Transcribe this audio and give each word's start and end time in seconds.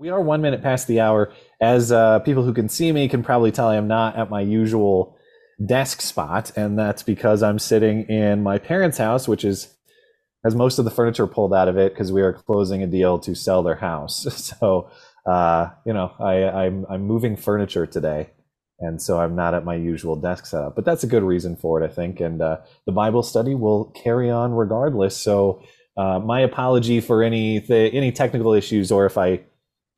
We 0.00 0.08
are 0.08 0.18
one 0.18 0.40
minute 0.40 0.62
past 0.62 0.86
the 0.86 1.00
hour. 1.00 1.30
As 1.60 1.92
uh, 1.92 2.20
people 2.20 2.42
who 2.42 2.54
can 2.54 2.70
see 2.70 2.90
me 2.90 3.06
can 3.06 3.22
probably 3.22 3.52
tell, 3.52 3.68
I 3.68 3.76
am 3.76 3.86
not 3.86 4.16
at 4.16 4.30
my 4.30 4.40
usual 4.40 5.14
desk 5.66 6.00
spot, 6.00 6.52
and 6.56 6.78
that's 6.78 7.02
because 7.02 7.42
I'm 7.42 7.58
sitting 7.58 8.04
in 8.04 8.42
my 8.42 8.56
parents' 8.56 8.96
house, 8.96 9.28
which 9.28 9.44
is 9.44 9.76
has 10.42 10.54
most 10.54 10.78
of 10.78 10.86
the 10.86 10.90
furniture 10.90 11.26
pulled 11.26 11.52
out 11.52 11.68
of 11.68 11.76
it 11.76 11.92
because 11.92 12.10
we 12.10 12.22
are 12.22 12.32
closing 12.32 12.82
a 12.82 12.86
deal 12.86 13.18
to 13.18 13.34
sell 13.34 13.62
their 13.62 13.76
house. 13.76 14.26
So, 14.58 14.90
uh, 15.26 15.68
you 15.84 15.92
know, 15.92 16.12
I, 16.18 16.44
I'm 16.44 16.86
I'm 16.88 17.02
moving 17.02 17.36
furniture 17.36 17.84
today, 17.84 18.30
and 18.78 19.02
so 19.02 19.20
I'm 19.20 19.36
not 19.36 19.52
at 19.52 19.66
my 19.66 19.74
usual 19.74 20.16
desk 20.16 20.46
setup. 20.46 20.76
But 20.76 20.86
that's 20.86 21.04
a 21.04 21.08
good 21.08 21.24
reason 21.24 21.56
for 21.56 21.82
it, 21.82 21.84
I 21.84 21.92
think. 21.92 22.20
And 22.20 22.40
uh, 22.40 22.60
the 22.86 22.92
Bible 22.92 23.22
study 23.22 23.54
will 23.54 23.92
carry 24.02 24.30
on 24.30 24.52
regardless. 24.52 25.14
So, 25.14 25.62
uh, 25.98 26.20
my 26.20 26.40
apology 26.40 27.02
for 27.02 27.22
any 27.22 27.60
th- 27.60 27.92
any 27.92 28.12
technical 28.12 28.54
issues, 28.54 28.90
or 28.90 29.04
if 29.04 29.18
I 29.18 29.40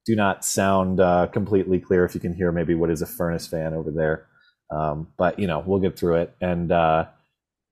do 0.05 0.17
not 0.17 0.45
sound 0.45 1.01
uh, 1.01 1.29
completely 1.29 1.79
clear 1.79 2.05
if 2.05 2.15
you 2.15 2.21
can 2.21 2.35
hear 2.35 2.53
maybe 2.53 2.75
what 2.75 2.91
is 2.91 3.03
a 3.03 3.07
furnace 3.07 3.47
fan 3.47 3.75
over 3.75 3.91
there. 3.91 4.27
Um, 4.71 5.09
but 5.17 5.39
you 5.39 5.47
know, 5.47 5.63
we'll 5.65 5.81
get 5.81 5.99
through 5.99 6.17
it. 6.17 6.35
And 6.41 6.73
uh, 6.73 7.07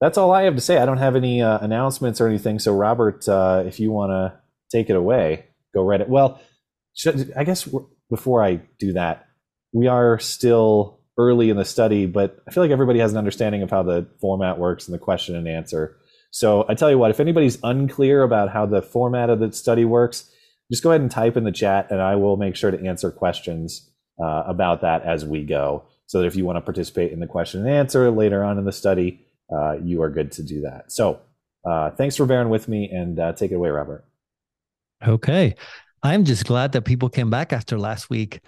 that's 0.00 0.18
all 0.18 0.32
I 0.32 0.42
have 0.42 0.54
to 0.54 0.60
say. 0.60 0.78
I 0.78 0.86
don't 0.86 0.98
have 0.98 1.16
any 1.16 1.42
uh, 1.42 1.58
announcements 1.58 2.20
or 2.20 2.28
anything. 2.28 2.58
So 2.58 2.74
Robert, 2.74 3.28
uh, 3.28 3.64
if 3.66 3.80
you 3.80 3.90
want 3.90 4.10
to 4.10 4.38
take 4.70 4.90
it 4.90 4.96
away, 4.96 5.46
go 5.74 5.82
right 5.82 6.00
it. 6.00 6.08
Well, 6.08 6.40
should, 6.94 7.32
I 7.36 7.44
guess 7.44 7.68
before 8.08 8.44
I 8.44 8.60
do 8.78 8.92
that, 8.92 9.26
we 9.72 9.86
are 9.86 10.18
still 10.18 11.00
early 11.18 11.50
in 11.50 11.56
the 11.56 11.64
study, 11.64 12.06
but 12.06 12.38
I 12.48 12.50
feel 12.50 12.62
like 12.62 12.70
everybody 12.70 12.98
has 12.98 13.12
an 13.12 13.18
understanding 13.18 13.62
of 13.62 13.70
how 13.70 13.82
the 13.82 14.08
format 14.20 14.58
works 14.58 14.86
and 14.86 14.94
the 14.94 14.98
question 14.98 15.36
and 15.36 15.46
answer. 15.46 15.96
So 16.30 16.64
I 16.68 16.74
tell 16.74 16.90
you 16.90 16.98
what, 16.98 17.10
if 17.10 17.20
anybody's 17.20 17.58
unclear 17.62 18.22
about 18.22 18.50
how 18.50 18.66
the 18.66 18.82
format 18.82 19.30
of 19.30 19.40
the 19.40 19.52
study 19.52 19.84
works, 19.84 20.30
just 20.70 20.82
go 20.82 20.90
ahead 20.90 21.00
and 21.00 21.10
type 21.10 21.36
in 21.36 21.44
the 21.44 21.52
chat 21.52 21.90
and 21.90 22.00
I 22.00 22.16
will 22.16 22.36
make 22.36 22.56
sure 22.56 22.70
to 22.70 22.86
answer 22.86 23.10
questions 23.10 23.90
uh, 24.22 24.44
about 24.46 24.82
that 24.82 25.02
as 25.02 25.24
we 25.24 25.44
go. 25.44 25.84
So 26.06 26.20
that 26.20 26.26
if 26.26 26.34
you 26.34 26.44
want 26.44 26.56
to 26.56 26.60
participate 26.60 27.12
in 27.12 27.20
the 27.20 27.26
question 27.26 27.60
and 27.60 27.70
answer 27.70 28.10
later 28.10 28.42
on 28.42 28.58
in 28.58 28.64
the 28.64 28.72
study, 28.72 29.24
uh, 29.52 29.76
you 29.82 30.02
are 30.02 30.10
good 30.10 30.32
to 30.32 30.42
do 30.42 30.62
that. 30.62 30.90
So 30.90 31.20
uh, 31.64 31.90
thanks 31.90 32.16
for 32.16 32.26
bearing 32.26 32.48
with 32.48 32.68
me 32.68 32.90
and 32.90 33.18
uh, 33.18 33.32
take 33.32 33.52
it 33.52 33.54
away, 33.54 33.70
Robert. 33.70 34.04
Okay. 35.06 35.54
I'm 36.02 36.24
just 36.24 36.46
glad 36.46 36.72
that 36.72 36.82
people 36.82 37.10
came 37.10 37.28
back 37.28 37.52
after 37.52 37.78
last 37.78 38.08
week. 38.08 38.40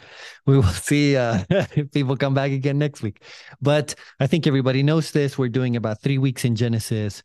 We 0.47 0.56
will 0.56 0.62
see 0.64 1.16
uh, 1.16 1.44
if 1.50 1.91
people 1.92 2.16
come 2.16 2.34
back 2.34 2.50
again 2.50 2.78
next 2.78 3.02
week. 3.02 3.22
But 3.60 3.94
I 4.20 4.27
think 4.27 4.47
everybody 4.47 4.82
knows 4.82 5.10
this. 5.10 5.36
We're 5.36 5.48
doing 5.48 5.77
about 5.77 6.00
three 6.00 6.19
weeks 6.19 6.44
in 6.44 6.56
Genesis 6.56 7.22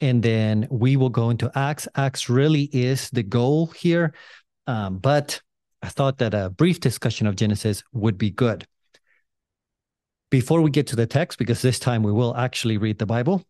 and 0.00 0.22
then 0.22 0.68
we 0.70 0.96
will 0.96 1.08
go 1.08 1.30
into 1.30 1.50
Acts. 1.54 1.88
Acts 1.94 2.28
really 2.28 2.64
is 2.72 3.10
the 3.10 3.22
goal 3.22 3.66
here, 3.68 4.14
um, 4.66 4.98
but 4.98 5.40
I 5.82 5.88
thought 5.88 6.18
that 6.18 6.34
a 6.34 6.50
brief 6.50 6.80
discussion 6.80 7.26
of 7.26 7.36
Genesis 7.36 7.82
would 7.92 8.18
be 8.18 8.30
good. 8.30 8.66
Before 10.30 10.60
we 10.60 10.70
get 10.70 10.88
to 10.88 10.96
the 10.96 11.06
text, 11.06 11.38
because 11.38 11.62
this 11.62 11.78
time 11.78 12.02
we 12.02 12.12
will 12.12 12.36
actually 12.36 12.78
read 12.78 12.98
the 12.98 13.06
Bible, 13.06 13.44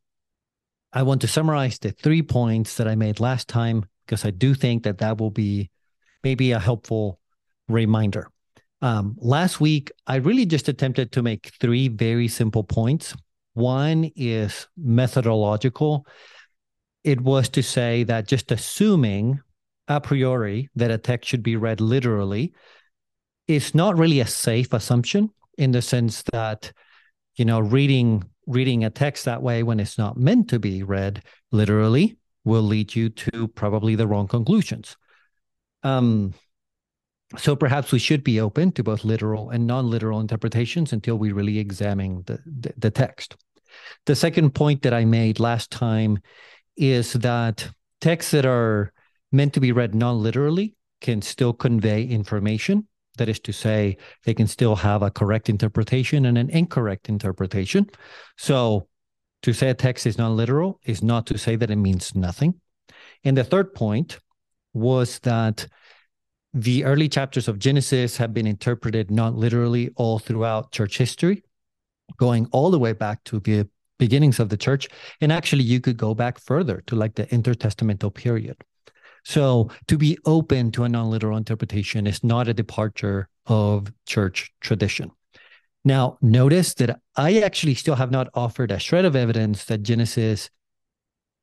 I 0.92 1.02
want 1.02 1.20
to 1.22 1.28
summarize 1.28 1.78
the 1.78 1.90
three 1.90 2.22
points 2.22 2.76
that 2.76 2.86
I 2.86 2.94
made 2.94 3.20
last 3.20 3.48
time 3.48 3.84
because 4.04 4.24
I 4.24 4.30
do 4.30 4.54
think 4.54 4.84
that 4.84 4.98
that 4.98 5.18
will 5.18 5.30
be 5.30 5.70
maybe 6.22 6.52
a 6.52 6.58
helpful 6.58 7.18
reminder. 7.68 8.30
Um, 8.82 9.16
last 9.18 9.60
week, 9.60 9.90
I 10.06 10.16
really 10.16 10.46
just 10.46 10.68
attempted 10.68 11.12
to 11.12 11.22
make 11.22 11.52
three 11.60 11.88
very 11.88 12.28
simple 12.28 12.62
points. 12.62 13.14
One 13.54 14.10
is 14.16 14.68
methodological, 14.76 16.06
it 17.06 17.20
was 17.20 17.48
to 17.48 17.62
say 17.62 18.02
that 18.02 18.26
just 18.26 18.50
assuming 18.50 19.40
a 19.86 20.00
priori 20.00 20.68
that 20.74 20.90
a 20.90 20.98
text 20.98 21.30
should 21.30 21.42
be 21.42 21.54
read 21.54 21.80
literally 21.80 22.52
is 23.46 23.74
not 23.74 23.96
really 23.96 24.18
a 24.18 24.26
safe 24.26 24.72
assumption 24.72 25.30
in 25.56 25.70
the 25.70 25.80
sense 25.80 26.24
that 26.32 26.72
you 27.36 27.44
know 27.44 27.60
reading 27.60 28.24
reading 28.48 28.84
a 28.84 28.90
text 28.90 29.24
that 29.24 29.40
way 29.40 29.62
when 29.62 29.78
it's 29.78 29.96
not 29.96 30.18
meant 30.18 30.48
to 30.48 30.58
be 30.58 30.82
read 30.82 31.22
literally 31.52 32.18
will 32.44 32.62
lead 32.62 32.94
you 32.94 33.08
to 33.08 33.48
probably 33.48 33.94
the 33.94 34.06
wrong 34.06 34.26
conclusions. 34.26 34.96
Um 35.84 36.34
so 37.36 37.54
perhaps 37.56 37.90
we 37.92 37.98
should 37.98 38.22
be 38.22 38.40
open 38.40 38.72
to 38.72 38.84
both 38.84 39.04
literal 39.04 39.50
and 39.50 39.66
non-literal 39.66 40.20
interpretations 40.20 40.92
until 40.92 41.18
we 41.18 41.32
really 41.32 41.58
examine 41.58 42.22
the, 42.26 42.38
the, 42.46 42.72
the 42.76 42.90
text. 42.90 43.36
The 44.06 44.14
second 44.14 44.54
point 44.54 44.82
that 44.82 44.94
i 44.94 45.04
made 45.04 45.40
last 45.40 45.70
time 45.70 46.18
is 46.76 47.14
that 47.14 47.68
texts 48.00 48.32
that 48.32 48.46
are 48.46 48.92
meant 49.32 49.54
to 49.54 49.60
be 49.60 49.72
read 49.72 49.94
non 49.94 50.22
literally 50.22 50.76
can 51.00 51.22
still 51.22 51.52
convey 51.52 52.04
information. 52.04 52.86
That 53.18 53.28
is 53.28 53.40
to 53.40 53.52
say, 53.52 53.96
they 54.24 54.34
can 54.34 54.46
still 54.46 54.76
have 54.76 55.02
a 55.02 55.10
correct 55.10 55.48
interpretation 55.48 56.26
and 56.26 56.36
an 56.36 56.50
incorrect 56.50 57.08
interpretation. 57.08 57.88
So, 58.36 58.88
to 59.42 59.52
say 59.52 59.70
a 59.70 59.74
text 59.74 60.06
is 60.06 60.18
non 60.18 60.36
literal 60.36 60.80
is 60.84 61.02
not 61.02 61.26
to 61.28 61.38
say 61.38 61.56
that 61.56 61.70
it 61.70 61.76
means 61.76 62.14
nothing. 62.14 62.60
And 63.24 63.36
the 63.36 63.44
third 63.44 63.74
point 63.74 64.18
was 64.74 65.18
that 65.20 65.66
the 66.52 66.84
early 66.84 67.08
chapters 67.08 67.48
of 67.48 67.58
Genesis 67.58 68.16
have 68.16 68.32
been 68.32 68.46
interpreted 68.46 69.10
non 69.10 69.36
literally 69.36 69.90
all 69.96 70.18
throughout 70.18 70.72
church 70.72 70.98
history, 70.98 71.42
going 72.18 72.46
all 72.52 72.70
the 72.70 72.78
way 72.78 72.92
back 72.92 73.22
to 73.24 73.40
the 73.40 73.68
beginnings 73.98 74.40
of 74.40 74.48
the 74.48 74.56
church. 74.56 74.88
And 75.20 75.32
actually, 75.32 75.64
you 75.64 75.80
could 75.80 75.96
go 75.96 76.14
back 76.14 76.38
further 76.38 76.82
to 76.86 76.96
like 76.96 77.14
the 77.14 77.26
intertestamental 77.26 78.14
period. 78.14 78.56
So 79.24 79.70
to 79.88 79.98
be 79.98 80.18
open 80.24 80.70
to 80.72 80.84
a 80.84 80.88
non 80.88 81.10
literal 81.10 81.36
interpretation 81.36 82.06
is 82.06 82.22
not 82.22 82.48
a 82.48 82.54
departure 82.54 83.28
of 83.46 83.92
church 84.06 84.52
tradition. 84.60 85.10
Now, 85.84 86.18
notice 86.20 86.74
that 86.74 87.00
I 87.16 87.40
actually 87.40 87.74
still 87.74 87.94
have 87.94 88.10
not 88.10 88.28
offered 88.34 88.70
a 88.70 88.78
shred 88.78 89.04
of 89.04 89.16
evidence 89.16 89.64
that 89.66 89.82
Genesis 89.82 90.50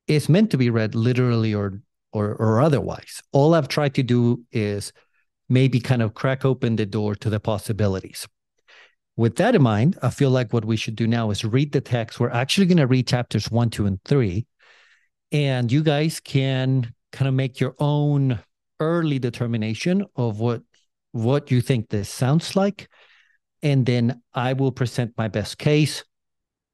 is 0.06 0.28
meant 0.28 0.50
to 0.50 0.58
be 0.58 0.70
read 0.70 0.94
literally 0.94 1.54
or, 1.54 1.80
or, 2.12 2.34
or 2.34 2.60
otherwise. 2.60 3.22
All 3.32 3.54
I've 3.54 3.68
tried 3.68 3.94
to 3.94 4.02
do 4.02 4.44
is 4.52 4.92
maybe 5.48 5.80
kind 5.80 6.02
of 6.02 6.14
crack 6.14 6.44
open 6.44 6.76
the 6.76 6.86
door 6.86 7.14
to 7.16 7.30
the 7.30 7.40
possibilities. 7.40 8.26
With 9.16 9.36
that 9.36 9.54
in 9.54 9.62
mind, 9.62 9.98
I 10.02 10.10
feel 10.10 10.30
like 10.30 10.52
what 10.52 10.64
we 10.64 10.76
should 10.76 10.96
do 10.96 11.06
now 11.06 11.30
is 11.30 11.44
read 11.44 11.72
the 11.72 11.80
text. 11.80 12.18
We're 12.18 12.30
actually 12.30 12.66
going 12.66 12.78
to 12.78 12.86
read 12.86 13.06
chapters 13.06 13.50
one, 13.50 13.70
two, 13.70 13.86
and 13.86 14.02
three. 14.04 14.46
And 15.30 15.70
you 15.70 15.82
guys 15.82 16.20
can 16.20 16.92
kind 17.12 17.28
of 17.28 17.34
make 17.34 17.60
your 17.60 17.74
own 17.78 18.40
early 18.80 19.18
determination 19.18 20.04
of 20.16 20.40
what 20.40 20.62
what 21.12 21.50
you 21.52 21.60
think 21.60 21.88
this 21.88 22.08
sounds 22.08 22.56
like. 22.56 22.88
And 23.62 23.86
then 23.86 24.20
I 24.34 24.52
will 24.52 24.72
present 24.72 25.12
my 25.16 25.28
best 25.28 25.58
case 25.58 26.04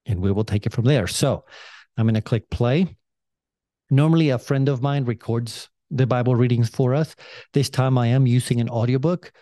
and 0.07 0.21
we 0.21 0.33
will 0.33 0.45
take 0.45 0.65
it 0.65 0.73
from 0.73 0.87
there. 0.87 1.07
So 1.07 1.45
I'm 1.97 2.07
going 2.07 2.15
to 2.15 2.23
click 2.23 2.49
play. 2.49 2.97
Normally, 3.91 4.31
a 4.31 4.39
friend 4.39 4.69
of 4.69 4.81
mine 4.81 5.05
records 5.05 5.69
the 5.91 6.07
Bible 6.07 6.37
readings 6.37 6.71
for 6.71 6.95
us. 6.95 7.15
This 7.53 7.69
time 7.69 7.99
I 7.99 8.09
am 8.09 8.27
using 8.27 8.61
an 8.61 8.71
audiobook. 8.71 9.33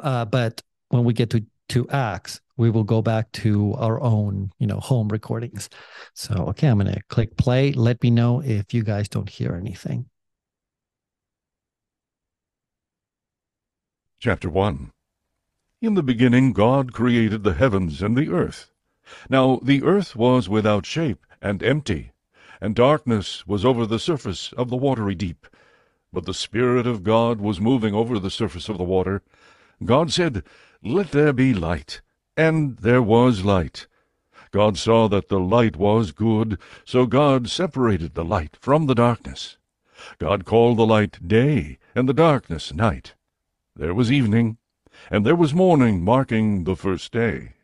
Uh, 0.00 0.24
but 0.24 0.62
when 0.90 1.04
we 1.04 1.12
get 1.12 1.30
to 1.30 1.44
to 1.68 1.88
Acts, 1.90 2.40
we 2.56 2.70
will 2.70 2.84
go 2.84 3.02
back 3.02 3.30
to 3.32 3.74
our 3.74 4.00
own, 4.00 4.50
you 4.58 4.66
know, 4.66 4.80
home 4.80 5.08
recordings. 5.08 5.68
So, 6.14 6.34
okay, 6.48 6.68
I'm 6.68 6.78
going 6.78 6.92
to 6.92 7.02
click 7.08 7.36
play. 7.36 7.72
Let 7.72 8.02
me 8.02 8.10
know 8.10 8.40
if 8.42 8.72
you 8.72 8.82
guys 8.82 9.08
don't 9.08 9.28
hear 9.28 9.54
anything. 9.54 10.06
Chapter 14.18 14.48
1 14.48 14.92
In 15.82 15.94
the 15.94 16.02
beginning 16.02 16.52
God 16.52 16.92
created 16.92 17.44
the 17.44 17.54
heavens 17.54 18.00
and 18.00 18.16
the 18.16 18.30
earth. 18.30 18.70
Now 19.28 19.60
the 19.62 19.82
earth 19.82 20.16
was 20.16 20.48
without 20.48 20.86
shape 20.86 21.24
and 21.42 21.62
empty, 21.62 22.12
and 22.60 22.74
darkness 22.74 23.46
was 23.46 23.64
over 23.64 23.86
the 23.86 23.98
surface 23.98 24.52
of 24.54 24.70
the 24.70 24.76
watery 24.76 25.14
deep. 25.14 25.46
But 26.12 26.24
the 26.24 26.34
Spirit 26.34 26.86
of 26.86 27.04
God 27.04 27.40
was 27.40 27.60
moving 27.60 27.94
over 27.94 28.18
the 28.18 28.30
surface 28.30 28.68
of 28.68 28.78
the 28.78 28.84
water. 28.84 29.22
God 29.84 30.10
said, 30.12 30.42
let 30.82 31.10
there 31.10 31.32
be 31.32 31.54
light. 31.54 32.00
And 32.36 32.76
there 32.78 33.02
was 33.02 33.44
light. 33.44 33.86
God 34.50 34.78
saw 34.78 35.08
that 35.08 35.28
the 35.28 35.40
light 35.40 35.76
was 35.76 36.12
good, 36.12 36.58
so 36.84 37.06
God 37.06 37.48
separated 37.48 38.14
the 38.14 38.24
light 38.24 38.56
from 38.60 38.86
the 38.86 38.94
darkness. 38.94 39.58
God 40.18 40.44
called 40.44 40.78
the 40.78 40.86
light 40.86 41.26
day, 41.26 41.78
and 41.94 42.08
the 42.08 42.14
darkness 42.14 42.72
night. 42.72 43.14
There 43.74 43.94
was 43.94 44.12
evening, 44.12 44.58
and 45.10 45.26
there 45.26 45.36
was 45.36 45.52
morning, 45.52 46.02
marking 46.02 46.64
the 46.64 46.76
first 46.76 47.12
day. 47.12 47.54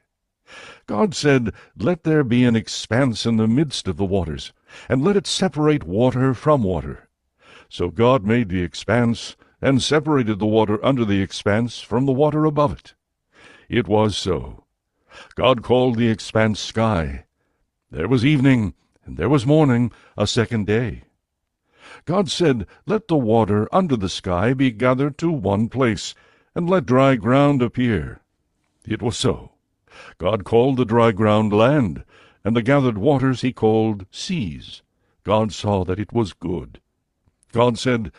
God 0.87 1.15
said, 1.15 1.53
Let 1.77 2.03
there 2.05 2.25
be 2.25 2.45
an 2.45 2.57
expanse 2.57 3.25
in 3.25 3.37
the 3.37 3.47
midst 3.47 3.89
of 3.89 3.97
the 3.97 4.05
waters, 4.05 4.53
and 4.89 5.03
let 5.03 5.17
it 5.17 5.27
separate 5.27 5.85
water 5.85 6.35
from 6.35 6.63
water. 6.63 7.09
So 7.69 7.89
God 7.89 8.25
made 8.25 8.49
the 8.49 8.63
expanse, 8.63 9.37
and 9.61 9.83
separated 9.83 10.39
the 10.39 10.47
water 10.47 10.85
under 10.85 11.05
the 11.05 11.23
expanse 11.23 11.81
from 11.81 12.05
the 12.05 12.13
water 12.13 12.45
above 12.45 12.73
it. 12.73 12.95
It 13.69 13.89
was 13.89 14.17
so. 14.17 14.65
God 15.35 15.63
called 15.63 15.97
the 15.97 16.09
expanse 16.09 16.61
sky. 16.61 17.25
There 17.91 18.09
was 18.09 18.25
evening, 18.25 18.75
and 19.05 19.17
there 19.17 19.29
was 19.29 19.47
morning, 19.47 19.93
a 20.17 20.27
second 20.27 20.67
day. 20.67 21.03
God 22.05 22.31
said, 22.31 22.67
Let 22.87 23.09
the 23.09 23.17
water 23.17 23.69
under 23.73 23.97
the 23.97 24.09
sky 24.09 24.55
be 24.55 24.71
gathered 24.71 25.19
to 25.19 25.31
one 25.31 25.69
place, 25.69 26.15
and 26.55 26.69
let 26.69 26.87
dry 26.87 27.17
ground 27.17 27.63
appear. 27.63 28.21
It 28.87 29.03
was 29.03 29.17
so. 29.17 29.53
God 30.19 30.45
called 30.45 30.79
the 30.79 30.85
dry 30.85 31.13
ground 31.13 31.53
land, 31.53 32.05
and 32.45 32.57
the 32.57 32.63
gathered 32.63 32.99
waters 32.99 33.43
he 33.43 33.53
called 33.53 34.07
seas. 34.11 34.83
God 35.25 35.53
saw 35.53 35.85
that 35.85 36.01
it 36.01 36.13
was 36.13 36.33
good. 36.33 36.81
God 37.53 37.79
said, 37.79 38.11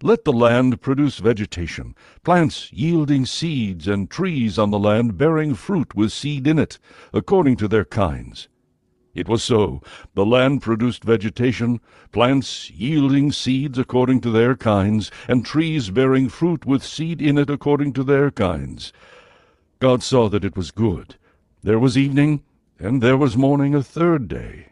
Let 0.00 0.24
the 0.24 0.32
land 0.32 0.80
produce 0.80 1.18
vegetation, 1.18 1.96
plants 2.22 2.72
yielding 2.72 3.26
seeds, 3.26 3.88
and 3.88 4.08
trees 4.08 4.56
on 4.56 4.70
the 4.70 4.78
land 4.78 5.18
bearing 5.18 5.54
fruit 5.54 5.96
with 5.96 6.12
seed 6.12 6.46
in 6.46 6.56
it, 6.56 6.78
according 7.12 7.56
to 7.56 7.66
their 7.66 7.84
kinds. 7.84 8.48
It 9.12 9.28
was 9.28 9.42
so. 9.42 9.82
The 10.14 10.24
land 10.24 10.62
produced 10.62 11.02
vegetation, 11.02 11.80
plants 12.12 12.70
yielding 12.70 13.32
seeds 13.32 13.76
according 13.76 14.20
to 14.20 14.30
their 14.30 14.54
kinds, 14.54 15.10
and 15.26 15.44
trees 15.44 15.90
bearing 15.90 16.28
fruit 16.28 16.64
with 16.64 16.84
seed 16.84 17.20
in 17.20 17.36
it 17.36 17.50
according 17.50 17.94
to 17.94 18.04
their 18.04 18.30
kinds. 18.30 18.92
God 19.80 20.04
saw 20.04 20.28
that 20.28 20.44
it 20.44 20.56
was 20.56 20.70
good. 20.70 21.16
There 21.64 21.80
was 21.80 21.98
evening, 21.98 22.44
and 22.78 23.02
there 23.02 23.16
was 23.16 23.36
morning 23.36 23.74
a 23.74 23.82
third 23.82 24.28
day. 24.28 24.68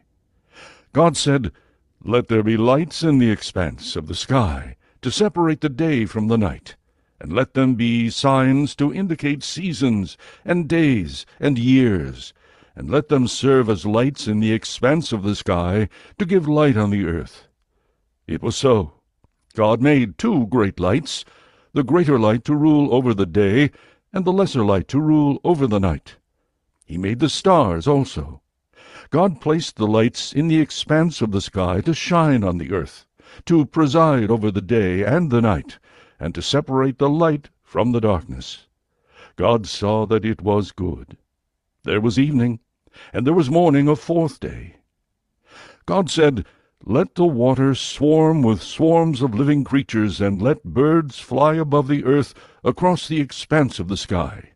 God 0.92 1.16
said, 1.16 1.50
Let 2.04 2.28
there 2.28 2.44
be 2.44 2.56
lights 2.56 3.02
in 3.02 3.18
the 3.18 3.32
expanse 3.32 3.96
of 3.96 4.06
the 4.06 4.14
sky, 4.14 4.75
to 5.06 5.12
separate 5.12 5.60
the 5.60 5.68
day 5.68 6.04
from 6.04 6.26
the 6.26 6.36
night, 6.36 6.74
and 7.20 7.32
let 7.32 7.54
them 7.54 7.76
be 7.76 8.10
signs 8.10 8.74
to 8.74 8.92
indicate 8.92 9.44
seasons, 9.44 10.18
and 10.44 10.68
days, 10.68 11.24
and 11.38 11.60
years, 11.60 12.34
and 12.74 12.90
let 12.90 13.08
them 13.08 13.28
serve 13.28 13.70
as 13.70 13.86
lights 13.86 14.26
in 14.26 14.40
the 14.40 14.50
expanse 14.50 15.12
of 15.12 15.22
the 15.22 15.36
sky, 15.36 15.88
to 16.18 16.26
give 16.26 16.48
light 16.48 16.76
on 16.76 16.90
the 16.90 17.04
earth. 17.04 17.46
It 18.26 18.42
was 18.42 18.56
so. 18.56 18.94
God 19.54 19.80
made 19.80 20.18
two 20.18 20.48
great 20.48 20.80
lights, 20.80 21.24
the 21.72 21.84
greater 21.84 22.18
light 22.18 22.44
to 22.46 22.56
rule 22.56 22.92
over 22.92 23.14
the 23.14 23.26
day, 23.26 23.70
and 24.12 24.24
the 24.24 24.32
lesser 24.32 24.64
light 24.64 24.88
to 24.88 25.00
rule 25.00 25.38
over 25.44 25.68
the 25.68 25.78
night. 25.78 26.16
He 26.84 26.98
made 26.98 27.20
the 27.20 27.28
stars 27.28 27.86
also. 27.86 28.42
God 29.10 29.40
placed 29.40 29.76
the 29.76 29.86
lights 29.86 30.32
in 30.32 30.48
the 30.48 30.58
expanse 30.58 31.22
of 31.22 31.30
the 31.30 31.40
sky 31.40 31.80
to 31.82 31.94
shine 31.94 32.42
on 32.42 32.58
the 32.58 32.72
earth, 32.72 33.06
to 33.44 33.66
preside 33.66 34.30
over 34.30 34.50
the 34.50 34.60
day 34.60 35.02
and 35.02 35.30
the 35.30 35.40
night, 35.40 35.78
and 36.18 36.34
to 36.34 36.42
separate 36.42 36.98
the 36.98 37.08
light 37.08 37.50
from 37.62 37.92
the 37.92 38.00
darkness. 38.00 38.66
God 39.36 39.66
saw 39.66 40.06
that 40.06 40.24
it 40.24 40.40
was 40.40 40.72
good. 40.72 41.16
There 41.84 42.00
was 42.00 42.18
evening, 42.18 42.60
and 43.12 43.26
there 43.26 43.34
was 43.34 43.50
morning 43.50 43.88
a 43.88 43.96
fourth 43.96 44.40
day. 44.40 44.76
God 45.84 46.10
said, 46.10 46.46
Let 46.84 47.14
the 47.14 47.26
waters 47.26 47.78
swarm 47.78 48.42
with 48.42 48.62
swarms 48.62 49.22
of 49.22 49.34
living 49.34 49.62
creatures, 49.62 50.20
and 50.20 50.40
let 50.40 50.64
birds 50.64 51.18
fly 51.18 51.54
above 51.54 51.88
the 51.88 52.04
earth 52.04 52.34
across 52.64 53.06
the 53.06 53.20
expanse 53.20 53.78
of 53.78 53.88
the 53.88 53.96
sky. 53.96 54.50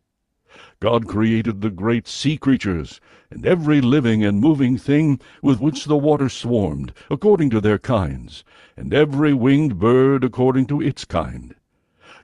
God 0.79 1.07
created 1.07 1.61
the 1.61 1.69
great 1.69 2.07
sea 2.07 2.37
creatures, 2.37 2.99
and 3.31 3.45
every 3.45 3.81
living 3.81 4.23
and 4.23 4.39
moving 4.39 4.77
thing 4.77 5.19
with 5.41 5.59
which 5.59 5.85
the 5.85 5.97
water 5.97 6.29
swarmed, 6.29 6.93
according 7.09 7.49
to 7.49 7.61
their 7.61 7.79
kinds, 7.79 8.43
and 8.77 8.93
every 8.93 9.33
winged 9.33 9.79
bird 9.79 10.23
according 10.23 10.67
to 10.67 10.81
its 10.81 11.05
kind. 11.05 11.55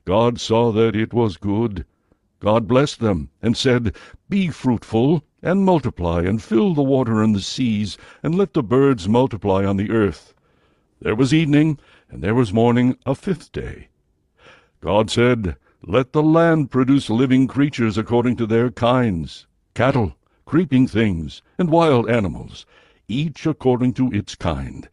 God 0.05 0.39
saw 0.39 0.71
that 0.73 0.95
it 0.95 1.13
was 1.13 1.37
good. 1.37 1.85
God 2.39 2.67
blessed 2.67 2.99
them, 2.99 3.29
and 3.41 3.57
said, 3.57 3.95
Be 4.29 4.49
fruitful, 4.49 5.23
and 5.41 5.65
multiply, 5.65 6.21
and 6.21 6.43
fill 6.43 6.73
the 6.73 6.83
water 6.83 7.23
and 7.23 7.33
the 7.33 7.41
seas, 7.41 7.97
and 8.21 8.35
let 8.35 8.53
the 8.53 8.61
birds 8.61 9.07
multiply 9.07 9.65
on 9.65 9.77
the 9.77 9.89
earth. 9.89 10.33
There 11.01 11.15
was 11.15 11.33
evening, 11.33 11.79
and 12.09 12.21
there 12.21 12.35
was 12.35 12.53
morning 12.53 12.97
a 13.05 13.15
fifth 13.15 13.51
day. 13.51 13.87
God 14.81 15.09
said, 15.09 15.55
let 15.83 16.11
the 16.11 16.23
land 16.23 16.69
produce 16.69 17.09
living 17.09 17.47
creatures 17.47 17.97
according 17.97 18.35
to 18.37 18.45
their 18.45 18.71
kinds, 18.71 19.47
cattle, 19.73 20.16
creeping 20.47 20.87
things, 20.87 21.41
and 21.57 21.69
wild 21.69 22.09
animals, 22.09 22.65
each 23.09 23.45
according 23.45 23.91
to 23.91 24.09
its 24.13 24.33
kind. 24.33 24.87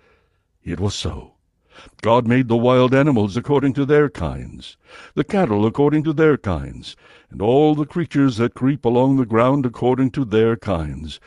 It 0.64 0.80
was 0.80 0.96
so. 0.96 1.34
God 2.02 2.26
made 2.26 2.48
the 2.48 2.56
wild 2.56 2.92
animals 2.92 3.36
according 3.36 3.72
to 3.74 3.84
their 3.84 4.10
kinds, 4.10 4.76
the 5.14 5.22
cattle 5.22 5.64
according 5.64 6.02
to 6.04 6.12
their 6.12 6.36
kinds, 6.36 6.96
and 7.30 7.40
all 7.40 7.76
the 7.76 7.86
creatures 7.86 8.36
that 8.38 8.54
creep 8.54 8.84
along 8.84 9.16
the 9.16 9.24
ground 9.24 9.64
according 9.64 10.10
to 10.10 10.24
their 10.24 10.56
kinds. 10.56 11.20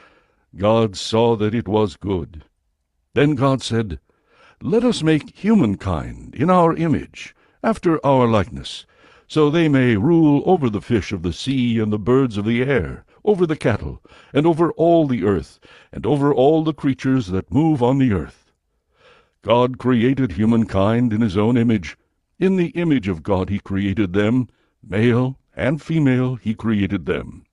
God 0.58 0.98
saw 0.98 1.38
that 1.38 1.56
it 1.56 1.70
was 1.70 1.96
good. 1.96 2.44
Then 3.14 3.34
God 3.34 3.62
said, 3.62 3.98
Let 4.62 4.84
us 4.84 5.04
make 5.04 5.38
humankind 5.38 6.36
in 6.36 6.50
our 6.50 6.76
image, 6.76 7.34
after 7.64 8.06
our 8.06 8.28
likeness, 8.28 8.86
so 9.26 9.50
they 9.50 9.70
may 9.70 9.96
rule 9.96 10.44
over 10.46 10.70
the 10.70 10.82
fish 10.82 11.14
of 11.14 11.24
the 11.24 11.32
sea 11.34 11.80
and 11.80 11.94
the 11.94 11.98
birds 11.98 12.36
of 12.36 12.44
the 12.44 12.62
air, 12.62 13.06
over 13.28 13.46
the 13.46 13.58
cattle, 13.58 14.02
and 14.34 14.48
over 14.48 14.72
all 14.72 15.06
the 15.06 15.26
earth, 15.26 15.60
and 15.92 16.06
over 16.06 16.34
all 16.34 16.64
the 16.64 16.74
creatures 16.74 17.28
that 17.28 17.54
move 17.54 17.84
on 17.84 17.98
the 17.98 18.14
earth. 18.14 18.54
God 19.42 19.78
created 19.78 20.32
humankind 20.32 21.12
in 21.12 21.20
his 21.20 21.38
own 21.38 21.58
image. 21.58 21.98
In 22.40 22.56
the 22.56 22.70
image 22.70 23.10
of 23.10 23.24
God 23.24 23.50
he 23.50 23.60
created 23.60 24.14
them, 24.14 24.48
male 24.82 25.38
and 25.56 25.82
female 25.82 26.36
he 26.36 26.56
created 26.56 27.06
them. 27.06 27.44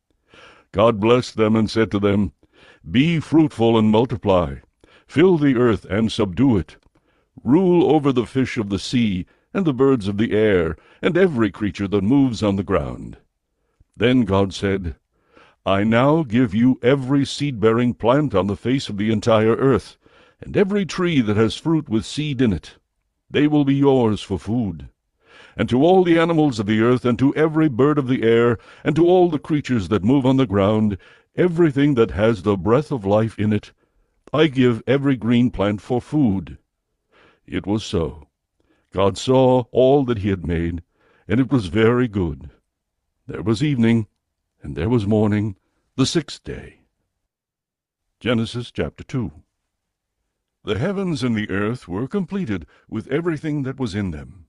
God 0.70 1.00
blessed 1.00 1.36
them 1.36 1.56
and 1.56 1.68
said 1.68 1.90
to 1.90 1.98
them, 1.98 2.32
Be 2.88 3.18
fruitful 3.18 3.76
and 3.76 3.90
multiply, 3.90 4.56
fill 5.08 5.38
the 5.38 5.56
earth 5.56 5.84
and 5.86 6.10
subdue 6.10 6.56
it, 6.56 6.76
rule 7.42 7.92
over 7.92 8.12
the 8.12 8.26
fish 8.26 8.56
of 8.56 8.68
the 8.68 8.78
sea, 8.78 9.26
and 9.52 9.64
the 9.64 9.74
birds 9.74 10.06
of 10.06 10.18
the 10.18 10.32
air, 10.32 10.76
and 11.02 11.16
every 11.16 11.50
creature 11.50 11.88
that 11.88 12.02
moves 12.02 12.42
on 12.42 12.56
the 12.56 12.62
ground. 12.62 13.16
Then 13.96 14.22
God 14.22 14.54
said, 14.54 14.94
I 15.66 15.82
now 15.82 16.24
give 16.24 16.54
you 16.54 16.78
every 16.82 17.24
seed-bearing 17.24 17.94
plant 17.94 18.34
on 18.34 18.48
the 18.48 18.56
face 18.56 18.90
of 18.90 18.98
the 18.98 19.10
entire 19.10 19.56
earth, 19.56 19.96
and 20.38 20.54
every 20.54 20.84
tree 20.84 21.22
that 21.22 21.38
has 21.38 21.56
fruit 21.56 21.88
with 21.88 22.04
seed 22.04 22.42
in 22.42 22.52
it. 22.52 22.76
They 23.30 23.46
will 23.46 23.64
be 23.64 23.74
yours 23.74 24.20
for 24.20 24.38
food. 24.38 24.90
And 25.56 25.66
to 25.70 25.82
all 25.82 26.04
the 26.04 26.18
animals 26.18 26.58
of 26.58 26.66
the 26.66 26.82
earth, 26.82 27.06
and 27.06 27.18
to 27.18 27.34
every 27.34 27.70
bird 27.70 27.96
of 27.96 28.08
the 28.08 28.24
air, 28.24 28.58
and 28.84 28.94
to 28.96 29.06
all 29.06 29.30
the 29.30 29.38
creatures 29.38 29.88
that 29.88 30.04
move 30.04 30.26
on 30.26 30.36
the 30.36 30.46
ground, 30.46 30.98
everything 31.34 31.94
that 31.94 32.10
has 32.10 32.42
the 32.42 32.58
breath 32.58 32.92
of 32.92 33.06
life 33.06 33.38
in 33.38 33.50
it, 33.50 33.72
I 34.34 34.48
give 34.48 34.82
every 34.86 35.16
green 35.16 35.50
plant 35.50 35.80
for 35.80 35.98
food. 35.98 36.58
It 37.46 37.66
was 37.66 37.84
so. 37.84 38.28
God 38.92 39.16
saw 39.16 39.64
all 39.70 40.04
that 40.04 40.18
he 40.18 40.28
had 40.28 40.46
made, 40.46 40.82
and 41.26 41.40
it 41.40 41.50
was 41.50 41.66
very 41.68 42.06
good. 42.06 42.50
There 43.26 43.42
was 43.42 43.62
evening, 43.62 44.08
and 44.62 44.76
there 44.76 44.88
was 44.88 45.06
morning, 45.06 45.56
the 45.96 46.04
sixth 46.04 46.42
day. 46.42 46.80
Genesis 48.18 48.72
chapter 48.72 49.04
2 49.04 49.30
The 50.64 50.76
heavens 50.76 51.22
and 51.22 51.36
the 51.36 51.48
earth 51.48 51.86
were 51.86 52.08
completed 52.08 52.66
with 52.88 53.06
everything 53.12 53.62
that 53.62 53.78
was 53.78 53.94
in 53.94 54.10
them. 54.10 54.46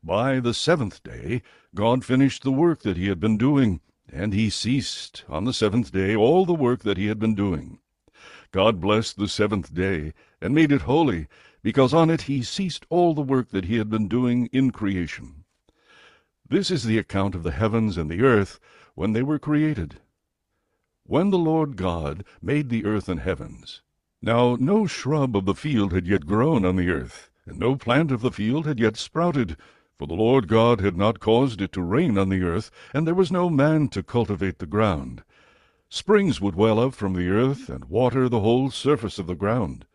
By 0.00 0.38
the 0.38 0.54
seventh 0.54 1.02
day 1.02 1.42
God 1.74 2.04
finished 2.04 2.44
the 2.44 2.52
work 2.52 2.82
that 2.82 2.96
he 2.96 3.08
had 3.08 3.18
been 3.18 3.36
doing, 3.36 3.80
and 4.08 4.32
he 4.32 4.48
ceased 4.48 5.24
on 5.28 5.42
the 5.42 5.52
seventh 5.52 5.90
day 5.90 6.14
all 6.14 6.46
the 6.46 6.54
work 6.54 6.84
that 6.84 6.98
he 6.98 7.06
had 7.06 7.18
been 7.18 7.34
doing. 7.34 7.80
God 8.52 8.80
blessed 8.80 9.16
the 9.16 9.26
seventh 9.26 9.74
day, 9.74 10.12
and 10.40 10.54
made 10.54 10.70
it 10.70 10.82
holy, 10.82 11.26
because 11.64 11.92
on 11.92 12.10
it 12.10 12.22
he 12.22 12.44
ceased 12.44 12.86
all 12.90 13.12
the 13.12 13.22
work 13.22 13.50
that 13.50 13.64
he 13.64 13.78
had 13.78 13.90
been 13.90 14.06
doing 14.06 14.46
in 14.52 14.70
creation. 14.70 15.42
This 16.48 16.70
is 16.70 16.84
the 16.84 16.98
account 16.98 17.34
of 17.34 17.42
the 17.42 17.50
heavens 17.50 17.98
and 17.98 18.08
the 18.08 18.22
earth 18.22 18.60
when 18.94 19.14
they 19.14 19.24
were 19.24 19.40
created. 19.40 19.98
When 21.10 21.30
the 21.30 21.38
Lord 21.38 21.74
God 21.74 22.22
made 22.40 22.68
the 22.68 22.84
earth 22.84 23.08
and 23.08 23.18
heavens, 23.18 23.82
now 24.22 24.56
no 24.60 24.86
shrub 24.86 25.36
of 25.36 25.44
the 25.44 25.56
field 25.56 25.92
had 25.92 26.06
yet 26.06 26.24
grown 26.24 26.64
on 26.64 26.76
the 26.76 26.88
earth, 26.88 27.30
and 27.44 27.58
no 27.58 27.74
plant 27.74 28.12
of 28.12 28.20
the 28.20 28.30
field 28.30 28.64
had 28.64 28.78
yet 28.78 28.96
sprouted, 28.96 29.56
for 29.98 30.06
the 30.06 30.14
Lord 30.14 30.46
God 30.46 30.80
had 30.80 30.96
not 30.96 31.18
caused 31.18 31.60
it 31.60 31.72
to 31.72 31.82
rain 31.82 32.16
on 32.16 32.28
the 32.28 32.44
earth, 32.44 32.70
and 32.94 33.08
there 33.08 33.14
was 33.16 33.32
no 33.32 33.50
man 33.50 33.88
to 33.88 34.04
cultivate 34.04 34.60
the 34.60 34.66
ground. 34.66 35.24
Springs 35.88 36.40
would 36.40 36.54
well 36.54 36.78
up 36.78 36.94
from 36.94 37.14
the 37.14 37.28
earth, 37.28 37.68
and 37.68 37.86
water 37.86 38.28
the 38.28 38.38
whole 38.38 38.70
surface 38.70 39.18
of 39.18 39.26
the 39.26 39.34
ground. 39.34 39.86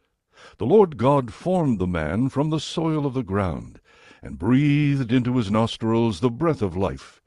The 0.57 0.65
Lord 0.65 0.98
God 0.98 1.31
formed 1.34 1.79
the 1.79 1.88
man 1.88 2.27
from 2.27 2.50
the 2.50 2.60
soil 2.60 3.05
of 3.05 3.13
the 3.13 3.24
ground, 3.24 3.79
and 4.22 4.38
breathed 4.38 5.13
into 5.13 5.38
his 5.38 5.50
nostrils 5.50 6.19
the 6.19 6.29
breath 6.29 6.62
of 6.62 6.75
life, 6.75 7.22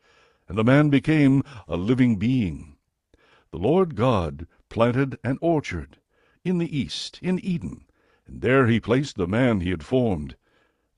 and 0.47 0.59
the 0.59 0.63
man 0.63 0.91
became 0.91 1.43
a 1.67 1.79
living 1.79 2.17
being. 2.17 2.75
The 3.51 3.57
Lord 3.59 3.95
God 3.95 4.47
planted 4.69 5.19
an 5.25 5.39
orchard 5.41 5.99
in 6.45 6.59
the 6.59 6.79
east, 6.79 7.19
in 7.23 7.39
Eden, 7.39 7.87
and 8.27 8.43
there 8.43 8.67
he 8.67 8.79
placed 8.79 9.17
the 9.17 9.27
man 9.27 9.63
he 9.63 9.71
had 9.71 9.83
formed. 9.83 10.37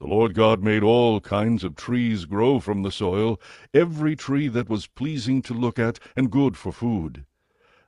The 0.00 0.09
Lord 0.09 0.35
God 0.35 0.61
made 0.61 0.83
all 0.83 1.21
kinds 1.21 1.62
of 1.62 1.76
trees 1.76 2.25
grow 2.25 2.59
from 2.59 2.83
the 2.83 2.90
soil, 2.90 3.40
every 3.73 4.16
tree 4.16 4.49
that 4.49 4.69
was 4.69 4.88
pleasing 4.88 5.42
to 5.42 5.54
look 5.54 5.78
at 5.78 6.00
and 6.16 6.28
good 6.28 6.57
for 6.57 6.73
food. 6.73 7.25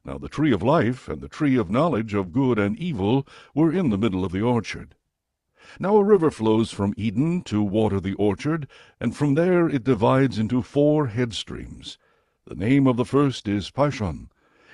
Now 0.04 0.16
the 0.16 0.28
tree 0.28 0.52
of 0.52 0.62
life 0.62 1.08
and 1.08 1.20
the 1.20 1.28
tree 1.28 1.56
of 1.56 1.68
knowledge 1.68 2.14
of 2.14 2.32
good 2.32 2.58
and 2.58 2.78
evil 2.78 3.26
were 3.54 3.72
in 3.72 3.90
the 3.90 3.98
middle 3.98 4.24
of 4.24 4.30
the 4.30 4.42
orchard. 4.42 4.94
Now 5.80 5.96
a 5.96 6.04
river 6.04 6.30
flows 6.30 6.70
from 6.70 6.94
Eden 6.96 7.42
to 7.42 7.64
water 7.64 7.98
the 7.98 8.14
orchard, 8.14 8.68
and 9.00 9.16
from 9.16 9.34
there 9.34 9.68
it 9.68 9.82
divides 9.82 10.38
into 10.38 10.62
four 10.62 11.08
head 11.08 11.32
streams. 11.32 11.98
The 12.44 12.54
name 12.54 12.86
of 12.86 12.96
the 12.96 13.04
first 13.04 13.48
is 13.48 13.68
Pishon. 13.68 14.28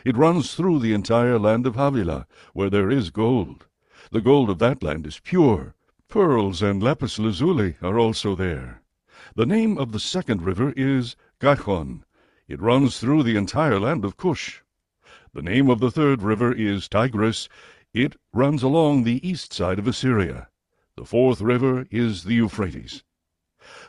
It 0.04 0.16
runs 0.16 0.54
through 0.54 0.78
the 0.78 0.92
entire 0.92 1.38
land 1.38 1.66
of 1.66 1.74
Havilah, 1.74 2.26
where 2.52 2.70
there 2.70 2.88
is 2.88 3.10
gold. 3.10 3.66
The 4.12 4.20
gold 4.20 4.48
of 4.48 4.58
that 4.60 4.82
land 4.82 5.06
is 5.06 5.18
pure. 5.18 5.74
Pearls 6.08 6.62
and 6.62 6.82
lapis 6.82 7.18
lazuli 7.18 7.74
are 7.82 7.98
also 7.98 8.34
there. 8.34 8.82
The 9.34 9.44
name 9.44 9.76
of 9.76 9.90
the 9.92 9.98
second 10.00 10.42
river 10.42 10.72
is 10.76 11.16
Gihon. 11.40 12.04
It 12.46 12.62
runs 12.62 13.00
through 13.00 13.24
the 13.24 13.36
entire 13.36 13.80
land 13.80 14.04
of 14.04 14.16
Cush. 14.16 14.62
The 15.34 15.42
name 15.42 15.68
of 15.68 15.80
the 15.80 15.90
third 15.90 16.22
river 16.22 16.52
is 16.52 16.88
Tigris. 16.88 17.48
It 17.92 18.16
runs 18.32 18.62
along 18.62 19.02
the 19.02 19.26
east 19.28 19.52
side 19.52 19.78
of 19.78 19.88
Assyria. 19.88 20.48
The 20.96 21.04
fourth 21.04 21.40
river 21.40 21.86
is 21.90 22.24
the 22.24 22.34
Euphrates. 22.34 23.02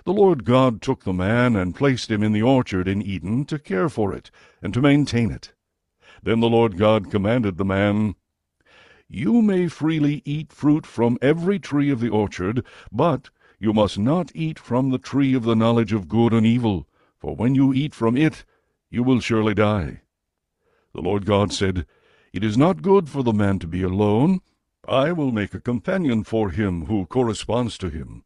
The 0.03 0.13
Lord 0.13 0.43
God 0.43 0.81
took 0.81 1.03
the 1.03 1.13
man 1.13 1.55
and 1.55 1.75
placed 1.75 2.09
him 2.11 2.23
in 2.23 2.33
the 2.33 2.41
orchard 2.41 2.87
in 2.87 3.01
Eden 3.01 3.45
to 3.45 3.59
care 3.59 3.89
for 3.89 4.13
it 4.13 4.31
and 4.61 4.73
to 4.73 4.81
maintain 4.81 5.31
it. 5.31 5.53
Then 6.23 6.39
the 6.39 6.49
Lord 6.49 6.77
God 6.77 7.09
commanded 7.09 7.57
the 7.57 7.65
man, 7.65 8.15
You 9.07 9.41
may 9.41 9.67
freely 9.67 10.21
eat 10.25 10.51
fruit 10.51 10.85
from 10.85 11.17
every 11.21 11.59
tree 11.59 11.89
of 11.89 11.99
the 11.99 12.09
orchard, 12.09 12.65
but 12.91 13.29
you 13.59 13.73
must 13.73 13.97
not 13.97 14.31
eat 14.35 14.59
from 14.59 14.89
the 14.89 14.97
tree 14.97 15.33
of 15.33 15.43
the 15.43 15.55
knowledge 15.55 15.93
of 15.93 16.07
good 16.07 16.33
and 16.33 16.45
evil, 16.45 16.87
for 17.19 17.35
when 17.35 17.55
you 17.55 17.73
eat 17.73 17.93
from 17.93 18.15
it, 18.15 18.45
you 18.89 19.03
will 19.03 19.19
surely 19.19 19.53
die. 19.53 20.01
The 20.93 21.01
Lord 21.01 21.25
God 21.25 21.53
said, 21.53 21.85
It 22.33 22.43
is 22.43 22.57
not 22.57 22.81
good 22.81 23.09
for 23.09 23.23
the 23.23 23.33
man 23.33 23.59
to 23.59 23.67
be 23.67 23.83
alone. 23.83 24.41
I 24.87 25.11
will 25.11 25.31
make 25.31 25.53
a 25.53 25.59
companion 25.59 26.23
for 26.23 26.49
him 26.49 26.85
who 26.85 27.05
corresponds 27.05 27.77
to 27.79 27.89
him. 27.89 28.23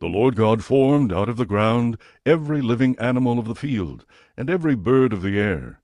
The 0.00 0.08
Lord 0.08 0.36
God 0.36 0.64
formed 0.64 1.12
out 1.12 1.28
of 1.28 1.36
the 1.36 1.46
ground 1.46 1.98
every 2.24 2.62
living 2.62 2.98
animal 2.98 3.38
of 3.38 3.46
the 3.46 3.54
field, 3.54 4.04
and 4.36 4.48
every 4.48 4.74
bird 4.74 5.12
of 5.12 5.22
the 5.22 5.38
air. 5.38 5.80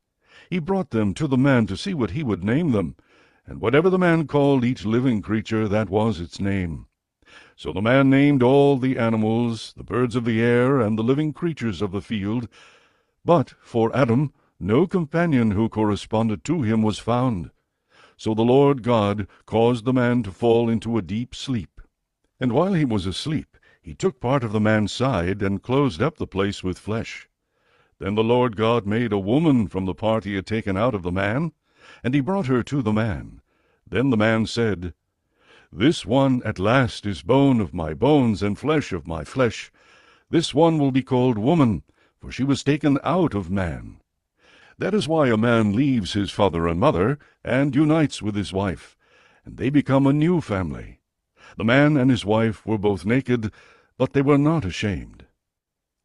He 0.53 0.59
brought 0.59 0.91
them 0.91 1.15
to 1.15 1.27
the 1.27 1.39
man 1.39 1.65
to 1.69 1.79
see 1.79 1.95
what 1.95 2.11
he 2.11 2.23
would 2.23 2.45
name 2.45 2.73
them, 2.73 2.95
and 3.47 3.59
whatever 3.59 3.89
the 3.89 3.99
man 3.99 4.27
called 4.27 4.67
each 4.67 4.85
living 4.85 5.23
creature, 5.23 5.67
that 5.67 5.89
was 5.89 6.21
its 6.21 6.39
name. 6.41 6.89
So 7.57 7.73
the 7.73 7.81
man 7.81 8.11
named 8.11 8.43
all 8.43 8.77
the 8.77 8.99
animals, 8.99 9.73
the 9.79 9.83
birds 9.83 10.15
of 10.15 10.27
the 10.27 10.43
air, 10.43 10.79
and 10.79 10.99
the 10.99 11.03
living 11.03 11.33
creatures 11.33 11.81
of 11.81 11.91
the 11.91 12.03
field. 12.03 12.49
But 13.25 13.55
for 13.63 13.97
Adam 13.97 14.35
no 14.61 14.87
companion 14.87 15.53
who 15.53 15.71
corresponded 15.71 16.45
to 16.45 16.61
him 16.61 16.83
was 16.83 16.99
found. 16.99 17.51
So 18.19 18.35
the 18.35 18.43
Lord 18.43 18.83
God 18.83 19.29
caused 19.47 19.87
the 19.87 19.95
man 19.95 20.23
to 20.25 20.31
fall 20.31 20.69
into 20.69 20.99
a 20.99 21.03
deep 21.03 21.35
sleep. 21.35 21.81
And 22.39 22.53
while 22.53 22.75
he 22.75 22.85
was 22.85 23.07
asleep, 23.07 23.57
he 23.81 23.95
took 23.95 24.21
part 24.21 24.45
of 24.45 24.53
the 24.53 24.61
man's 24.61 24.93
side 24.93 25.41
and 25.41 25.63
closed 25.63 26.03
up 26.03 26.19
the 26.19 26.27
place 26.27 26.63
with 26.63 26.79
flesh. 26.79 27.27
Then 28.03 28.17
the 28.17 28.25
Lord 28.25 28.57
God 28.57 28.85
made 28.85 29.13
a 29.13 29.19
woman 29.19 29.69
from 29.69 29.85
the 29.85 29.95
part 29.95 30.25
he 30.25 30.35
had 30.35 30.45
taken 30.45 30.77
out 30.77 30.93
of 30.93 31.05
the 31.05 31.13
man, 31.13 31.53
and 32.03 32.13
he 32.13 32.21
brought 32.21 32.47
her 32.47 32.65
to 32.65 32.83
the 32.83 32.93
man. 32.93 33.41
Then 33.89 34.11
the 34.11 34.17
man 34.17 34.47
said, 34.47 34.93
This 35.71 36.05
one 36.05 36.43
at 36.45 36.59
last 36.59 37.07
is 37.07 37.23
bone 37.23 37.61
of 37.61 37.73
my 37.73 37.95
bones 37.95 38.43
and 38.43 38.59
flesh 38.59 38.93
of 38.93 39.07
my 39.07 39.23
flesh. 39.23 39.71
This 40.31 40.53
one 40.53 40.79
will 40.79 40.91
be 40.91 41.05
called 41.05 41.39
woman, 41.39 41.85
for 42.19 42.33
she 42.33 42.43
was 42.43 42.65
taken 42.65 42.99
out 43.05 43.35
of 43.35 43.53
man. 43.53 44.01
That 44.79 44.95
is 44.95 45.07
why 45.07 45.29
a 45.29 45.37
man 45.37 45.73
leaves 45.73 46.15
his 46.15 46.33
father 46.33 46.67
and 46.67 46.81
mother 46.81 47.21
and 47.45 47.73
unites 47.73 48.21
with 48.21 48.35
his 48.35 48.53
wife, 48.53 48.97
and 49.45 49.59
they 49.59 49.71
become 49.71 50.09
a 50.09 50.13
new 50.13 50.41
family. 50.41 50.99
The 51.57 51.63
man 51.63 51.97
and 51.97 52.11
his 52.11 52.25
wife 52.25 52.67
were 52.67 52.79
both 52.79 53.07
naked, 53.07 53.53
but 53.97 54.13
they 54.13 54.23
were 54.23 54.39
not 54.39 54.65
ashamed. 54.65 55.27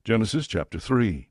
Genesis 0.04 0.46
chapter 0.46 0.77
3. 0.77 1.30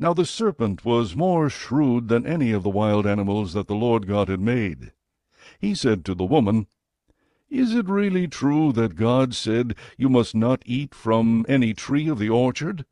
Now 0.00 0.14
the 0.14 0.24
serpent 0.24 0.84
was 0.84 1.16
more 1.16 1.50
shrewd 1.50 2.08
than 2.08 2.24
any 2.24 2.52
of 2.52 2.62
the 2.62 2.70
wild 2.70 3.06
animals 3.06 3.52
that 3.52 3.66
the 3.66 3.74
Lord 3.74 4.06
God 4.06 4.28
had 4.28 4.40
made. 4.40 4.92
He 5.58 5.74
said 5.74 6.04
to 6.04 6.14
the 6.14 6.24
woman, 6.24 6.68
Is 7.50 7.74
it 7.74 7.88
really 7.88 8.28
true 8.28 8.72
that 8.72 8.94
God 8.94 9.34
said, 9.34 9.74
You 9.96 10.08
must 10.08 10.34
not 10.34 10.62
eat 10.64 10.94
from 10.94 11.44
any 11.48 11.74
tree 11.74 12.08
of 12.08 12.18
the 12.18 12.28
orchard? 12.28 12.86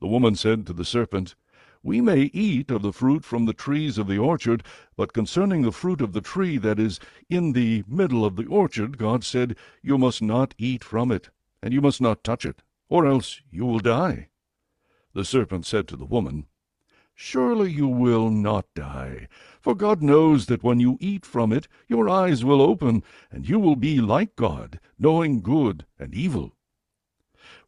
The 0.00 0.08
woman 0.08 0.34
said 0.34 0.66
to 0.66 0.72
the 0.72 0.84
serpent, 0.84 1.36
we 1.84 2.00
may 2.00 2.30
eat 2.32 2.70
of 2.70 2.80
the 2.80 2.94
fruit 2.94 3.26
from 3.26 3.44
the 3.44 3.52
trees 3.52 3.98
of 3.98 4.06
the 4.06 4.16
orchard, 4.16 4.64
but 4.96 5.12
concerning 5.12 5.60
the 5.60 5.70
fruit 5.70 6.00
of 6.00 6.14
the 6.14 6.22
tree 6.22 6.56
that 6.56 6.78
is 6.80 6.98
in 7.28 7.52
the 7.52 7.84
middle 7.86 8.24
of 8.24 8.36
the 8.36 8.46
orchard, 8.46 8.96
God 8.96 9.22
said, 9.22 9.54
You 9.82 9.98
must 9.98 10.22
not 10.22 10.54
eat 10.56 10.82
from 10.82 11.12
it, 11.12 11.28
and 11.62 11.74
you 11.74 11.82
must 11.82 12.00
not 12.00 12.24
touch 12.24 12.46
it, 12.46 12.62
or 12.88 13.04
else 13.04 13.42
you 13.50 13.66
will 13.66 13.80
die. 13.80 14.30
The 15.14 15.24
serpent 15.24 15.64
said 15.64 15.86
to 15.88 15.96
the 15.96 16.04
woman, 16.04 16.46
Surely 17.14 17.70
you 17.70 17.86
will 17.86 18.30
not 18.30 18.66
die, 18.74 19.28
for 19.60 19.76
God 19.76 20.02
knows 20.02 20.46
that 20.46 20.64
when 20.64 20.80
you 20.80 20.98
eat 21.00 21.24
from 21.24 21.52
it, 21.52 21.68
your 21.86 22.08
eyes 22.08 22.44
will 22.44 22.60
open, 22.60 23.04
and 23.30 23.48
you 23.48 23.60
will 23.60 23.76
be 23.76 24.00
like 24.00 24.34
God, 24.34 24.80
knowing 24.98 25.40
good 25.40 25.86
and 26.00 26.12
evil. 26.12 26.56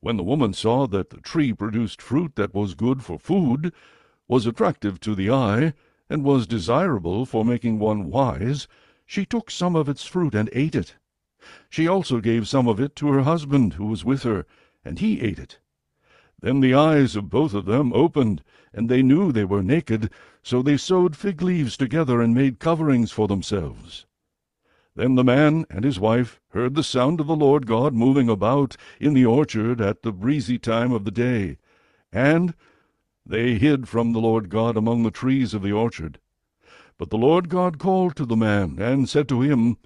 When 0.01 0.17
the 0.17 0.25
woman 0.25 0.55
saw 0.55 0.89
that 0.89 1.11
the 1.11 1.21
tree 1.21 1.53
produced 1.53 2.03
fruit 2.03 2.35
that 2.35 2.53
was 2.53 2.75
good 2.75 3.05
for 3.05 3.17
food, 3.17 3.73
was 4.27 4.45
attractive 4.45 4.99
to 5.01 5.15
the 5.15 5.31
eye, 5.31 5.73
and 6.11 6.25
was 6.25 6.49
desirable 6.49 7.25
for 7.27 7.45
making 7.45 7.79
one 7.79 8.11
wise, 8.11 8.67
she 9.07 9.25
took 9.25 9.53
some 9.53 9.77
of 9.77 9.89
its 9.89 10.05
fruit 10.05 10.35
and 10.35 10.51
ate 10.53 10.75
it. 10.75 10.97
She 11.71 11.87
also 11.87 12.21
gave 12.21 12.49
some 12.49 12.67
of 12.67 12.81
it 12.81 12.97
to 12.97 13.13
her 13.13 13.23
husband 13.23 13.75
who 13.75 13.87
was 13.87 14.05
with 14.05 14.25
her, 14.25 14.47
and 14.85 14.99
he 14.99 15.21
ate 15.21 15.39
it. 15.39 15.61
Then 16.41 16.61
the 16.61 16.75
eyes 16.75 17.17
of 17.17 17.31
both 17.31 17.55
of 17.55 17.65
them 17.65 17.93
opened, 17.93 18.43
and 18.73 18.89
they 18.89 19.03
knew 19.03 19.33
they 19.33 19.45
were 19.45 19.63
naked, 19.63 20.11
so 20.43 20.63
they 20.63 20.77
sewed 20.77 21.17
fig 21.17 21.41
leaves 21.41 21.77
together 21.77 22.21
and 22.21 22.35
made 22.35 22.59
coverings 22.59 23.11
for 23.11 23.27
themselves. 23.27 24.07
Then 24.95 25.15
the 25.15 25.25
man 25.25 25.67
and 25.71 25.85
his 25.85 25.99
wife 26.01 26.41
heard 26.51 26.75
the 26.75 26.83
sound 26.83 27.21
of 27.21 27.27
the 27.27 27.37
Lord 27.37 27.67
God 27.67 27.95
moving 27.95 28.29
about 28.29 28.77
in 29.01 29.15
the 29.15 29.27
orchard 29.27 29.81
at 29.81 30.03
the 30.03 30.13
breezy 30.13 30.59
time 30.59 30.93
of 30.93 31.05
the 31.05 31.11
day, 31.11 31.59
and 32.13 32.55
they 33.25 33.59
hid 33.59 33.89
from 33.89 34.13
the 34.13 34.21
Lord 34.21 34.49
God 34.49 34.77
among 34.77 35.03
the 35.03 35.11
trees 35.11 35.53
of 35.53 35.63
the 35.63 35.73
orchard. 35.73 36.19
But 36.99 37.11
the 37.11 37.19
Lord 37.19 37.49
God 37.49 37.79
called 37.79 38.17
to 38.17 38.25
the 38.25 38.37
man, 38.37 38.79
and 38.79 39.09
said 39.09 39.29
to 39.29 39.41
him, 39.43 39.77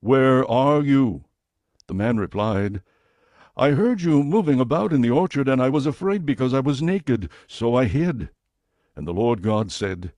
Where 0.00 0.50
are 0.50 0.82
you? 0.82 1.24
The 1.86 1.94
man 1.94 2.16
replied, 2.16 2.82
I 3.56 3.70
heard 3.70 4.02
you 4.02 4.24
moving 4.24 4.58
about 4.58 4.92
in 4.92 5.00
the 5.00 5.10
orchard, 5.10 5.48
and 5.48 5.62
I 5.62 5.68
was 5.68 5.86
afraid 5.86 6.26
because 6.26 6.52
I 6.52 6.58
was 6.58 6.82
naked, 6.82 7.30
so 7.46 7.76
I 7.76 7.84
hid. 7.84 8.30
And 8.96 9.06
the 9.06 9.12
Lord 9.12 9.42
God 9.42 9.70
said, 9.70 10.12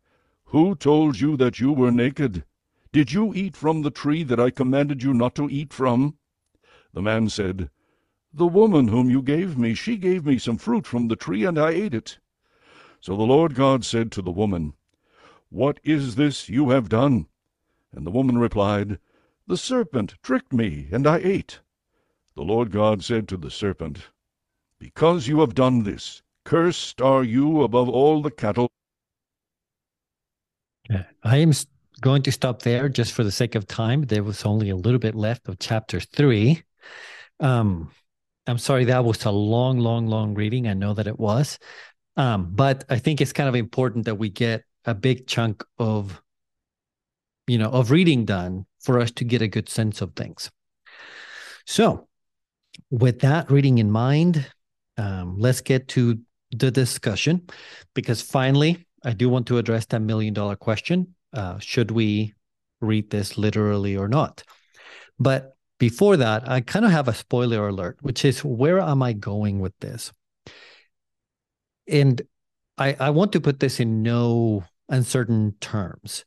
Who 0.47 0.75
told 0.75 1.21
you 1.21 1.37
that 1.37 1.61
you 1.61 1.71
were 1.71 1.91
naked? 1.91 2.45
Did 2.93 3.13
you 3.13 3.35
eat 3.35 3.55
from 3.55 3.83
the 3.83 3.91
tree 3.91 4.23
that 4.23 4.41
I 4.41 4.49
commanded 4.49 5.03
you 5.03 5.13
not 5.13 5.35
to 5.35 5.51
eat 5.51 5.75
from? 5.75 6.17
The 6.95 7.03
man 7.03 7.29
said, 7.29 7.69
The 8.33 8.47
woman 8.47 8.89
whom 8.89 9.11
you 9.11 9.21
gave 9.21 9.59
me, 9.59 9.75
she 9.75 9.99
gave 9.99 10.25
me 10.25 10.39
some 10.39 10.57
fruit 10.57 10.87
from 10.87 11.09
the 11.09 11.17
tree, 11.17 11.45
and 11.45 11.59
I 11.59 11.73
ate 11.73 11.93
it. 11.93 12.19
So 13.03 13.19
the 13.19 13.25
Lord 13.25 13.55
God 13.55 13.85
said 13.85 14.11
to 14.13 14.23
the 14.23 14.31
woman, 14.31 14.73
What 15.51 15.79
is 15.85 16.15
this 16.15 16.49
you 16.49 16.71
have 16.71 16.89
done? 16.89 17.27
And 17.93 18.07
the 18.07 18.11
woman 18.11 18.39
replied, 18.39 18.99
The 19.47 19.59
serpent 19.59 20.15
tricked 20.23 20.55
me, 20.55 20.89
and 20.91 21.07
I 21.07 21.19
ate. 21.19 21.61
The 22.37 22.43
Lord 22.43 22.71
God 22.71 23.03
said 23.03 23.29
to 23.29 23.39
the 23.39 23.51
serpent, 23.51 24.11
Because 24.79 25.27
you 25.27 25.41
have 25.41 25.55
done 25.55 25.83
this, 25.83 26.23
cursed 26.45 27.01
are 27.01 27.25
you 27.25 27.63
above 27.63 27.89
all 27.89 28.21
the 28.21 28.31
cattle. 28.31 28.69
I 31.25 31.39
am 31.39 31.53
going 32.03 32.23
to 32.23 32.31
stop 32.33 32.61
there 32.61 32.91
just 32.91 33.13
for 33.13 33.25
the 33.25 33.33
sake 33.33 33.55
of 33.55 33.67
time. 33.67 34.03
There 34.03 34.23
was 34.23 34.45
only 34.45 34.69
a 34.69 34.77
little 34.77 34.99
bit 34.99 35.15
left 35.15 35.49
of 35.49 35.59
chapter 35.59 35.99
three. 35.99 36.63
Um, 37.41 37.91
I'm 38.47 38.59
sorry, 38.59 38.85
that 38.85 39.05
was 39.05 39.25
a 39.25 39.31
long, 39.31 39.79
long, 39.79 40.07
long 40.07 40.35
reading. 40.35 40.69
I 40.69 40.75
know 40.75 40.93
that 40.93 41.07
it 41.07 41.19
was. 41.19 41.59
Um, 42.19 42.51
but 42.55 42.85
I 42.91 42.99
think 42.99 43.21
it's 43.23 43.33
kind 43.33 43.49
of 43.49 43.55
important 43.55 44.05
that 44.05 44.17
we 44.17 44.29
get 44.29 44.63
a 44.85 44.95
big 44.95 45.27
chunk 45.27 45.65
of, 45.79 46.23
you 47.47 47.57
know, 47.57 47.71
of 47.71 47.91
reading 47.91 48.27
done 48.27 48.67
for 48.81 49.01
us 49.01 49.11
to 49.13 49.25
get 49.25 49.41
a 49.41 49.49
good 49.49 49.71
sense 49.71 50.03
of 50.03 50.15
things. 50.15 50.51
So, 51.65 52.07
with 52.91 53.21
that 53.21 53.51
reading 53.51 53.79
in 53.79 53.91
mind, 53.91 54.47
um, 54.97 55.39
let's 55.39 55.61
get 55.61 55.89
to 55.89 56.19
the 56.53 56.71
discussion 56.71 57.49
because 57.95 58.23
finally, 58.23 58.87
I 59.05 59.13
do 59.13 59.29
want 59.29 59.47
to 59.49 59.59
address 59.59 59.87
that 59.87 60.01
million 60.01 60.35
dollar 60.35 60.57
question. 60.57 61.15
Uh, 61.33 61.59
should 61.59 61.91
we 61.91 62.35
read 62.81 63.11
this 63.11 63.37
literally 63.37 63.97
or 63.97 64.09
not? 64.09 64.43
But 65.19 65.57
before 65.79 66.17
that, 66.17 66.49
I 66.49 66.61
kind 66.61 66.85
of 66.85 66.91
have 66.91 67.09
a 67.09 67.15
spoiler 67.15 67.69
alert, 67.69 67.99
which 68.01 68.25
is 68.25 68.45
where 68.45 68.81
am 68.81 69.03
I 69.03 69.13
going 69.13 69.61
with 69.61 69.75
this? 69.81 70.13
and 71.87 72.23
I, 72.79 72.97
I 72.99 73.11
want 73.11 73.33
to 73.33 73.41
put 73.41 73.61
this 73.61 73.81
in 73.81 74.03
no 74.03 74.65
uncertain 74.89 75.55
terms. 75.61 76.25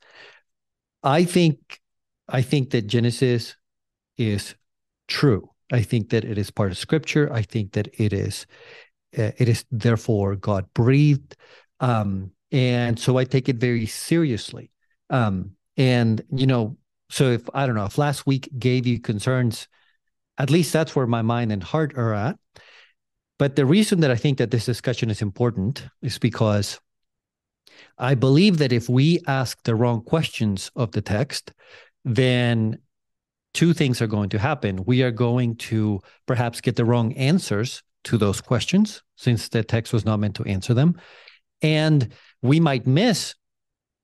I 1.03 1.23
think 1.23 1.79
I 2.27 2.41
think 2.41 2.71
that 2.71 2.87
Genesis 2.87 3.55
is 4.17 4.55
true. 5.07 5.49
I 5.71 5.81
think 5.81 6.09
that 6.09 6.25
it 6.25 6.37
is 6.37 6.51
part 6.51 6.71
of 6.71 6.77
Scripture. 6.77 7.31
I 7.31 7.41
think 7.41 7.73
that 7.73 7.87
it 7.99 8.13
is 8.13 8.45
uh, 9.17 9.31
it 9.37 9.49
is 9.49 9.65
therefore 9.71 10.35
God 10.35 10.65
breathed, 10.73 11.35
um, 11.79 12.31
and 12.51 12.99
so 12.99 13.17
I 13.17 13.23
take 13.23 13.49
it 13.49 13.57
very 13.57 13.85
seriously. 13.85 14.71
Um, 15.09 15.51
and 15.77 16.21
you 16.31 16.47
know, 16.47 16.77
so 17.09 17.31
if 17.31 17.49
I 17.53 17.65
don't 17.65 17.75
know 17.75 17.85
if 17.85 17.97
last 17.97 18.25
week 18.25 18.49
gave 18.57 18.85
you 18.85 18.99
concerns, 18.99 19.67
at 20.37 20.49
least 20.49 20.73
that's 20.73 20.95
where 20.95 21.07
my 21.07 21.21
mind 21.21 21.51
and 21.51 21.63
heart 21.63 21.97
are 21.97 22.13
at. 22.13 22.37
But 23.37 23.55
the 23.55 23.65
reason 23.65 24.01
that 24.01 24.11
I 24.11 24.15
think 24.15 24.37
that 24.37 24.51
this 24.51 24.65
discussion 24.65 25.09
is 25.09 25.21
important 25.21 25.87
is 26.01 26.19
because 26.19 26.79
I 27.97 28.15
believe 28.15 28.57
that 28.57 28.73
if 28.73 28.89
we 28.89 29.19
ask 29.27 29.63
the 29.63 29.75
wrong 29.75 30.01
questions 30.01 30.71
of 30.75 30.91
the 30.91 31.01
text, 31.01 31.53
then 32.03 32.79
two 33.59 33.73
things 33.73 34.01
are 34.01 34.07
going 34.07 34.29
to 34.29 34.39
happen. 34.39 34.85
We 34.85 35.03
are 35.03 35.11
going 35.11 35.57
to 35.57 35.99
perhaps 36.25 36.61
get 36.61 36.77
the 36.77 36.85
wrong 36.85 37.11
answers 37.15 37.83
to 38.05 38.17
those 38.17 38.39
questions 38.39 39.03
since 39.17 39.49
the 39.49 39.65
text 39.65 39.91
was 39.91 40.05
not 40.05 40.21
meant 40.21 40.35
to 40.35 40.45
answer 40.45 40.73
them. 40.73 40.95
And 41.61 42.07
we 42.41 42.61
might 42.61 42.87
miss 42.87 43.35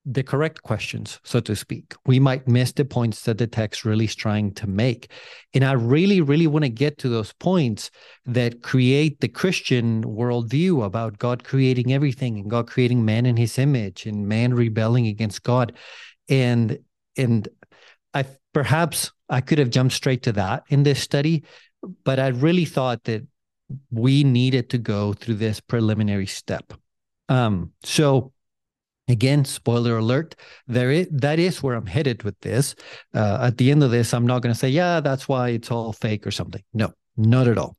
the 0.06 0.24
correct 0.24 0.62
questions, 0.62 1.22
so 1.24 1.40
to 1.40 1.56
speak. 1.56 1.94
We 2.06 2.20
might 2.20 2.50
miss 2.50 2.74
the 2.74 2.84
points 2.84 3.22
that 3.22 3.38
the 3.38 3.48
text 3.48 3.86
really 3.86 4.04
is 4.04 4.14
trying 4.14 4.54
to 4.56 4.68
make. 4.68 5.10
And 5.54 5.64
I 5.64 5.72
really, 5.72 6.20
really 6.20 6.48
want 6.48 6.66
to 6.66 6.70
get 6.70 6.98
to 6.98 7.08
those 7.08 7.32
points 7.32 7.92
that 8.26 8.62
create 8.62 9.22
the 9.22 9.30
Christian 9.30 10.04
worldview 10.04 10.84
about 10.84 11.18
God 11.18 11.46
creating 11.46 11.94
everything 11.94 12.40
and 12.40 12.50
God 12.50 12.68
creating 12.68 13.06
man 13.06 13.26
in 13.26 13.38
his 13.38 13.58
image 13.58 14.06
and 14.06 14.28
man 14.28 14.54
rebelling 14.54 15.08
against 15.08 15.44
God. 15.44 15.72
And 16.28 16.78
and 17.18 17.48
I 18.16 18.26
perhaps 18.54 19.12
I 19.30 19.42
could 19.42 19.60
have 19.60 19.70
jumped 19.70 19.94
straight 19.94 20.24
to 20.24 20.32
that 20.34 20.64
in 20.70 20.84
this 20.84 21.02
study, 21.02 21.44
but 22.04 22.20
I 22.20 22.30
really 22.30 22.66
thought 22.66 23.04
that 23.04 23.28
we 23.92 24.24
needed 24.24 24.70
to 24.72 24.78
go 24.78 25.14
through 25.14 25.36
this 25.36 25.60
preliminary 25.60 26.28
step. 26.28 26.74
Um, 27.30 27.72
so 27.84 28.32
Again, 29.08 29.46
spoiler 29.46 30.00
alert, 30.00 30.36
there 30.66 30.90
is, 30.90 31.08
that 31.12 31.38
is 31.38 31.62
where 31.62 31.76
I'm 31.76 31.86
headed 31.86 32.24
with 32.24 32.40
this. 32.40 32.74
Uh, 33.14 33.38
at 33.40 33.58
the 33.58 33.70
end 33.70 33.84
of 33.84 33.92
this, 33.92 34.16
I'm 34.16 34.26
not 34.26 34.42
going 34.42 34.54
to 34.54 34.58
say, 34.58 34.70
yeah, 34.70 35.00
that's 35.00 35.28
why 35.28 35.50
it's 35.50 35.70
all 35.70 35.94
fake 35.94 36.26
or 36.26 36.32
something. 36.32 36.64
No, 36.74 36.92
not 37.16 37.48
at 37.48 37.60
all. 37.60 37.78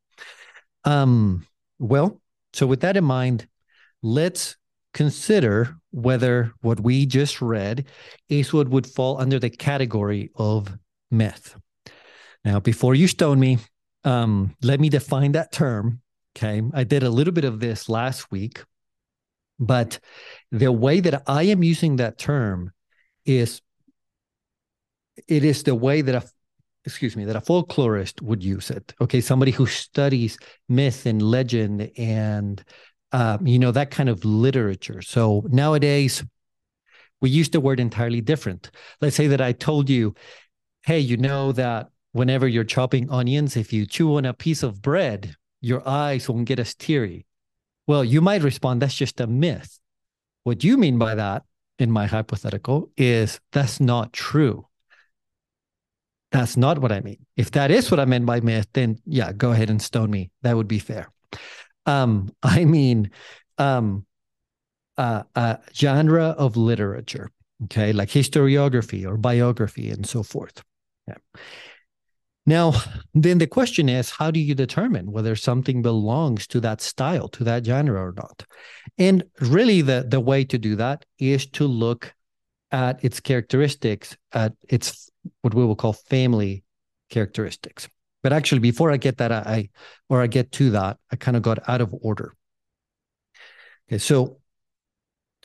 Um, 0.84 1.44
well, 1.80 2.20
so 2.52 2.68
with 2.68 2.80
that 2.82 2.96
in 2.96 3.02
mind, 3.02 3.48
let's 4.02 4.56
consider 4.96 5.76
whether 5.92 6.52
what 6.62 6.80
we 6.80 7.06
just 7.06 7.40
read 7.40 7.86
what 8.50 8.68
would 8.68 8.86
fall 8.86 9.20
under 9.20 9.38
the 9.38 9.50
category 9.50 10.30
of 10.34 10.76
myth. 11.10 11.56
Now, 12.44 12.60
before 12.60 12.94
you 12.94 13.06
stone 13.06 13.38
me, 13.38 13.58
um, 14.04 14.56
let 14.62 14.80
me 14.80 14.88
define 14.88 15.32
that 15.32 15.52
term. 15.52 16.00
Okay. 16.36 16.62
I 16.74 16.84
did 16.84 17.02
a 17.02 17.10
little 17.10 17.32
bit 17.32 17.44
of 17.44 17.60
this 17.60 17.88
last 17.88 18.30
week 18.30 18.62
but 19.58 19.98
the 20.52 20.70
way 20.70 21.00
that 21.00 21.22
I 21.26 21.44
am 21.44 21.62
using 21.62 21.96
that 21.96 22.18
term 22.18 22.72
is 23.24 23.60
it 25.28 25.44
is 25.44 25.62
the 25.62 25.74
way 25.74 26.02
that 26.02 26.14
a 26.14 26.28
excuse 26.84 27.16
me 27.16 27.24
that 27.24 27.36
a 27.36 27.40
folklorist 27.40 28.22
would 28.22 28.44
use 28.44 28.70
it 28.70 28.94
okay 29.00 29.20
somebody 29.20 29.50
who 29.50 29.66
studies 29.66 30.38
myth 30.68 31.04
and 31.06 31.20
legend 31.20 31.90
and 31.96 32.62
um, 33.16 33.46
you 33.46 33.58
know 33.58 33.72
that 33.72 33.90
kind 33.90 34.08
of 34.08 34.24
literature 34.24 35.00
so 35.02 35.44
nowadays 35.48 36.24
we 37.20 37.30
use 37.30 37.48
the 37.50 37.60
word 37.60 37.80
entirely 37.80 38.20
different 38.20 38.70
let's 39.00 39.16
say 39.16 39.26
that 39.26 39.40
i 39.40 39.52
told 39.52 39.88
you 39.88 40.14
hey 40.84 40.98
you 40.98 41.16
know 41.16 41.52
that 41.52 41.88
whenever 42.12 42.46
you're 42.46 42.64
chopping 42.64 43.10
onions 43.10 43.56
if 43.56 43.72
you 43.72 43.86
chew 43.86 44.16
on 44.16 44.24
a 44.24 44.34
piece 44.34 44.62
of 44.62 44.82
bread 44.82 45.34
your 45.60 45.86
eyes 45.88 46.28
won't 46.28 46.46
get 46.46 46.58
as 46.58 46.74
teary 46.74 47.26
well, 47.86 48.04
you 48.04 48.20
might 48.20 48.42
respond, 48.42 48.82
that's 48.82 48.96
just 48.96 49.20
a 49.20 49.26
myth. 49.26 49.78
What 50.42 50.64
you 50.64 50.76
mean 50.76 50.98
by 50.98 51.14
that, 51.14 51.44
in 51.78 51.90
my 51.90 52.06
hypothetical, 52.06 52.90
is 52.96 53.40
that's 53.52 53.80
not 53.80 54.12
true. 54.12 54.66
That's 56.32 56.56
not 56.56 56.80
what 56.80 56.90
I 56.90 57.00
mean. 57.00 57.24
If 57.36 57.52
that 57.52 57.70
is 57.70 57.90
what 57.90 58.00
I 58.00 58.04
meant 58.04 58.26
by 58.26 58.40
myth, 58.40 58.66
then 58.72 58.98
yeah, 59.06 59.32
go 59.32 59.52
ahead 59.52 59.70
and 59.70 59.80
stone 59.80 60.10
me. 60.10 60.30
That 60.42 60.56
would 60.56 60.68
be 60.68 60.80
fair. 60.80 61.12
Um, 61.86 62.30
I 62.42 62.64
mean, 62.64 63.10
um, 63.58 64.06
uh, 64.96 65.22
a 65.34 65.58
genre 65.74 66.28
of 66.38 66.56
literature, 66.56 67.30
okay, 67.64 67.92
like 67.92 68.08
historiography 68.08 69.06
or 69.06 69.16
biography 69.16 69.90
and 69.90 70.06
so 70.06 70.22
forth. 70.22 70.62
Yeah. 71.06 71.16
Now, 72.46 72.74
then 73.14 73.38
the 73.38 73.46
question 73.46 73.88
is 73.88 74.10
how 74.10 74.30
do 74.30 74.40
you 74.40 74.54
determine 74.54 75.12
whether 75.12 75.36
something 75.36 75.82
belongs 75.82 76.46
to 76.48 76.60
that 76.60 76.80
style, 76.80 77.28
to 77.28 77.44
that 77.44 77.64
genre 77.64 78.00
or 78.00 78.14
not? 78.16 78.44
And 78.98 79.24
really, 79.40 79.82
the, 79.82 80.06
the 80.08 80.20
way 80.20 80.44
to 80.44 80.58
do 80.58 80.76
that 80.76 81.04
is 81.18 81.46
to 81.50 81.66
look 81.66 82.14
at 82.70 83.04
its 83.04 83.20
characteristics, 83.20 84.16
at 84.32 84.52
its 84.68 85.10
what 85.42 85.54
we 85.54 85.64
will 85.64 85.76
call 85.76 85.92
family 85.92 86.64
characteristics. 87.10 87.88
But 88.26 88.32
actually, 88.32 88.58
before 88.58 88.90
I 88.90 88.96
get 88.96 89.18
that, 89.18 89.30
I 89.30 89.70
or 90.08 90.20
I 90.20 90.26
get 90.26 90.50
to 90.50 90.70
that, 90.70 90.98
I 91.12 91.14
kind 91.14 91.36
of 91.36 91.44
got 91.44 91.60
out 91.68 91.80
of 91.80 91.94
order. 92.02 92.34
Okay, 93.88 93.98
so 93.98 94.40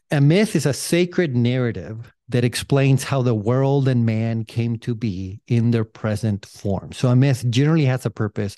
a 0.09 0.19
myth 0.19 0.55
is 0.55 0.65
a 0.65 0.73
sacred 0.73 1.35
narrative 1.35 2.11
that 2.29 2.43
explains 2.43 3.03
how 3.03 3.21
the 3.21 3.35
world 3.35 3.87
and 3.87 4.03
man 4.03 4.45
came 4.45 4.79
to 4.79 4.95
be 4.95 5.41
in 5.47 5.69
their 5.69 5.83
present 5.83 6.43
form. 6.47 6.91
So 6.91 7.09
a 7.09 7.15
myth 7.15 7.45
generally 7.51 7.85
has 7.85 8.03
a 8.07 8.09
purpose 8.09 8.55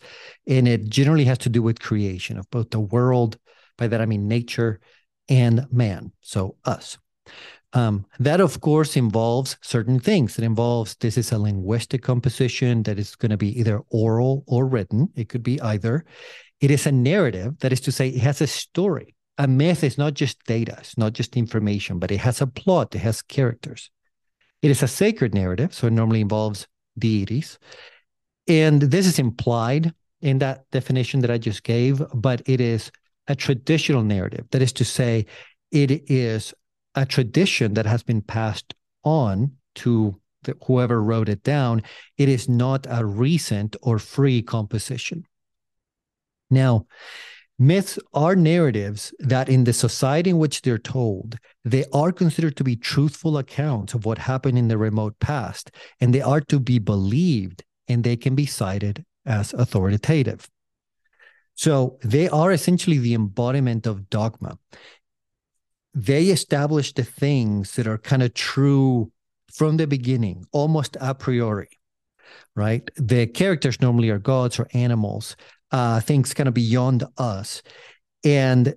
and 0.47 0.69
it 0.69 0.87
generally 0.87 1.25
has 1.25 1.39
to 1.39 1.49
do 1.49 1.61
with 1.61 1.81
creation 1.81 2.37
of 2.39 2.49
both 2.49 2.69
the 2.69 2.79
world, 2.79 3.37
by 3.77 3.87
that 3.89 3.99
I 3.99 4.05
mean 4.05 4.29
nature, 4.29 4.79
and 5.27 5.67
man, 5.69 6.13
so 6.21 6.55
us. 6.63 6.97
Um, 7.73 8.05
that, 8.19 8.39
of 8.39 8.61
course, 8.61 8.95
involves 8.95 9.57
certain 9.61 9.99
things. 9.99 10.37
It 10.37 10.45
involves 10.45 10.95
this 10.95 11.17
is 11.17 11.31
a 11.31 11.39
linguistic 11.39 12.03
composition 12.03 12.83
that 12.83 12.99
is 12.99 13.15
going 13.15 13.31
to 13.31 13.37
be 13.37 13.59
either 13.59 13.81
oral 13.89 14.43
or 14.47 14.67
written. 14.67 15.09
It 15.15 15.27
could 15.29 15.43
be 15.43 15.59
either. 15.59 16.05
It 16.61 16.69
is 16.69 16.85
a 16.85 16.91
narrative, 16.91 17.57
that 17.59 17.73
is 17.73 17.81
to 17.81 17.91
say, 17.91 18.09
it 18.09 18.21
has 18.21 18.41
a 18.41 18.47
story 18.47 19.15
a 19.37 19.47
myth 19.47 19.83
is 19.83 19.97
not 19.97 20.13
just 20.13 20.43
data, 20.45 20.75
it's 20.79 20.97
not 20.97 21.13
just 21.13 21.35
information, 21.35 21.99
but 21.99 22.11
it 22.11 22.19
has 22.19 22.41
a 22.41 22.47
plot, 22.47 22.93
it 22.95 22.99
has 22.99 23.21
characters. 23.21 23.89
It 24.61 24.71
is 24.71 24.83
a 24.83 24.87
sacred 24.87 25.33
narrative, 25.33 25.73
so 25.73 25.87
it 25.87 25.93
normally 25.93 26.21
involves 26.21 26.67
deities. 26.97 27.57
And 28.47 28.81
this 28.81 29.07
is 29.07 29.19
implied 29.19 29.93
in 30.21 30.39
that 30.39 30.69
definition 30.71 31.21
that 31.21 31.31
I 31.31 31.37
just 31.37 31.63
gave, 31.63 32.01
but 32.13 32.41
it 32.45 32.61
is 32.61 32.91
a 33.27 33.35
traditional 33.35 34.03
narrative. 34.03 34.45
That 34.51 34.61
is 34.61 34.73
to 34.73 34.85
say, 34.85 35.25
it 35.71 36.09
is 36.09 36.53
a 36.95 37.05
tradition 37.05 37.73
that 37.73 37.85
has 37.85 38.03
been 38.03 38.21
passed 38.21 38.73
on 39.03 39.53
to 39.75 40.19
the, 40.43 40.55
whoever 40.65 41.01
wrote 41.01 41.29
it 41.29 41.43
down. 41.43 41.81
It 42.17 42.29
is 42.29 42.47
not 42.47 42.85
a 42.89 43.05
recent 43.05 43.75
or 43.81 43.99
free 43.99 44.41
composition. 44.41 45.25
Now, 46.49 46.85
Myths 47.59 47.99
are 48.13 48.35
narratives 48.35 49.13
that, 49.19 49.47
in 49.47 49.63
the 49.63 49.73
society 49.73 50.31
in 50.31 50.39
which 50.39 50.63
they're 50.63 50.79
told, 50.79 51.37
they 51.63 51.85
are 51.93 52.11
considered 52.11 52.57
to 52.57 52.63
be 52.63 52.75
truthful 52.75 53.37
accounts 53.37 53.93
of 53.93 54.05
what 54.05 54.17
happened 54.17 54.57
in 54.57 54.67
the 54.67 54.77
remote 54.77 55.19
past, 55.19 55.71
and 56.01 56.13
they 56.13 56.21
are 56.21 56.41
to 56.41 56.59
be 56.59 56.79
believed, 56.79 57.63
and 57.87 58.03
they 58.03 58.15
can 58.15 58.33
be 58.33 58.47
cited 58.47 59.05
as 59.25 59.53
authoritative. 59.53 60.49
So 61.55 61.99
they 62.03 62.27
are 62.27 62.51
essentially 62.51 62.97
the 62.97 63.13
embodiment 63.13 63.85
of 63.85 64.09
dogma. 64.09 64.57
They 65.93 66.25
establish 66.25 66.93
the 66.93 67.03
things 67.03 67.75
that 67.75 67.87
are 67.87 67.97
kind 67.97 68.23
of 68.23 68.33
true 68.33 69.11
from 69.53 69.77
the 69.77 69.87
beginning, 69.87 70.45
almost 70.51 70.97
a 70.99 71.13
priori, 71.13 71.69
right? 72.55 72.89
The 72.95 73.27
characters 73.27 73.79
normally 73.79 74.09
are 74.09 74.17
gods 74.19 74.59
or 74.59 74.67
animals 74.73 75.35
uh, 75.73 75.99
things 75.99 76.33
kind 76.33 76.47
of 76.47 76.53
beyond 76.53 77.03
us. 77.17 77.63
And 78.23 78.75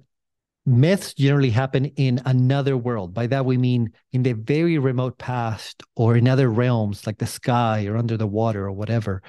myths 0.65 1.15
generally 1.15 1.51
happen 1.51 1.85
in 1.85 2.21
another 2.25 2.77
world. 2.77 3.15
By 3.15 3.29
that, 3.29 3.45
we 3.45 3.59
mean 3.59 3.93
in 4.13 4.23
the 4.25 4.33
very 4.33 4.79
remote 4.79 5.19
past 5.19 5.83
or 5.95 6.17
in 6.17 6.27
other 6.27 6.51
realms 6.51 7.07
like 7.07 7.19
the 7.19 7.27
sky 7.27 7.87
or 7.87 7.97
under 7.97 8.17
the 8.17 8.27
water 8.27 8.65
or 8.65 8.73
whatever. 8.73 9.23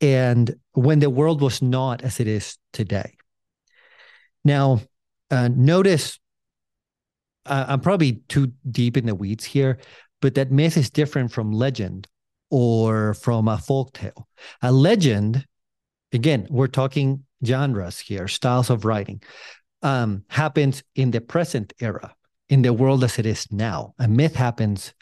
And 0.00 0.54
when 0.72 1.00
the 1.00 1.10
world 1.10 1.40
was 1.40 1.60
not 1.62 2.02
as 2.02 2.20
it 2.20 2.28
is 2.28 2.58
today. 2.72 3.16
Now, 4.44 4.82
uh, 5.30 5.48
notice 5.48 6.20
uh, 7.48 7.66
I'm 7.68 7.80
probably 7.80 8.22
too 8.28 8.52
deep 8.70 8.96
in 8.96 9.06
the 9.06 9.14
weeds 9.14 9.44
here, 9.44 9.78
but 10.20 10.34
that 10.34 10.52
myth 10.52 10.76
is 10.76 10.90
different 10.90 11.32
from 11.32 11.52
legend 11.52 12.06
or 12.50 13.14
from 13.14 13.48
a 13.48 13.58
folk 13.58 13.92
tale. 13.92 14.28
A 14.62 14.72
legend 14.72 15.44
again, 16.12 16.46
we're 16.50 16.66
talking 16.66 17.24
genres 17.44 17.98
here, 17.98 18.28
styles 18.28 18.70
of 18.70 18.84
writing, 18.84 19.22
um, 19.82 20.24
happens 20.28 20.82
in 20.94 21.10
the 21.10 21.20
present 21.20 21.72
era, 21.80 22.14
in 22.48 22.62
the 22.62 22.72
world 22.72 23.04
as 23.04 23.18
it 23.18 23.26
is 23.26 23.50
now. 23.52 23.94
A 23.98 24.08
myth 24.08 24.34
happens 24.34 24.92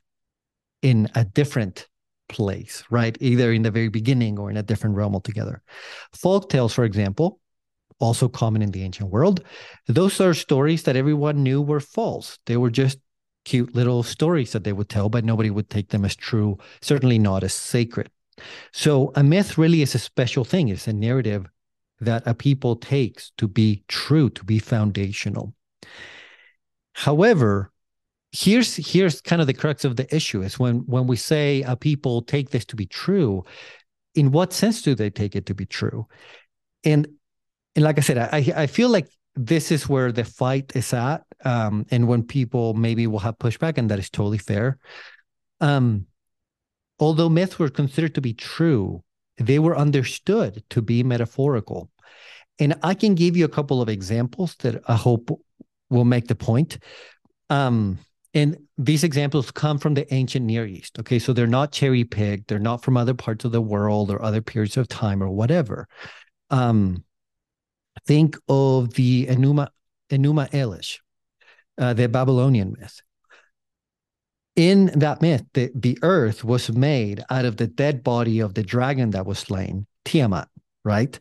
in 0.83 1.09
a 1.15 1.25
different 1.25 1.89
place, 2.29 2.85
right? 2.91 3.17
Either 3.21 3.53
in 3.53 3.63
the 3.63 3.71
very 3.71 3.89
beginning 3.89 4.39
or 4.39 4.51
in 4.51 4.57
a 4.57 4.63
different 4.63 4.97
realm 4.97 5.15
altogether. 5.15 5.63
Folk 6.13 6.51
tales, 6.51 6.73
for 6.73 6.85
example, 6.85 7.41
also 7.99 8.29
common 8.29 8.63
in 8.63 8.71
the 8.71 8.83
ancient 8.83 9.11
world, 9.11 9.43
those 9.87 10.21
are 10.21 10.35
stories 10.35 10.83
that 10.85 10.97
everyone 10.97 11.43
knew 11.43 11.63
were 11.63 11.81
false. 11.81 12.39
They 12.47 12.57
were 12.57 12.71
just 12.71 12.99
cute 13.45 13.75
little 13.75 14.03
stories 14.03 14.53
that 14.53 14.65
they 14.65 14.73
would 14.73 14.89
tell, 14.89 15.09
but 15.09 15.25
nobody 15.25 15.51
would 15.51 15.71
take 15.71 15.89
them 15.89 16.05
as 16.05 16.17
true, 16.17 16.59
certainly 16.83 17.19
not 17.19 17.45
as 17.45 17.55
sacred. 17.55 18.11
So 18.73 19.13
a 19.15 19.23
myth 19.23 19.57
really 19.57 19.83
is 19.83 19.95
a 19.95 19.99
special 19.99 20.45
thing. 20.45 20.69
It's 20.69 20.89
a 20.89 20.93
narrative 20.93 21.47
that 22.01 22.27
a 22.27 22.35
people 22.35 22.77
takes 22.77 23.33
to 23.39 23.49
be 23.49 23.85
true, 23.89 24.29
to 24.31 24.45
be 24.45 24.59
foundational. 24.59 25.55
However, 26.93 27.73
here's 28.33 28.77
here's 28.77 29.21
kind 29.21 29.41
of 29.41 29.47
the 29.47 29.55
crux 29.55 29.85
of 29.85 29.97
the 29.97 30.15
issue 30.15 30.43
is 30.43 30.59
when 30.59 30.79
when 30.87 31.07
we 31.07 31.17
say 31.17 31.63
a 31.63 31.77
people 31.77 32.23
take 32.23 32.51
this 32.51 32.65
to 32.67 32.77
be 32.77 32.87
true, 32.87 33.45
in 34.15 34.33
what 34.33 34.53
sense 34.53 34.83
do 34.83 34.95
they 34.95 35.11
take 35.11 35.37
it 35.37 35.47
to 35.47 35.55
be 35.55 35.67
true? 35.67 36.07
And 36.85 37.07
and 37.77 37.85
like 37.85 37.99
I 37.99 38.01
said, 38.01 38.19
I 38.19 38.63
I 38.65 38.67
feel 38.67 38.89
like 38.89 39.09
this 39.37 39.71
is 39.71 39.89
where 39.89 40.11
the 40.11 40.25
fight 40.25 40.75
is 40.75 40.93
at, 40.93 41.23
um, 41.45 41.87
and 41.91 42.09
when 42.09 42.25
people 42.25 42.75
maybe 42.75 43.07
will 43.07 43.21
have 43.21 43.39
pushback, 43.39 43.79
and 43.79 43.91
that 43.91 43.99
is 43.99 44.11
totally 44.11 44.39
fair. 44.39 44.79
Um, 45.61 46.07
although 46.99 47.29
myths 47.29 47.59
were 47.59 47.69
considered 47.69 48.15
to 48.15 48.21
be 48.21 48.35
true, 48.35 49.05
they 49.37 49.59
were 49.59 49.77
understood 49.77 50.65
to 50.71 50.83
be 50.83 51.03
metaphorical. 51.03 51.91
And 52.59 52.75
I 52.83 52.95
can 52.95 53.15
give 53.15 53.37
you 53.37 53.45
a 53.45 53.51
couple 53.51 53.83
of 53.83 53.89
examples 53.89 54.57
that 54.57 54.83
I 54.89 54.97
hope 54.97 55.31
will 55.91 56.07
make 56.07 56.27
the 56.27 56.35
point. 56.35 56.79
Um, 57.51 57.99
and 58.33 58.57
these 58.77 59.05
examples 59.05 59.51
come 59.51 59.79
from 59.79 59.95
the 59.95 60.13
ancient 60.13 60.45
Near 60.45 60.67
East. 60.67 60.99
Okay. 60.99 61.19
So 61.19 61.33
they're 61.33 61.47
not 61.47 61.73
cherry 61.73 62.05
picked, 62.05 62.49
they're 62.49 62.59
not 62.59 62.83
from 62.83 62.97
other 62.97 63.15
parts 63.15 63.45
of 63.45 63.53
the 63.53 63.61
world 63.61 64.11
or 64.11 64.23
other 64.23 64.43
periods 64.43 64.77
of 64.77 64.89
time 64.89 65.23
or 65.23 65.31
whatever. 65.31 65.89
Um, 66.51 67.05
think 68.07 68.37
of 68.49 68.95
the 68.95 69.27
Enuma, 69.27 69.69
Enuma 70.11 70.51
Elish, 70.51 70.99
uh, 71.79 71.95
the 71.95 72.09
Babylonian 72.09 72.75
myth 72.79 73.01
in 74.57 74.87
that 74.95 75.21
myth, 75.21 75.45
the, 75.53 75.71
the 75.75 75.99
earth 76.03 76.43
was 76.43 76.73
made 76.73 77.23
out 77.31 77.45
of 77.45 77.59
the 77.59 77.67
dead 77.67 78.03
body 78.03 78.41
of 78.41 78.55
the 78.55 78.63
dragon 78.63 79.11
that 79.11 79.27
was 79.27 79.39
slain, 79.39 79.87
Tiamat, 80.07 80.49
right? 80.83 81.21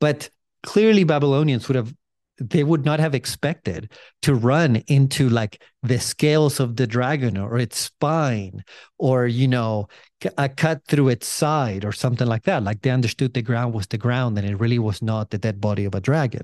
But 0.00 0.30
clearly, 0.62 1.02
Babylonians 1.02 1.66
would 1.66 1.74
have 1.74 1.92
they 2.38 2.64
would 2.64 2.84
not 2.84 3.00
have 3.00 3.14
expected 3.14 3.90
to 4.22 4.34
run 4.34 4.76
into 4.88 5.28
like 5.28 5.62
the 5.82 5.98
scales 5.98 6.60
of 6.60 6.76
the 6.76 6.86
dragon 6.86 7.36
or 7.36 7.58
its 7.58 7.78
spine 7.78 8.62
or 8.98 9.26
you 9.26 9.48
know 9.48 9.88
a 10.36 10.48
cut 10.48 10.84
through 10.86 11.08
its 11.08 11.26
side 11.26 11.84
or 11.84 11.92
something 11.92 12.26
like 12.26 12.42
that 12.42 12.62
like 12.62 12.82
they 12.82 12.90
understood 12.90 13.32
the 13.32 13.42
ground 13.42 13.72
was 13.72 13.86
the 13.86 13.98
ground 13.98 14.36
and 14.36 14.46
it 14.46 14.60
really 14.60 14.78
was 14.78 15.00
not 15.00 15.30
the 15.30 15.38
dead 15.38 15.60
body 15.60 15.84
of 15.84 15.94
a 15.94 16.00
dragon 16.00 16.42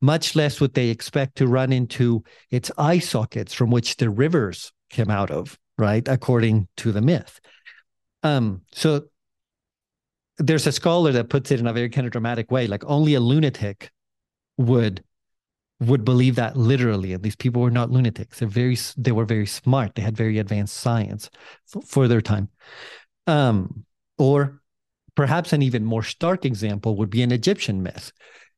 much 0.00 0.36
less 0.36 0.60
would 0.60 0.74
they 0.74 0.88
expect 0.88 1.36
to 1.36 1.46
run 1.46 1.72
into 1.72 2.22
its 2.50 2.70
eye 2.76 2.98
sockets 2.98 3.54
from 3.54 3.70
which 3.70 3.96
the 3.96 4.10
rivers 4.10 4.72
came 4.90 5.10
out 5.10 5.30
of 5.30 5.58
right? 5.78 6.06
According 6.06 6.68
to 6.78 6.92
the 6.92 7.00
myth. 7.00 7.40
Um, 8.22 8.62
so 8.72 9.04
there's 10.38 10.66
a 10.66 10.72
scholar 10.72 11.12
that 11.12 11.28
puts 11.28 11.50
it 11.50 11.60
in 11.60 11.66
a 11.66 11.72
very 11.72 11.88
kind 11.88 12.06
of 12.06 12.12
dramatic 12.12 12.50
way, 12.50 12.66
like 12.66 12.84
only 12.86 13.14
a 13.14 13.20
lunatic 13.20 13.90
would 14.56 15.02
would 15.82 16.04
believe 16.04 16.36
that 16.36 16.56
literally. 16.56 17.12
And 17.12 17.22
these 17.22 17.36
people 17.36 17.62
were 17.62 17.70
not 17.70 17.90
lunatics. 17.90 18.38
They're 18.38 18.48
very 18.48 18.76
they 18.96 19.12
were 19.12 19.24
very 19.24 19.46
smart. 19.46 19.94
They 19.94 20.02
had 20.02 20.16
very 20.16 20.38
advanced 20.38 20.76
science 20.76 21.30
f- 21.74 21.84
for 21.84 22.08
their 22.08 22.20
time. 22.20 22.48
Um, 23.26 23.84
or 24.18 24.60
perhaps 25.14 25.52
an 25.52 25.62
even 25.62 25.84
more 25.84 26.02
stark 26.02 26.44
example 26.44 26.96
would 26.96 27.10
be 27.10 27.22
an 27.22 27.32
Egyptian 27.32 27.82
myth, 27.82 28.12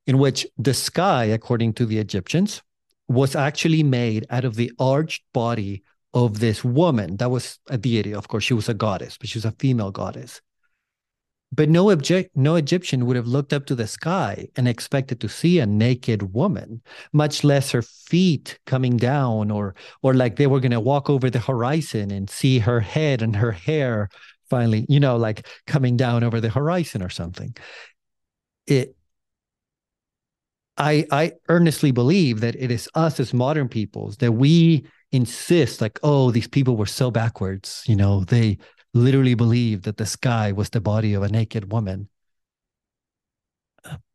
in 0.07 0.19
which 0.19 0.47
the 0.59 0.75
sky, 0.75 1.25
according 1.25 1.75
to 1.75 1.87
the 1.87 1.99
Egyptians, 1.99 2.63
was 3.09 3.35
actually 3.37 3.83
made 3.83 4.27
out 4.31 4.45
of 4.45 4.55
the 4.55 4.73
arched 4.79 5.23
body 5.33 5.83
of 6.13 6.39
this 6.39 6.63
woman 6.65 7.17
that 7.17 7.31
was 7.31 7.59
a 7.69 7.77
deity. 7.77 8.15
Of 8.15 8.29
course, 8.29 8.45
she 8.45 8.55
was 8.55 8.69
a 8.69 8.75
goddess, 8.75 9.19
but 9.19 9.29
she 9.29 9.39
was 9.39 9.45
a 9.45 9.57
female 9.59 9.91
goddess. 9.91 10.41
But 11.55 11.69
no 11.69 11.91
object, 11.91 12.31
no 12.35 12.57
Egyptian 12.57 13.07
would 13.07 13.17
have 13.17 13.27
looked 13.27 13.53
up 13.53 13.67
to 13.67 13.75
the 13.75 13.87
sky 13.87 14.49
and 14.57 14.67
expected 14.67 15.21
to 15.21 15.29
see 15.29 15.59
a 15.59 15.67
naked 15.67 16.35
woman, 16.35 16.83
much 17.13 17.45
less 17.45 17.71
her 17.71 17.83
feet 17.83 18.59
coming 18.67 18.97
down, 18.97 19.51
or 19.51 19.75
or 20.03 20.15
like 20.15 20.37
they 20.37 20.47
were 20.47 20.59
going 20.61 20.73
to 20.73 20.81
walk 20.81 21.09
over 21.09 21.31
the 21.31 21.39
horizon 21.39 22.11
and 22.11 22.29
see 22.29 22.59
her 22.59 22.81
head 22.81 23.23
and 23.23 23.37
her 23.37 23.53
hair 23.53 24.09
finally, 24.51 24.85
you 24.89 24.99
know, 24.99 25.17
like 25.17 25.47
coming 25.67 25.97
down 25.97 26.25
over 26.25 26.41
the 26.41 26.49
horizon 26.49 27.03
or 27.03 27.11
something. 27.11 27.55
It 28.67 28.97
I 30.77 31.07
I 31.11 31.33
earnestly 31.49 31.93
believe 31.93 32.41
that 32.41 32.57
it 32.57 32.71
is 32.71 32.89
us 32.95 33.21
as 33.21 33.33
modern 33.33 33.69
peoples 33.69 34.17
that 34.19 34.33
we 34.33 34.87
insist 35.13 35.81
like 35.81 36.01
oh 36.03 36.33
these 36.33 36.49
people 36.49 36.77
were 36.77 36.87
so 36.87 37.09
backwards 37.11 37.85
you 37.87 37.95
know 37.95 38.25
they 38.25 38.59
literally 38.95 39.35
believed 39.35 39.85
that 39.85 39.97
the 39.97 40.07
sky 40.07 40.53
was 40.53 40.71
the 40.71 40.81
body 40.81 41.15
of 41.15 41.23
a 41.23 41.29
naked 41.29 41.73
woman. 41.73 42.09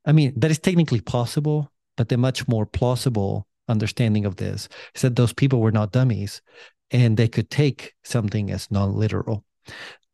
I 0.06 0.12
mean 0.12 0.34
that 0.38 0.52
is 0.52 0.60
technically 0.60 1.02
possible 1.02 1.72
but 1.98 2.10
the 2.10 2.18
much 2.18 2.48
more 2.48 2.66
plausible 2.66 3.46
understanding 3.68 4.26
of 4.26 4.38
this 4.38 4.70
is 4.96 5.02
that 5.02 5.16
those 5.16 5.34
people 5.34 5.60
were 5.60 5.72
not 5.72 5.92
dummies 5.92 6.42
and 6.92 7.18
they 7.18 7.28
could 7.28 7.52
take 7.52 7.94
something 8.04 8.50
as 8.50 8.72
non-literal. 8.72 9.44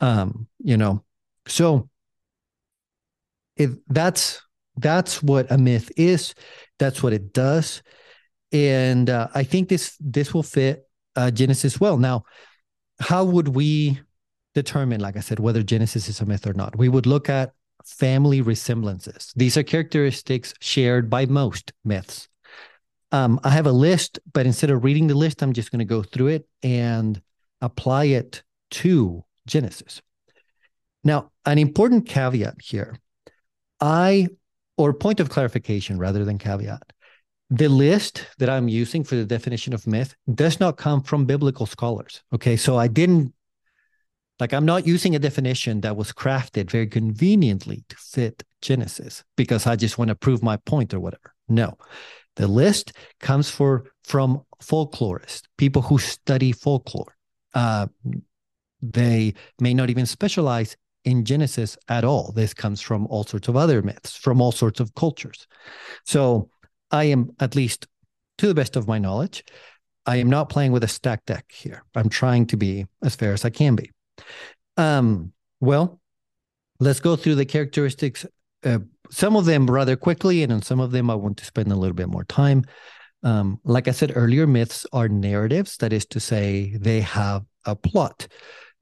Um 0.02 0.48
you 0.60 0.76
know 0.76 1.04
so 1.48 1.90
if 3.56 3.72
that's 3.88 4.42
that's 4.78 5.24
what 5.24 5.50
a 5.50 5.58
myth 5.58 5.90
is 5.96 6.34
that's 6.80 7.02
what 7.02 7.14
it 7.14 7.34
does. 7.34 7.82
And 8.52 9.10
uh, 9.10 9.28
I 9.34 9.44
think 9.44 9.70
this 9.70 9.98
this 10.00 10.34
will 10.34 10.44
fit 10.44 10.88
uh, 11.16 11.32
Genesis 11.32 11.80
well. 11.80 11.98
Now, 11.98 12.24
how 13.00 13.24
would 13.26 13.50
we 13.50 14.00
determine, 14.56 15.02
like 15.02 15.18
I 15.18 15.20
said, 15.20 15.40
whether 15.40 15.62
Genesis 15.62 16.10
is 16.10 16.22
a 16.22 16.26
myth 16.26 16.48
or 16.48 16.54
not? 16.54 16.76
We 16.76 16.90
would 16.90 17.06
look 17.06 17.30
at 17.30 17.54
family 17.86 18.42
resemblances. 18.42 19.32
These 19.36 19.58
are 19.58 19.64
characteristics 19.64 20.56
shared 20.60 21.10
by 21.10 21.28
most 21.28 21.72
myths. 21.84 22.28
Um, 23.12 23.40
I 23.44 23.52
have 23.52 23.68
a 23.68 23.72
list, 23.72 24.20
but 24.34 24.48
instead 24.48 24.72
of 24.72 24.84
reading 24.84 25.08
the 25.08 25.14
list, 25.16 25.44
I'm 25.44 25.54
just 25.54 25.72
going 25.72 25.80
to 25.80 25.86
go 25.86 26.02
through 26.02 26.28
it 26.28 26.48
and 26.64 27.22
apply 27.62 28.06
it 28.06 28.44
to 28.72 29.24
Genesis. 29.46 30.02
Now, 31.04 31.32
an 31.46 31.60
important 31.60 32.08
caveat 32.08 32.56
here, 32.60 32.98
I, 33.80 34.28
or 34.78 34.92
point 34.94 35.20
of 35.20 35.30
clarification 35.30 36.00
rather 36.00 36.26
than 36.26 36.40
caveat, 36.40 36.82
the 37.52 37.70
list 37.70 38.26
that 38.40 38.50
I'm 38.50 38.68
using 38.68 39.04
for 39.04 39.16
the 39.16 39.26
definition 39.26 39.74
of 39.74 39.86
myth 39.86 40.16
does 40.34 40.60
not 40.60 40.78
come 40.78 41.04
from 41.04 41.26
biblical 41.26 41.68
scholars. 41.68 42.24
Okay. 42.34 42.58
So 42.58 42.76
I 42.78 42.88
didn't, 42.88 43.34
like, 44.40 44.54
I'm 44.54 44.66
not 44.66 44.86
using 44.86 45.16
a 45.16 45.20
definition 45.20 45.82
that 45.82 45.96
was 45.96 46.12
crafted 46.12 46.70
very 46.70 46.88
conveniently 46.88 47.86
to 47.90 47.96
fit 47.96 48.44
Genesis 48.62 49.24
because 49.38 49.66
I 49.66 49.76
just 49.76 49.98
want 49.98 50.10
to 50.10 50.16
prove 50.16 50.44
my 50.44 50.58
point 50.58 50.94
or 50.94 51.00
whatever. 51.00 51.34
No. 51.48 51.78
The 52.36 52.48
list 52.48 52.92
comes 53.22 53.50
for 53.50 53.86
from 54.04 54.42
folklorists, 54.62 55.44
people 55.58 55.82
who 55.82 55.98
study 55.98 56.52
folklore. 56.52 57.16
Uh, 57.54 57.88
they 58.82 59.34
may 59.60 59.74
not 59.74 59.90
even 59.90 60.06
specialize 60.06 60.76
in 61.06 61.24
Genesis 61.24 61.78
at 61.88 62.04
all. 62.04 62.32
This 62.34 62.54
comes 62.54 62.82
from 62.82 63.08
all 63.08 63.24
sorts 63.24 63.48
of 63.48 63.56
other 63.56 63.82
myths, 63.82 64.18
from 64.18 64.42
all 64.42 64.52
sorts 64.52 64.80
of 64.80 64.94
cultures. 64.96 65.48
So 66.04 66.50
I 66.92 67.06
am, 67.06 67.32
at 67.40 67.56
least 67.56 67.88
to 68.40 68.48
the 68.48 68.56
best 68.56 68.76
of 68.76 68.88
my 68.88 69.00
knowledge, 69.00 69.44
I 70.06 70.18
am 70.18 70.30
not 70.30 70.50
playing 70.50 70.72
with 70.72 70.84
a 70.84 70.88
stack 70.88 71.26
deck 71.26 71.46
here. 71.52 71.84
I'm 71.96 72.10
trying 72.10 72.48
to 72.48 72.58
be 72.58 72.86
as 73.02 73.16
fair 73.16 73.34
as 73.34 73.46
I 73.46 73.50
can 73.50 73.76
be. 73.76 73.92
Um, 74.78 75.34
well, 75.60 76.00
let's 76.80 77.00
go 77.00 77.16
through 77.16 77.36
the 77.36 77.46
characteristics. 77.46 78.26
Uh, 78.64 78.80
some 79.12 79.36
of 79.36 79.46
them 79.46 79.70
rather 79.70 79.96
quickly, 79.96 80.44
and 80.44 80.52
on 80.52 80.62
some 80.62 80.80
of 80.80 80.92
them 80.92 81.10
I 81.10 81.16
want 81.16 81.38
to 81.38 81.46
spend 81.46 81.72
a 81.72 81.76
little 81.76 81.96
bit 81.96 82.10
more 82.10 82.24
time. 82.26 82.66
Um, 83.24 83.60
like 83.64 83.88
I 83.88 83.92
said 83.92 84.14
earlier, 84.16 84.46
myths 84.46 84.86
are 84.94 85.08
narratives. 85.08 85.78
That 85.78 85.94
is 85.94 86.06
to 86.08 86.20
say, 86.20 86.76
they 86.78 87.02
have 87.02 87.44
a 87.66 87.76
plot. 87.76 88.28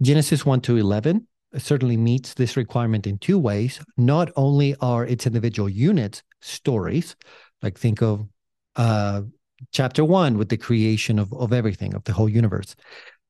Genesis 0.02 0.46
1 0.46 0.62
to 0.62 0.78
11 0.78 1.28
certainly 1.58 1.98
meets 1.98 2.34
this 2.34 2.58
requirement 2.58 3.08
in 3.08 3.17
two 3.17 3.38
ways. 3.38 3.80
Not 3.96 4.32
only 4.36 4.76
are 4.82 5.06
its 5.06 5.28
individual 5.28 5.69
units 5.69 6.24
stories, 6.41 7.15
like 7.62 7.78
think 7.78 8.02
of 8.02 8.28
uh, 8.76 9.22
chapter 9.72 10.04
one 10.04 10.38
with 10.38 10.50
the 10.50 10.58
creation 10.58 11.19
of, 11.19 11.32
of 11.34 11.54
everything, 11.54 11.93
of 11.93 12.04
the 12.04 12.13
whole 12.13 12.30
universe. 12.30 12.76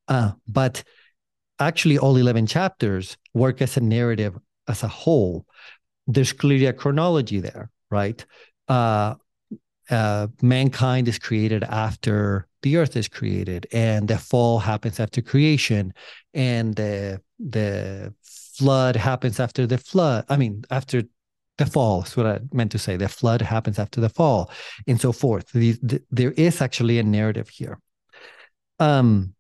Uh, 0.08 0.32
but 0.48 0.84
actually, 1.60 1.98
all 1.98 2.18
11 2.18 2.48
chapters 2.48 3.18
work 3.34 3.62
as 3.62 3.78
a 3.78 3.82
narrative 3.82 4.38
as 4.68 4.84
a 4.84 4.88
whole. 4.88 5.46
There's 6.08 6.34
clearly 6.34 6.66
a 6.66 6.74
chronology 6.74 7.40
there, 7.40 7.70
right? 7.90 8.26
Uh, 8.68 9.16
uh, 9.90 10.28
mankind 10.42 11.08
is 11.08 11.20
created 11.20 11.64
after 11.64 12.48
the 12.62 12.78
earth 12.78 12.96
is 12.96 13.08
created, 13.08 13.68
and 13.72 14.08
the 14.08 14.18
fall 14.18 14.60
happens 14.60 15.00
after 15.00 15.22
creation, 15.22 15.94
and 16.34 16.76
the 16.76 17.22
the 17.40 18.14
flood 18.24 18.96
happens 18.96 19.40
after 19.40 19.68
the 19.68 19.78
flood. 19.78 20.26
I 20.30 20.38
mean, 20.38 20.64
after 20.72 21.04
the 21.58 21.66
fall 21.66 22.04
is 22.04 22.16
what 22.16 22.26
I 22.26 22.40
meant 22.52 22.72
to 22.72 22.80
say. 22.80 22.98
The 22.98 23.10
flood 23.10 23.42
happens 23.42 23.78
after 23.78 24.02
the 24.02 24.10
fall, 24.10 24.50
and 24.88 25.00
so 25.00 25.12
forth. 25.12 25.52
The, 25.52 25.74
the, 25.84 26.02
there 26.10 26.32
is 26.32 26.62
actually 26.62 27.00
a 27.00 27.04
narrative 27.04 27.50
here. 27.50 27.80
Um, 28.80 29.36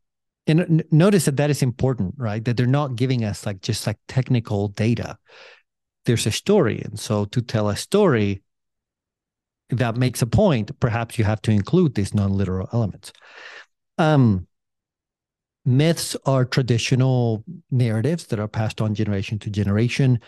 and 0.48 0.60
n- 0.62 0.84
notice 0.92 1.26
that 1.26 1.38
that 1.38 1.50
is 1.50 1.62
important, 1.62 2.16
right? 2.18 2.44
That 2.44 2.58
they're 2.58 2.66
not 2.66 2.96
giving 2.96 3.24
us 3.24 3.46
like 3.46 3.62
just 3.62 3.88
like 3.88 3.98
technical 4.08 4.70
data. 4.70 5.18
There's 6.06 6.26
a 6.26 6.32
story, 6.32 6.82
and 6.84 7.00
so 7.00 7.26
to 7.26 7.42
tell 7.42 7.70
a 7.70 7.76
story 7.76 8.44
that 9.70 9.96
makes 9.96 10.22
a 10.22 10.28
point, 10.28 10.78
perhaps 10.80 11.18
you 11.18 11.26
have 11.26 11.42
to 11.44 11.52
include 11.52 11.96
these 11.96 12.14
non-literal 12.14 12.70
elements. 12.74 13.14
Um, 13.98 14.48
myths 15.66 16.16
are 16.26 16.46
traditional 16.46 17.44
narratives 17.72 18.28
that 18.28 18.40
are 18.40 18.48
passed 18.48 18.82
on 18.82 18.94
generation 18.94 19.40
to 19.40 19.50
generation 19.50 20.20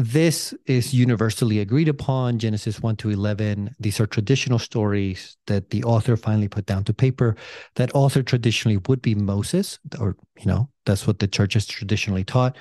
this 0.00 0.54
is 0.66 0.94
universally 0.94 1.58
agreed 1.58 1.88
upon 1.88 2.38
genesis 2.38 2.80
1 2.80 2.96
to 2.96 3.10
11 3.10 3.74
these 3.78 4.00
are 4.00 4.06
traditional 4.06 4.58
stories 4.58 5.36
that 5.46 5.70
the 5.70 5.84
author 5.84 6.16
finally 6.16 6.48
put 6.48 6.66
down 6.66 6.84
to 6.84 6.94
paper 6.94 7.36
that 7.76 7.94
author 7.94 8.22
traditionally 8.22 8.78
would 8.88 9.02
be 9.02 9.14
moses 9.14 9.78
or 9.98 10.16
you 10.38 10.46
know 10.46 10.68
that's 10.86 11.06
what 11.06 11.18
the 11.18 11.28
church 11.28 11.54
has 11.54 11.66
traditionally 11.66 12.24
taught. 12.24 12.56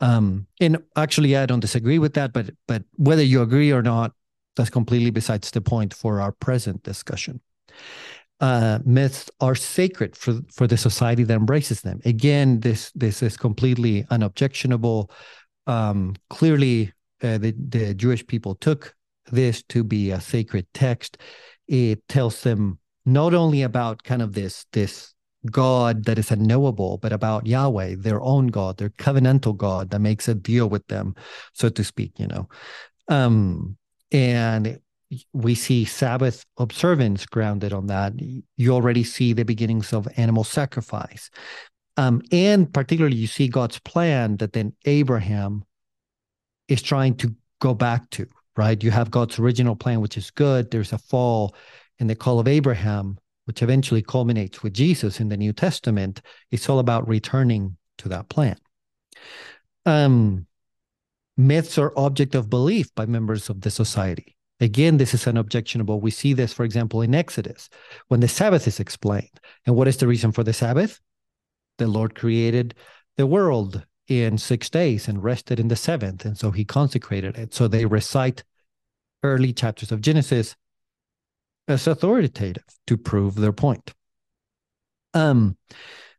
Um 0.00 0.46
and 0.60 0.78
actually 0.96 1.36
i 1.36 1.46
don't 1.46 1.60
disagree 1.60 1.98
with 1.98 2.14
that 2.14 2.32
but 2.32 2.50
but 2.66 2.82
whether 2.96 3.22
you 3.22 3.42
agree 3.42 3.70
or 3.72 3.82
not 3.82 4.12
that's 4.58 4.70
completely 4.70 5.10
besides 5.10 5.50
the 5.52 5.62
point 5.62 5.94
for 5.94 6.20
our 6.20 6.32
present 6.32 6.82
discussion. 6.82 7.40
Uh, 8.40 8.78
myths 8.84 9.30
are 9.40 9.54
sacred 9.54 10.14
for 10.14 10.40
for 10.52 10.66
the 10.66 10.76
society 10.76 11.24
that 11.24 11.34
embraces 11.34 11.80
them. 11.80 12.00
Again, 12.04 12.60
this 12.60 12.92
this 12.94 13.22
is 13.22 13.36
completely 13.36 14.04
unobjectionable 14.10 15.10
um, 15.68 16.16
clearly 16.30 16.92
uh, 17.22 17.38
the, 17.38 17.54
the 17.68 17.94
Jewish 17.94 18.26
people 18.26 18.56
took 18.56 18.94
this 19.30 19.62
to 19.64 19.84
be 19.84 20.10
a 20.10 20.20
sacred 20.20 20.66
text. 20.74 21.18
It 21.68 22.06
tells 22.08 22.42
them 22.42 22.78
not 23.04 23.34
only 23.34 23.62
about 23.62 24.02
kind 24.02 24.22
of 24.22 24.32
this 24.32 24.66
this 24.72 25.14
God 25.50 26.04
that 26.04 26.18
is 26.18 26.30
unknowable, 26.30 26.98
but 26.98 27.12
about 27.12 27.46
Yahweh, 27.46 27.96
their 27.98 28.20
own 28.22 28.48
God, 28.48 28.78
their 28.78 28.90
covenantal 28.90 29.56
God 29.56 29.90
that 29.90 30.00
makes 30.00 30.26
a 30.26 30.34
deal 30.34 30.68
with 30.68 30.86
them, 30.88 31.14
so 31.52 31.68
to 31.68 31.84
speak, 31.84 32.12
you 32.18 32.26
know. 32.26 32.48
Um, 33.08 33.76
and 34.10 34.80
we 35.32 35.54
see 35.54 35.84
Sabbath 35.84 36.44
observance 36.58 37.24
grounded 37.24 37.72
on 37.72 37.86
that. 37.86 38.12
You 38.56 38.72
already 38.72 39.04
see 39.04 39.32
the 39.32 39.44
beginnings 39.44 39.92
of 39.92 40.08
animal 40.16 40.44
sacrifice. 40.44 41.30
Um, 41.98 42.22
and 42.30 42.72
particularly, 42.72 43.16
you 43.16 43.26
see 43.26 43.48
God's 43.48 43.80
plan 43.80 44.36
that 44.36 44.52
then 44.52 44.72
Abraham 44.84 45.64
is 46.68 46.80
trying 46.80 47.16
to 47.16 47.34
go 47.60 47.74
back 47.74 48.08
to, 48.10 48.26
right? 48.56 48.82
You 48.82 48.92
have 48.92 49.10
God's 49.10 49.40
original 49.40 49.74
plan, 49.74 50.00
which 50.00 50.16
is 50.16 50.30
good. 50.30 50.70
There's 50.70 50.92
a 50.92 50.98
fall 50.98 51.56
in 51.98 52.06
the 52.06 52.14
call 52.14 52.38
of 52.38 52.46
Abraham, 52.46 53.18
which 53.46 53.62
eventually 53.62 54.00
culminates 54.00 54.62
with 54.62 54.74
Jesus 54.74 55.18
in 55.18 55.28
the 55.28 55.36
New 55.36 55.52
Testament. 55.52 56.22
It's 56.52 56.68
all 56.68 56.78
about 56.78 57.08
returning 57.08 57.76
to 57.98 58.08
that 58.10 58.28
plan. 58.28 58.56
Um, 59.84 60.46
myths 61.36 61.78
are 61.78 61.92
object 61.96 62.36
of 62.36 62.48
belief 62.48 62.94
by 62.94 63.06
members 63.06 63.50
of 63.50 63.62
the 63.62 63.72
society. 63.72 64.36
Again, 64.60 64.98
this 64.98 65.14
is 65.14 65.26
unobjectionable. 65.26 66.00
We 66.00 66.12
see 66.12 66.32
this, 66.32 66.52
for 66.52 66.64
example, 66.64 67.02
in 67.02 67.12
Exodus 67.12 67.68
when 68.06 68.20
the 68.20 68.28
Sabbath 68.28 68.68
is 68.68 68.78
explained. 68.78 69.40
And 69.66 69.74
what 69.74 69.88
is 69.88 69.96
the 69.96 70.06
reason 70.06 70.30
for 70.30 70.44
the 70.44 70.52
Sabbath? 70.52 71.00
The 71.78 71.86
Lord 71.86 72.14
created 72.14 72.74
the 73.16 73.26
world 73.26 73.84
in 74.06 74.38
six 74.38 74.70
days 74.70 75.08
and 75.08 75.22
rested 75.22 75.60
in 75.60 75.68
the 75.68 75.76
seventh. 75.76 76.24
And 76.24 76.36
so 76.36 76.50
he 76.50 76.64
consecrated 76.64 77.36
it. 77.36 77.54
So 77.54 77.68
they 77.68 77.84
recite 77.84 78.44
early 79.22 79.52
chapters 79.52 79.92
of 79.92 80.00
Genesis 80.00 80.56
as 81.66 81.86
authoritative 81.86 82.64
to 82.86 82.96
prove 82.96 83.34
their 83.34 83.52
point. 83.52 83.92
Um, 85.14 85.56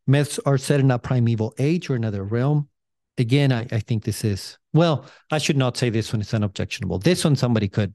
myths 0.05 0.39
are 0.45 0.57
set 0.57 0.79
in 0.79 0.91
a 0.91 0.99
primeval 0.99 1.53
age 1.57 1.89
or 1.89 1.95
another 1.95 2.23
realm. 2.23 2.69
Again, 3.17 3.51
I, 3.51 3.67
I 3.71 3.79
think 3.79 4.03
this 4.03 4.23
is, 4.23 4.57
well, 4.73 5.05
I 5.31 5.39
should 5.39 5.57
not 5.57 5.75
say 5.75 5.89
this 5.89 6.13
one 6.13 6.21
is 6.21 6.33
unobjectionable. 6.33 6.99
This 6.99 7.23
one, 7.23 7.35
somebody 7.35 7.67
could 7.67 7.93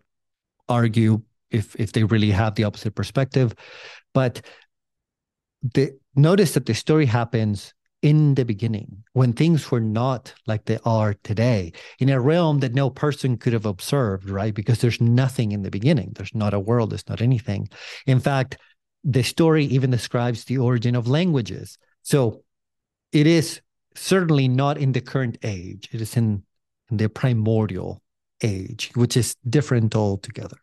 argue 0.68 1.22
if 1.50 1.76
if 1.76 1.92
they 1.92 2.04
really 2.04 2.30
have 2.30 2.54
the 2.54 2.64
opposite 2.64 2.94
perspective. 2.94 3.54
But 4.12 4.42
the 5.62 5.98
notice 6.14 6.54
that 6.54 6.66
the 6.66 6.74
story 6.74 7.06
happens 7.06 7.74
in 8.04 8.34
the 8.34 8.44
beginning 8.44 9.02
when 9.14 9.32
things 9.32 9.70
were 9.70 9.80
not 9.80 10.34
like 10.46 10.66
they 10.66 10.78
are 10.84 11.14
today 11.24 11.72
in 11.98 12.10
a 12.10 12.20
realm 12.20 12.58
that 12.58 12.74
no 12.74 12.90
person 12.90 13.38
could 13.38 13.54
have 13.54 13.64
observed 13.64 14.28
right? 14.28 14.52
Because 14.52 14.80
there's 14.82 15.00
nothing 15.00 15.52
in 15.52 15.62
the 15.62 15.70
beginning. 15.70 16.12
There's 16.14 16.34
not 16.34 16.52
a 16.52 16.60
world. 16.60 16.90
There's 16.90 17.08
not 17.08 17.22
anything. 17.22 17.68
In 18.06 18.20
fact 18.20 18.58
the 19.04 19.22
story 19.22 19.64
even 19.64 19.90
describes 19.90 20.44
the 20.44 20.58
origin 20.58 20.94
of 20.94 21.08
languages. 21.08 21.78
So 22.02 22.42
it 23.12 23.26
is 23.26 23.62
certainly 23.94 24.48
not 24.48 24.76
in 24.76 24.92
the 24.92 25.00
current 25.00 25.38
age. 25.42 25.88
It 25.92 26.02
is 26.02 26.16
in, 26.16 26.42
the 26.90 27.08
primordial 27.08 28.02
age 28.42 28.90
which 28.94 29.16
is 29.16 29.34
different 29.48 29.96
altogether. 29.96 30.58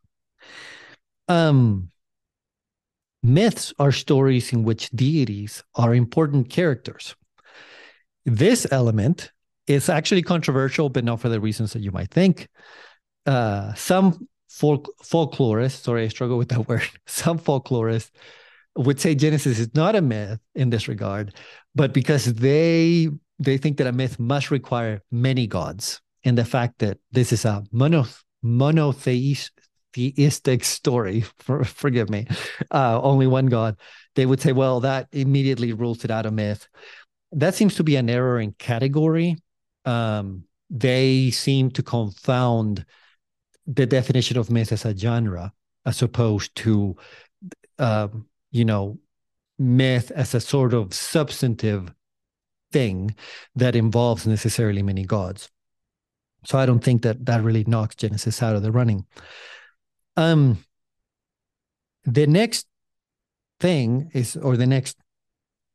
Um 1.27 1.89
Myths 3.23 3.73
are 3.77 3.91
stories 3.91 4.51
in 4.51 4.63
which 4.63 4.89
deities 4.91 5.63
are 5.75 5.93
important 5.93 6.49
characters. 6.49 7.15
This 8.25 8.65
element 8.71 9.31
is 9.67 9.89
actually 9.89 10.23
controversial, 10.23 10.89
but 10.89 11.03
not 11.03 11.21
for 11.21 11.29
the 11.29 11.39
reasons 11.39 11.73
that 11.73 11.81
you 11.81 11.91
might 11.91 12.11
think. 12.11 12.49
Uh, 13.25 13.73
some 13.75 14.27
folk- 14.49 14.89
folklorists, 15.03 15.83
sorry, 15.83 16.05
I 16.05 16.07
struggle 16.07 16.37
with 16.37 16.49
that 16.49 16.67
word, 16.67 16.87
some 17.05 17.39
folklorists 17.39 18.11
would 18.75 18.99
say 18.99 19.15
Genesis 19.15 19.59
is 19.59 19.73
not 19.75 19.95
a 19.95 20.01
myth 20.01 20.39
in 20.55 20.69
this 20.69 20.87
regard, 20.87 21.35
but 21.75 21.93
because 21.93 22.25
they 22.25 23.09
they 23.39 23.57
think 23.57 23.77
that 23.77 23.87
a 23.87 23.91
myth 23.91 24.19
must 24.19 24.51
require 24.51 25.01
many 25.11 25.47
gods, 25.47 25.99
and 26.23 26.37
the 26.37 26.45
fact 26.45 26.79
that 26.79 26.99
this 27.11 27.33
is 27.33 27.43
a 27.43 27.63
mono, 27.71 28.05
monotheist 28.43 29.51
theistic 29.93 30.63
story, 30.63 31.21
for, 31.39 31.63
forgive 31.63 32.09
me, 32.09 32.27
uh, 32.71 33.01
only 33.01 33.27
one 33.27 33.47
God, 33.47 33.77
they 34.15 34.25
would 34.25 34.41
say, 34.41 34.51
well, 34.51 34.79
that 34.81 35.07
immediately 35.11 35.73
rules 35.73 36.03
it 36.03 36.11
out 36.11 36.25
of 36.25 36.33
myth. 36.33 36.67
That 37.31 37.55
seems 37.55 37.75
to 37.75 37.83
be 37.83 37.95
an 37.95 38.09
error 38.09 38.39
in 38.39 38.53
category. 38.53 39.37
Um, 39.85 40.43
they 40.69 41.31
seem 41.31 41.71
to 41.71 41.83
confound 41.83 42.85
the 43.67 43.85
definition 43.85 44.37
of 44.37 44.49
myth 44.49 44.71
as 44.71 44.85
a 44.85 44.95
genre 44.95 45.53
as 45.85 46.01
opposed 46.01 46.55
to, 46.55 46.95
um, 47.79 48.27
you 48.51 48.65
know, 48.65 48.99
myth 49.57 50.11
as 50.11 50.33
a 50.33 50.39
sort 50.39 50.73
of 50.73 50.93
substantive 50.93 51.93
thing 52.71 53.15
that 53.55 53.75
involves 53.75 54.25
necessarily 54.25 54.81
many 54.81 55.05
gods. 55.05 55.49
So 56.45 56.57
I 56.57 56.65
don't 56.65 56.83
think 56.83 57.03
that 57.03 57.25
that 57.25 57.43
really 57.43 57.63
knocks 57.65 57.95
Genesis 57.95 58.41
out 58.41 58.55
of 58.55 58.63
the 58.63 58.71
running. 58.71 59.05
Um, 60.17 60.63
the 62.03 62.27
next 62.27 62.67
thing 63.59 64.09
is, 64.13 64.35
or 64.35 64.57
the 64.57 64.67
next 64.67 64.97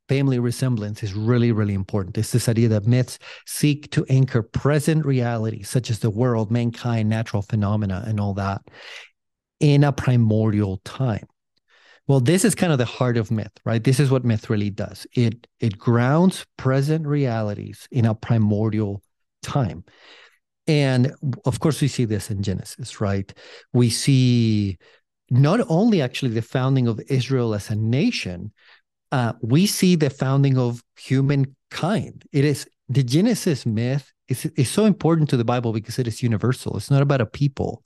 family 0.09 0.39
resemblance 0.39 1.03
is 1.03 1.15
really, 1.15 1.53
really 1.53 1.75
important. 1.75 2.17
It's 2.19 2.33
this 2.33 2.49
idea 2.49 2.69
that 2.69 2.87
myths 2.87 3.19
seek 3.47 3.91
to 3.93 4.05
anchor 4.09 4.43
present 4.43 5.05
realities, 5.05 5.69
such 5.69 5.91
as 5.91 5.99
the 5.99 6.11
world, 6.11 6.51
mankind, 6.51 7.09
natural 7.09 7.43
phenomena, 7.43 8.05
and 8.07 8.21
all 8.21 8.35
that, 8.35 8.63
in 9.61 9.85
a 9.85 9.93
primordial 9.93 10.81
time. 10.85 11.27
Well, 12.07 12.21
this 12.21 12.45
is 12.45 12.55
kind 12.55 12.73
of 12.73 12.79
the 12.79 12.85
heart 12.85 13.17
of 13.17 13.33
myth, 13.33 13.51
right? 13.65 13.83
This 13.83 13.99
is 13.99 14.11
what 14.11 14.25
myth 14.25 14.49
really 14.49 14.71
does. 14.71 15.07
It 15.13 15.49
it 15.59 15.77
grounds 15.77 16.47
present 16.57 17.05
realities 17.07 17.89
in 17.91 18.05
a 18.05 18.15
primordial 18.15 19.03
time. 19.43 19.85
And 20.67 21.13
of 21.45 21.61
course, 21.61 21.81
we 21.81 21.89
see 21.89 22.05
this 22.05 22.31
in 22.31 22.43
Genesis, 22.43 23.01
right? 23.01 23.33
We 23.73 23.91
see 23.91 24.79
not 25.31 25.61
only 25.69 26.03
actually 26.03 26.33
the 26.33 26.43
founding 26.43 26.89
of 26.89 27.01
Israel 27.09 27.55
as 27.55 27.71
a 27.71 27.77
nation, 27.77 28.53
uh, 29.13 29.35
we 29.41 29.67
see 29.67 29.97
the 29.97 30.11
founding 30.11 30.59
of 30.59 30.83
humankind. 30.99 32.25
It 32.33 32.45
is 32.45 32.69
the 32.89 33.03
Genesis 33.03 33.67
myth 33.67 34.13
is, 34.29 34.47
is 34.57 34.69
so 34.69 34.85
important 34.85 35.31
to 35.31 35.37
the 35.37 35.45
Bible 35.45 35.73
because 35.73 35.99
it 35.99 36.09
is 36.09 36.23
universal. 36.23 36.77
It's 36.77 36.91
not 36.91 37.03
about 37.03 37.21
a 37.21 37.27
people. 37.27 37.83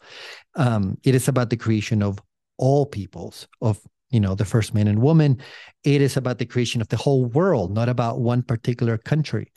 Um, 0.54 0.98
it 1.04 1.14
is 1.14 1.28
about 1.28 1.50
the 1.50 1.56
creation 1.56 2.02
of 2.02 2.18
all 2.56 2.86
peoples, 2.86 3.46
of 3.60 3.80
you 4.10 4.20
know 4.20 4.34
the 4.34 4.44
first 4.44 4.74
man 4.74 4.88
and 4.88 5.00
woman. 5.00 5.40
It 5.84 6.00
is 6.00 6.16
about 6.16 6.38
the 6.38 6.46
creation 6.46 6.80
of 6.80 6.88
the 6.88 6.96
whole 6.96 7.26
world, 7.26 7.72
not 7.72 7.88
about 7.88 8.20
one 8.20 8.42
particular 8.42 8.98
country. 8.98 9.52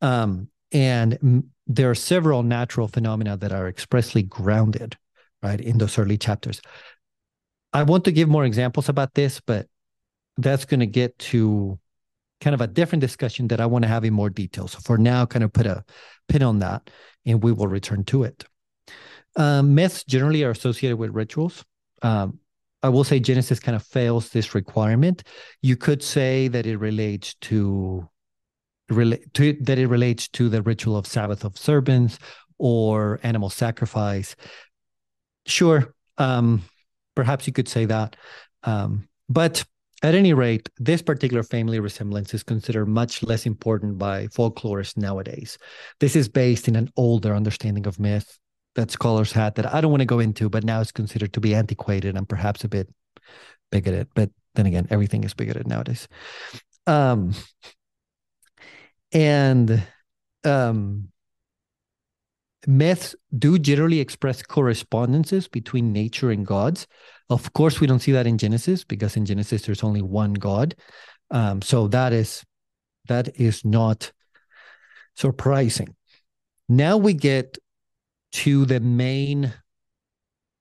Um, 0.00 0.48
and 0.72 1.48
there 1.66 1.90
are 1.90 1.94
several 1.94 2.42
natural 2.42 2.88
phenomena 2.88 3.36
that 3.36 3.52
are 3.52 3.68
expressly 3.68 4.22
grounded, 4.22 4.96
right, 5.42 5.60
in 5.60 5.78
those 5.78 5.98
early 5.98 6.18
chapters. 6.18 6.60
I 7.72 7.82
want 7.82 8.04
to 8.04 8.12
give 8.12 8.28
more 8.28 8.44
examples 8.44 8.88
about 8.88 9.14
this, 9.14 9.40
but 9.40 9.66
that's 10.36 10.64
going 10.64 10.80
to 10.80 10.86
get 10.86 11.18
to 11.18 11.78
kind 12.40 12.54
of 12.54 12.60
a 12.60 12.66
different 12.66 13.00
discussion 13.00 13.48
that 13.48 13.60
I 13.60 13.66
want 13.66 13.82
to 13.82 13.88
have 13.88 14.04
in 14.04 14.12
more 14.12 14.30
detail. 14.30 14.68
So 14.68 14.78
for 14.80 14.98
now, 14.98 15.26
kind 15.26 15.44
of 15.44 15.52
put 15.52 15.66
a 15.66 15.84
pin 16.28 16.42
on 16.42 16.58
that 16.60 16.90
and 17.24 17.42
we 17.42 17.52
will 17.52 17.68
return 17.68 18.04
to 18.04 18.24
it. 18.24 18.44
Um, 19.36 19.74
myths 19.74 20.04
generally 20.04 20.44
are 20.44 20.50
associated 20.50 20.96
with 20.96 21.10
rituals. 21.10 21.64
Um, 22.02 22.38
I 22.82 22.88
will 22.88 23.04
say 23.04 23.18
Genesis 23.20 23.58
kind 23.58 23.74
of 23.74 23.82
fails 23.82 24.30
this 24.30 24.54
requirement. 24.54 25.24
You 25.62 25.76
could 25.76 26.02
say 26.02 26.48
that 26.48 26.66
it 26.66 26.76
relates 26.76 27.34
to, 27.42 28.08
to 28.88 29.52
that 29.60 29.78
it 29.78 29.86
relates 29.86 30.28
to 30.28 30.48
the 30.48 30.62
ritual 30.62 30.96
of 30.96 31.06
Sabbath 31.06 31.44
observance 31.44 32.18
or 32.58 33.20
animal 33.22 33.50
sacrifice. 33.50 34.36
Sure, 35.46 35.94
um, 36.18 36.62
perhaps 37.14 37.46
you 37.46 37.52
could 37.52 37.68
say 37.68 37.84
that, 37.84 38.16
um, 38.62 39.08
but 39.28 39.64
at 40.02 40.14
any 40.14 40.34
rate, 40.34 40.68
this 40.78 41.00
particular 41.00 41.42
family 41.42 41.80
resemblance 41.80 42.34
is 42.34 42.42
considered 42.42 42.86
much 42.86 43.22
less 43.22 43.46
important 43.46 43.96
by 43.98 44.26
folklorists 44.26 44.96
nowadays. 44.96 45.56
This 46.00 46.14
is 46.14 46.28
based 46.28 46.68
in 46.68 46.76
an 46.76 46.90
older 46.96 47.34
understanding 47.34 47.86
of 47.86 47.98
myth 47.98 48.38
that 48.74 48.90
scholars 48.90 49.32
had 49.32 49.54
that 49.54 49.72
I 49.72 49.80
don't 49.80 49.90
want 49.90 50.02
to 50.02 50.06
go 50.06 50.20
into, 50.20 50.50
but 50.50 50.64
now 50.64 50.80
it's 50.80 50.92
considered 50.92 51.32
to 51.32 51.40
be 51.40 51.54
antiquated 51.54 52.14
and 52.14 52.28
perhaps 52.28 52.62
a 52.62 52.68
bit 52.68 52.88
bigoted. 53.70 54.08
But 54.14 54.30
then 54.54 54.66
again, 54.66 54.86
everything 54.90 55.24
is 55.24 55.32
bigoted 55.32 55.66
nowadays. 55.66 56.08
Um, 56.86 57.32
and 59.12 59.82
um, 60.44 61.08
myths 62.66 63.14
do 63.38 63.58
generally 63.58 64.00
express 64.00 64.42
correspondences 64.42 65.48
between 65.48 65.92
nature 65.92 66.30
and 66.30 66.46
gods. 66.46 66.86
Of 67.30 67.52
course, 67.52 67.80
we 67.80 67.86
don't 67.86 68.00
see 68.00 68.12
that 68.12 68.26
in 68.26 68.38
Genesis 68.38 68.84
because 68.84 69.16
in 69.16 69.24
Genesis 69.24 69.62
there's 69.62 69.84
only 69.84 70.02
one 70.02 70.34
God. 70.34 70.74
Um, 71.30 71.62
so 71.62 71.88
that 71.88 72.12
is 72.12 72.44
that 73.08 73.40
is 73.40 73.64
not 73.64 74.12
surprising. 75.14 75.94
Now 76.68 76.96
we 76.96 77.14
get 77.14 77.58
to 78.32 78.64
the 78.66 78.80
main 78.80 79.52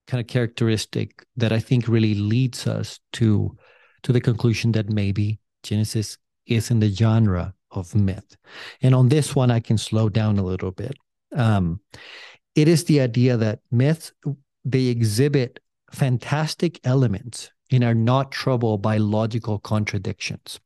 kind 0.08 0.22
of 0.22 0.28
characteristic 0.28 1.26
that 1.36 1.52
I 1.52 1.60
think 1.60 1.88
really 1.88 2.16
leads 2.16 2.68
us 2.68 3.00
to 3.14 3.58
to 4.04 4.14
the 4.14 4.22
conclusion 4.22 4.72
that 4.74 4.90
maybe 4.90 5.40
Genesis 5.64 6.18
is 6.46 6.70
in 6.70 6.80
the 6.80 6.90
genre 6.90 7.54
of 7.76 7.96
myth. 7.96 8.38
And 8.82 8.96
on 8.96 9.10
this 9.10 9.36
one, 9.36 9.52
I 9.52 9.60
can 9.60 9.78
slow 9.78 10.10
down 10.10 10.38
a 10.38 10.44
little 10.44 10.72
bit. 10.72 10.98
Um, 11.36 11.82
it 12.56 12.68
is 12.68 12.86
the 12.86 13.02
idea 13.02 13.38
that 13.38 13.60
myths 13.72 14.14
they 14.64 14.86
exhibit 14.86 15.60
fantastic 15.92 16.80
elements 16.84 17.52
and 17.72 17.84
are 17.84 17.96
not 17.96 18.32
troubled 18.32 18.82
by 18.82 18.98
logical 18.98 19.60
contradictions. 19.60 20.60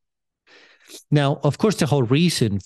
Now, 1.11 1.39
of 1.43 1.57
course, 1.57 1.75
the 1.75 1.85
whole 1.85 2.03
reason 2.03 2.59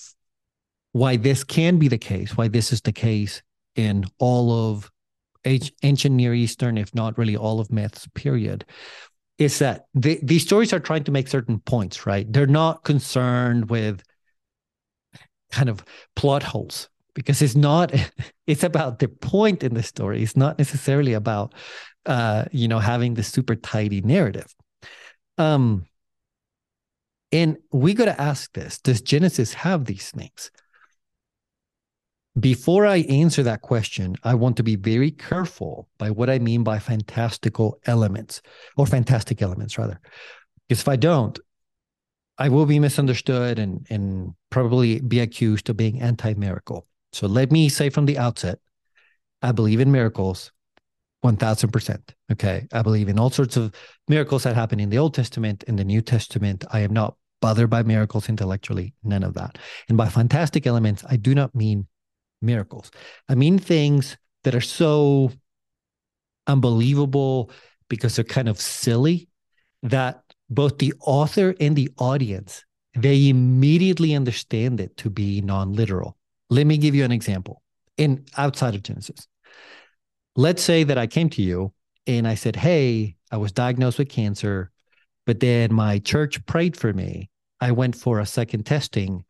why 0.91 1.17
this 1.17 1.43
can 1.43 1.77
be 1.77 1.87
the 1.87 1.97
case, 1.97 2.37
why 2.37 2.47
this 2.47 2.71
is 2.71 2.81
the 2.81 2.91
case 2.91 3.41
in 3.75 4.05
all 4.19 4.71
of 4.71 4.89
ancient 5.45 6.15
Near 6.15 6.33
Eastern, 6.33 6.77
if 6.77 6.93
not 6.95 7.17
really 7.17 7.35
all 7.35 7.59
of 7.59 7.71
myths, 7.71 8.07
period, 8.13 8.65
is 9.37 9.59
that 9.59 9.87
these 9.93 10.43
stories 10.43 10.71
are 10.71 10.79
trying 10.79 11.03
to 11.03 11.11
make 11.11 11.27
certain 11.27 11.59
points, 11.59 12.05
right? 12.05 12.31
They're 12.31 12.47
not 12.47 12.83
concerned 12.83 13.69
with 13.69 14.03
kind 15.53 15.69
of 15.69 15.83
plot 16.15 16.43
holes 16.43 16.89
because 17.13 17.41
it's 17.41 17.55
not 17.55 17.93
it's 18.47 18.63
about 18.63 18.99
the 18.99 19.07
point 19.07 19.63
in 19.63 19.73
the 19.73 19.83
story. 19.83 20.23
It's 20.23 20.35
not 20.35 20.57
necessarily 20.57 21.13
about 21.13 21.53
uh 22.05 22.45
you 22.51 22.67
know 22.67 22.79
having 22.79 23.13
the 23.13 23.23
super 23.23 23.55
tidy 23.55 24.01
narrative. 24.01 24.53
Um 25.37 25.85
and 27.33 27.57
we 27.71 27.95
got 27.95 28.05
to 28.05 28.21
ask 28.21 28.53
this 28.53 28.79
does 28.79 29.01
genesis 29.01 29.53
have 29.53 29.85
these 29.85 30.11
things 30.11 30.51
before 32.39 32.85
i 32.85 32.97
answer 32.97 33.43
that 33.43 33.61
question 33.61 34.15
i 34.23 34.33
want 34.33 34.55
to 34.57 34.63
be 34.63 34.75
very 34.75 35.11
careful 35.11 35.87
by 35.97 36.09
what 36.11 36.29
i 36.29 36.37
mean 36.39 36.63
by 36.63 36.77
fantastical 36.79 37.79
elements 37.85 38.41
or 38.77 38.85
fantastic 38.85 39.41
elements 39.41 39.77
rather. 39.77 39.99
Because 40.67 40.81
if 40.81 40.87
i 40.87 40.95
don't 40.95 41.39
i 42.37 42.49
will 42.49 42.65
be 42.65 42.79
misunderstood 42.79 43.59
and 43.59 43.85
and 43.89 44.33
probably 44.49 44.99
be 45.01 45.19
accused 45.19 45.69
of 45.69 45.77
being 45.77 46.01
anti-miracle 46.01 46.87
so 47.13 47.27
let 47.27 47.51
me 47.51 47.69
say 47.69 47.89
from 47.89 48.05
the 48.05 48.17
outset, 48.17 48.59
I 49.41 49.51
believe 49.51 49.79
in 49.79 49.91
miracles 49.91 50.51
1000%. 51.23 52.01
Okay. 52.31 52.67
I 52.73 52.81
believe 52.81 53.07
in 53.07 53.19
all 53.19 53.29
sorts 53.29 53.55
of 53.55 53.73
miracles 54.07 54.43
that 54.43 54.55
happen 54.55 54.79
in 54.79 54.89
the 54.89 54.97
Old 54.97 55.13
Testament, 55.13 55.63
in 55.63 55.75
the 55.75 55.85
New 55.85 56.01
Testament. 56.01 56.65
I 56.71 56.79
am 56.79 56.91
not 56.91 57.15
bothered 57.39 57.69
by 57.69 57.83
miracles 57.83 58.29
intellectually, 58.29 58.93
none 59.03 59.23
of 59.23 59.35
that. 59.35 59.57
And 59.87 59.97
by 59.97 60.09
fantastic 60.09 60.65
elements, 60.65 61.03
I 61.07 61.17
do 61.17 61.35
not 61.35 61.55
mean 61.55 61.87
miracles. 62.41 62.91
I 63.29 63.35
mean 63.35 63.59
things 63.59 64.17
that 64.43 64.55
are 64.55 64.61
so 64.61 65.31
unbelievable 66.47 67.51
because 67.89 68.15
they're 68.15 68.25
kind 68.25 68.49
of 68.49 68.59
silly 68.59 69.29
that 69.83 70.22
both 70.53 70.77
the 70.77 70.93
author 71.01 71.55
and 71.59 71.75
the 71.75 71.89
audience 71.97 72.65
they 72.95 73.29
immediately 73.29 74.13
understand 74.13 74.79
it 74.79 74.95
to 74.97 75.09
be 75.09 75.41
non-literal 75.41 76.15
let 76.49 76.67
me 76.67 76.77
give 76.77 76.93
you 76.93 77.03
an 77.03 77.11
example 77.11 77.63
in 77.97 78.25
outside 78.37 78.75
of 78.75 78.83
Genesis. 78.83 79.27
Let's 80.35 80.63
say 80.63 80.83
that 80.83 80.97
I 80.97 81.07
came 81.07 81.29
to 81.31 81.41
you 81.41 81.73
and 82.07 82.27
I 82.27 82.35
said, 82.35 82.55
Hey, 82.55 83.15
I 83.31 83.37
was 83.37 83.51
diagnosed 83.51 83.99
with 83.99 84.09
cancer, 84.09 84.71
but 85.25 85.39
then 85.39 85.73
my 85.73 85.99
church 85.99 86.45
prayed 86.45 86.75
for 86.75 86.93
me. 86.93 87.29
I 87.59 87.71
went 87.71 87.95
for 87.95 88.19
a 88.19 88.25
second 88.25 88.65
testing 88.65 89.23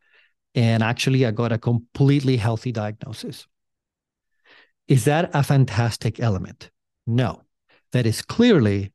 and 0.54 0.82
actually 0.82 1.26
I 1.26 1.30
got 1.30 1.52
a 1.52 1.58
completely 1.58 2.36
healthy 2.36 2.72
diagnosis. 2.72 3.46
Is 4.88 5.04
that 5.04 5.30
a 5.34 5.42
fantastic 5.42 6.20
element? 6.20 6.70
No, 7.06 7.42
that 7.92 8.06
is 8.06 8.22
clearly 8.22 8.92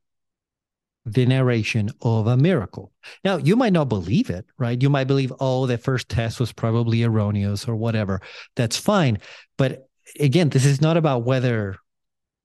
the 1.06 1.26
narration 1.26 1.90
of 2.02 2.26
a 2.26 2.36
miracle. 2.36 2.92
Now, 3.24 3.36
you 3.36 3.56
might 3.56 3.72
not 3.72 3.88
believe 3.88 4.30
it, 4.30 4.46
right? 4.58 4.80
You 4.80 4.90
might 4.90 5.06
believe, 5.06 5.32
oh, 5.40 5.66
the 5.66 5.78
first 5.78 6.08
test 6.08 6.38
was 6.38 6.52
probably 6.52 7.02
erroneous 7.02 7.66
or 7.66 7.74
whatever. 7.74 8.20
That's 8.54 8.76
fine. 8.76 9.18
But 9.56 9.88
again, 10.18 10.50
this 10.50 10.66
is 10.66 10.80
not 10.80 10.96
about 10.96 11.24
whether 11.24 11.76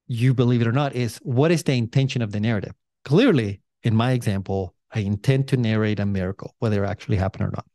you 0.07 0.33
believe 0.33 0.61
it 0.61 0.67
or 0.67 0.71
not, 0.71 0.95
is 0.95 1.17
what 1.17 1.51
is 1.51 1.63
the 1.63 1.73
intention 1.73 2.21
of 2.21 2.31
the 2.31 2.39
narrative? 2.39 2.73
Clearly, 3.03 3.61
in 3.83 3.95
my 3.95 4.11
example, 4.11 4.73
I 4.93 4.99
intend 4.99 5.49
to 5.49 5.57
narrate 5.57 5.99
a 5.99 6.05
miracle, 6.05 6.55
whether 6.59 6.83
it 6.83 6.87
actually 6.87 7.17
happened 7.17 7.47
or 7.47 7.51
not. 7.51 7.65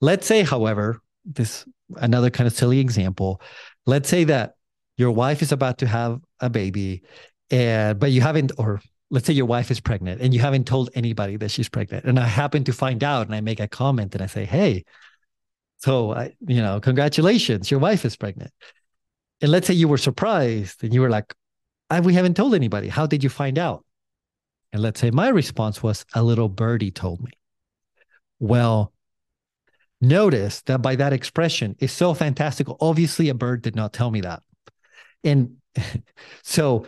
Let's 0.00 0.26
say, 0.26 0.42
however, 0.42 1.00
this 1.24 1.64
another 1.96 2.30
kind 2.30 2.46
of 2.46 2.52
silly 2.52 2.80
example. 2.80 3.40
Let's 3.86 4.08
say 4.08 4.24
that 4.24 4.54
your 4.96 5.10
wife 5.10 5.42
is 5.42 5.52
about 5.52 5.78
to 5.78 5.86
have 5.86 6.20
a 6.40 6.50
baby, 6.50 7.02
and 7.50 7.98
but 7.98 8.10
you 8.10 8.20
haven't, 8.20 8.52
or 8.58 8.80
let's 9.10 9.26
say 9.26 9.32
your 9.32 9.46
wife 9.46 9.70
is 9.70 9.80
pregnant 9.80 10.20
and 10.20 10.34
you 10.34 10.40
haven't 10.40 10.66
told 10.66 10.90
anybody 10.94 11.36
that 11.36 11.50
she's 11.50 11.68
pregnant. 11.68 12.04
And 12.04 12.18
i 12.18 12.26
happen 12.26 12.64
to 12.64 12.72
find 12.72 13.02
out 13.02 13.26
and 13.26 13.34
i 13.34 13.40
make 13.40 13.60
a 13.60 13.68
comment 13.68 14.14
and 14.14 14.22
i 14.22 14.26
say 14.26 14.44
hey 14.44 14.84
so 15.78 16.12
i 16.12 16.34
you 16.46 16.60
know 16.60 16.80
congratulations 16.80 17.70
your 17.70 17.80
wife 17.80 18.04
is 18.04 18.16
pregnant. 18.16 18.52
And 19.40 19.52
let's 19.52 19.66
say 19.66 19.74
you 19.74 19.88
were 19.88 19.98
surprised 19.98 20.82
and 20.82 20.92
you 20.92 21.00
were 21.00 21.10
like 21.10 21.34
ah, 21.90 22.00
we 22.00 22.14
haven't 22.14 22.36
told 22.36 22.54
anybody. 22.54 22.88
How 22.88 23.06
did 23.06 23.24
you 23.24 23.30
find 23.30 23.58
out? 23.58 23.84
And 24.72 24.82
let's 24.82 25.00
say 25.00 25.10
my 25.10 25.28
response 25.28 25.82
was 25.82 26.04
a 26.14 26.22
little 26.22 26.48
birdie 26.48 26.90
told 26.90 27.20
me. 27.20 27.32
Well 28.38 28.92
notice 30.00 30.62
that 30.62 30.80
by 30.80 30.94
that 30.96 31.12
expression 31.12 31.74
is 31.80 31.92
so 31.92 32.14
fantastical. 32.14 32.76
Obviously 32.80 33.28
a 33.28 33.34
bird 33.34 33.62
did 33.62 33.74
not 33.74 33.92
tell 33.92 34.10
me 34.10 34.20
that. 34.20 34.42
And 35.24 35.56
so 36.42 36.86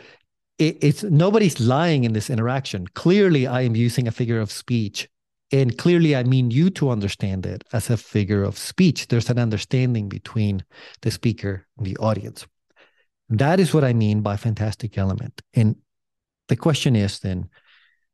it, 0.61 0.77
it's 0.83 1.03
nobody's 1.03 1.59
lying 1.59 2.05
in 2.05 2.13
this 2.13 2.31
interaction. 2.31 2.87
Clearly, 2.89 3.47
I 3.47 3.63
am 3.63 3.75
using 3.75 4.07
a 4.07 4.13
figure 4.13 4.41
of 4.41 4.53
speech. 4.53 5.09
And 5.53 5.77
clearly, 5.77 6.15
I 6.15 6.23
mean 6.23 6.53
you 6.53 6.71
to 6.71 6.91
understand 6.91 7.45
it 7.45 7.65
as 7.73 7.91
a 7.91 7.97
figure 7.97 8.45
of 8.45 8.57
speech. 8.57 9.09
There's 9.09 9.31
an 9.31 9.39
understanding 9.39 10.09
between 10.09 10.63
the 11.01 11.11
speaker 11.11 11.67
and 11.77 11.85
the 11.85 11.97
audience. 11.97 12.47
That 13.31 13.59
is 13.59 13.75
what 13.75 13.83
I 13.83 13.93
mean 13.93 14.21
by 14.21 14.37
fantastic 14.37 14.97
element. 14.97 15.43
And 15.55 15.77
the 16.49 16.57
question 16.57 16.95
is 16.95 17.19
then 17.19 17.49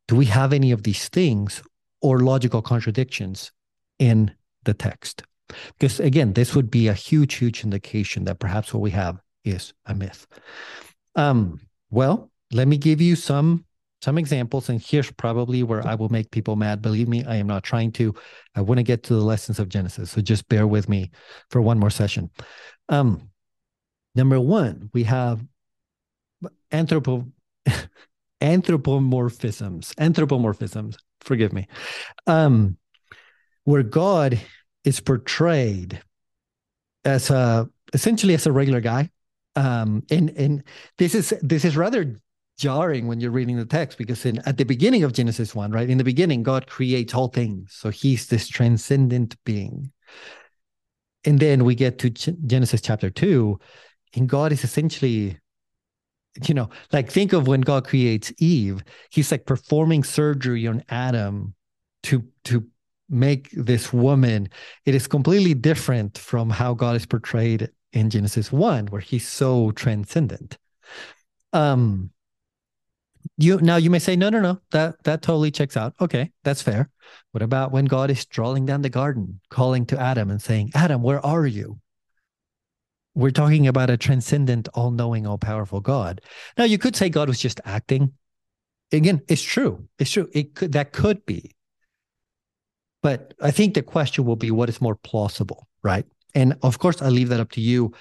do 0.09 0.15
we 0.15 0.27
have 0.27 0.53
any 0.53 0.71
of 0.71 0.85
these 0.85 1.09
things 1.09 1.63
or 2.01 2.21
logical 2.21 2.63
contradictions 2.63 3.51
in 3.99 4.31
the 4.65 4.75
text? 4.75 5.25
Because 5.79 6.01
again, 6.01 6.33
this 6.33 6.55
would 6.55 6.71
be 6.71 6.89
a 6.89 6.95
huge, 6.95 7.35
huge 7.35 7.65
indication 7.65 8.25
that 8.25 8.39
perhaps 8.39 8.73
what 8.73 8.81
we 8.81 8.93
have 8.93 9.21
is 9.45 9.75
a 9.85 9.95
myth. 9.95 10.27
Um, 11.17 11.61
well, 11.91 12.31
let 12.53 12.69
me 12.69 12.77
give 12.77 13.01
you 13.01 13.17
some 13.17 13.65
some 14.03 14.19
examples 14.19 14.69
and 14.69 14.81
here's 14.81 15.11
probably 15.11 15.63
where 15.63 15.85
i 15.87 15.95
will 15.95 16.11
make 16.11 16.31
people 16.31 16.55
mad. 16.57 16.83
Believe 16.83 17.09
me 17.09 17.25
i 17.25 17.37
am 17.37 17.47
not 17.47 17.65
trying 17.65 17.93
to. 17.93 18.15
I 18.55 18.61
want 18.61 18.79
to 18.79 18.83
get 18.85 19.03
to 19.05 19.15
the 19.15 19.21
lessons 19.25 19.59
of 19.59 19.69
genesis 19.69 20.11
so 20.11 20.21
just 20.21 20.49
bear 20.49 20.67
with 20.67 20.89
me 20.89 21.11
for 21.51 21.61
one 21.61 21.79
more 21.79 21.91
session. 21.91 22.31
Um 22.89 23.31
number 24.15 24.41
one 24.41 24.91
we 24.93 25.05
have 25.05 25.45
anthropo 26.71 27.31
anthropomorphisms 28.41 29.95
anthropomorphisms 29.95 30.97
forgive 31.21 31.53
me. 31.53 31.67
Um 32.27 32.77
where 33.65 33.83
God 33.83 34.41
is 34.85 35.01
portrayed 35.01 36.01
as 37.05 37.31
a 37.31 37.69
essentially 37.93 38.35
as 38.35 38.47
a 38.47 38.53
regular 38.53 38.81
guy. 38.81 39.11
Um, 39.55 40.05
and 40.11 40.31
and 40.31 40.63
this 40.99 41.15
is 41.15 41.35
this 41.43 41.65
is 41.65 41.77
rather 41.77 42.21
jarring 42.57 43.07
when 43.07 43.21
you're 43.21 43.31
reading 43.31 43.57
the 43.57 43.67
text 43.67 43.99
because 43.99 44.25
in 44.25 44.39
at 44.41 44.57
the 44.57 44.65
beginning 44.65 45.05
of 45.05 45.13
Genesis 45.13 45.55
one, 45.55 45.71
right? 45.71 45.91
In 45.91 45.99
the 45.99 46.05
beginning, 46.05 46.43
God 46.43 46.67
creates 46.67 47.15
all 47.15 47.29
things, 47.29 47.73
so 47.73 47.91
He's 47.91 48.27
this 48.27 48.49
transcendent 48.49 49.37
being. 49.45 49.93
And 51.25 51.39
then 51.41 51.65
we 51.65 51.75
get 51.75 51.99
to 51.99 52.11
Genesis 52.11 52.81
chapter 52.81 53.11
two, 53.11 53.59
and 54.15 54.29
God 54.29 54.53
is 54.53 54.65
essentially 54.65 55.39
you 56.47 56.55
know, 56.55 56.69
like 56.93 57.11
think 57.11 57.33
of 57.33 57.47
when 57.47 57.63
God 57.63 57.87
creates 57.87 58.33
Eve, 58.39 58.83
he's 59.11 59.31
like 59.31 59.47
performing 59.47 60.05
surgery 60.05 60.67
on 60.67 60.83
Adam 60.89 61.55
to 62.05 62.25
to 62.45 62.67
make 63.09 63.51
this 63.53 63.93
woman. 63.93 64.49
It 64.85 64.95
is 64.95 65.07
completely 65.07 65.55
different 65.55 66.19
from 66.19 66.51
how 66.51 66.75
God 66.75 66.97
is 66.97 67.07
portrayed 67.07 67.71
in 67.93 68.11
Genesis 68.11 68.53
1, 68.53 68.89
where 68.89 69.01
he's 69.01 69.27
so 69.27 69.71
transcendent. 69.73 70.59
Um 71.53 72.11
you 73.37 73.59
now 73.61 73.77
you 73.77 73.91
may 73.91 73.99
say, 73.99 74.17
no, 74.17 74.31
no, 74.31 74.41
no, 74.41 74.61
that 74.71 75.03
that 75.05 75.23
totally 75.23 75.51
checks 75.51 75.77
out. 75.77 75.95
Okay, 76.01 76.33
that's 76.45 76.63
fair. 76.63 76.91
What 77.33 77.43
about 77.43 77.73
when 77.73 77.85
God 77.85 78.11
is 78.11 78.21
strolling 78.21 78.67
down 78.67 78.83
the 78.83 78.89
garden, 78.89 79.41
calling 79.51 79.87
to 79.87 80.01
Adam 80.01 80.31
and 80.31 80.41
saying, 80.41 80.73
Adam, 80.75 81.03
where 81.03 81.25
are 81.25 81.47
you? 81.47 81.81
we're 83.17 83.31
talking 83.31 83.67
about 83.67 83.89
a 83.89 83.97
transcendent, 83.97 84.69
all 84.75 84.91
knowing, 84.91 85.27
all 85.27 85.39
powerful 85.39 85.81
God. 85.81 86.21
Now, 86.59 86.65
you 86.65 86.77
could 86.77 86.95
say 86.95 87.09
God 87.09 87.29
was 87.29 87.41
just 87.41 87.61
acting. 87.65 88.13
Again, 88.93 89.23
it's 89.27 89.43
true. 89.43 89.89
It's 89.99 90.11
true. 90.11 90.29
It 90.33 90.55
could, 90.55 90.73
that 90.73 90.93
could 90.93 91.25
be. 91.25 91.57
But 93.03 93.33
I 93.41 93.51
think 93.51 93.73
the 93.73 93.83
question 93.83 94.27
will 94.27 94.37
be 94.37 94.51
what 94.51 94.69
is 94.69 94.83
more 94.83 94.97
plausible, 94.97 95.67
right? 95.83 96.05
And 96.35 96.59
of 96.63 96.79
course, 96.79 97.01
I 97.01 97.09
leave 97.09 97.31
that 97.31 97.41
up 97.41 97.53
to 97.53 97.61
you. 97.63 97.93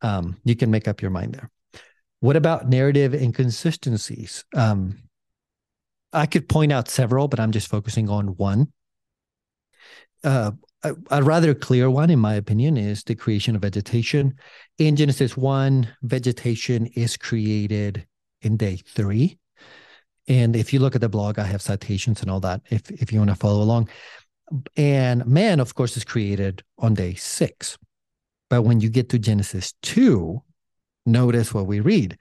Um, 0.00 0.38
you 0.44 0.56
can 0.56 0.70
make 0.70 0.88
up 0.88 1.02
your 1.02 1.10
mind 1.10 1.34
there. 1.34 1.50
What 2.20 2.36
about 2.36 2.68
narrative 2.68 3.14
inconsistencies? 3.14 4.44
Um, 4.54 4.98
I 6.12 6.26
could 6.26 6.48
point 6.48 6.72
out 6.72 6.88
several, 6.88 7.28
but 7.28 7.40
I'm 7.40 7.52
just 7.52 7.68
focusing 7.68 8.08
on 8.08 8.28
one. 8.36 8.72
Uh, 10.22 10.52
a, 10.82 10.94
a, 11.10 11.22
rather 11.22 11.54
clear 11.54 11.88
one, 11.90 12.10
in 12.10 12.18
my 12.18 12.34
opinion, 12.34 12.76
is 12.76 13.04
the 13.04 13.14
creation 13.14 13.56
of 13.56 13.62
vegetation. 13.62 14.34
In 14.78 14.96
Genesis 14.96 15.36
1, 15.36 15.88
vegetation 16.02 16.86
is 16.94 17.16
created 17.16 18.06
in 18.42 18.56
day 18.56 18.76
three. 18.76 19.38
And 20.28 20.54
if 20.54 20.72
you 20.72 20.78
look 20.78 20.94
at 20.94 21.00
the 21.00 21.08
blog, 21.08 21.38
I 21.38 21.44
have 21.44 21.62
citations 21.62 22.20
and 22.20 22.30
all 22.30 22.40
that 22.40 22.60
if, 22.70 22.90
if 22.90 23.12
you 23.12 23.18
want 23.18 23.30
to 23.30 23.36
follow 23.36 23.62
along. 23.62 23.88
And 24.76 25.24
man, 25.26 25.60
of 25.60 25.74
course, 25.74 25.96
is 25.96 26.04
created 26.04 26.62
on 26.78 26.94
day 26.94 27.14
six. 27.14 27.78
But 28.48 28.62
when 28.62 28.80
you 28.80 28.90
get 28.90 29.08
to 29.10 29.18
Genesis 29.18 29.74
2, 29.82 30.42
notice 31.06 31.52
what 31.52 31.66
we 31.66 31.80
read. 31.80 32.18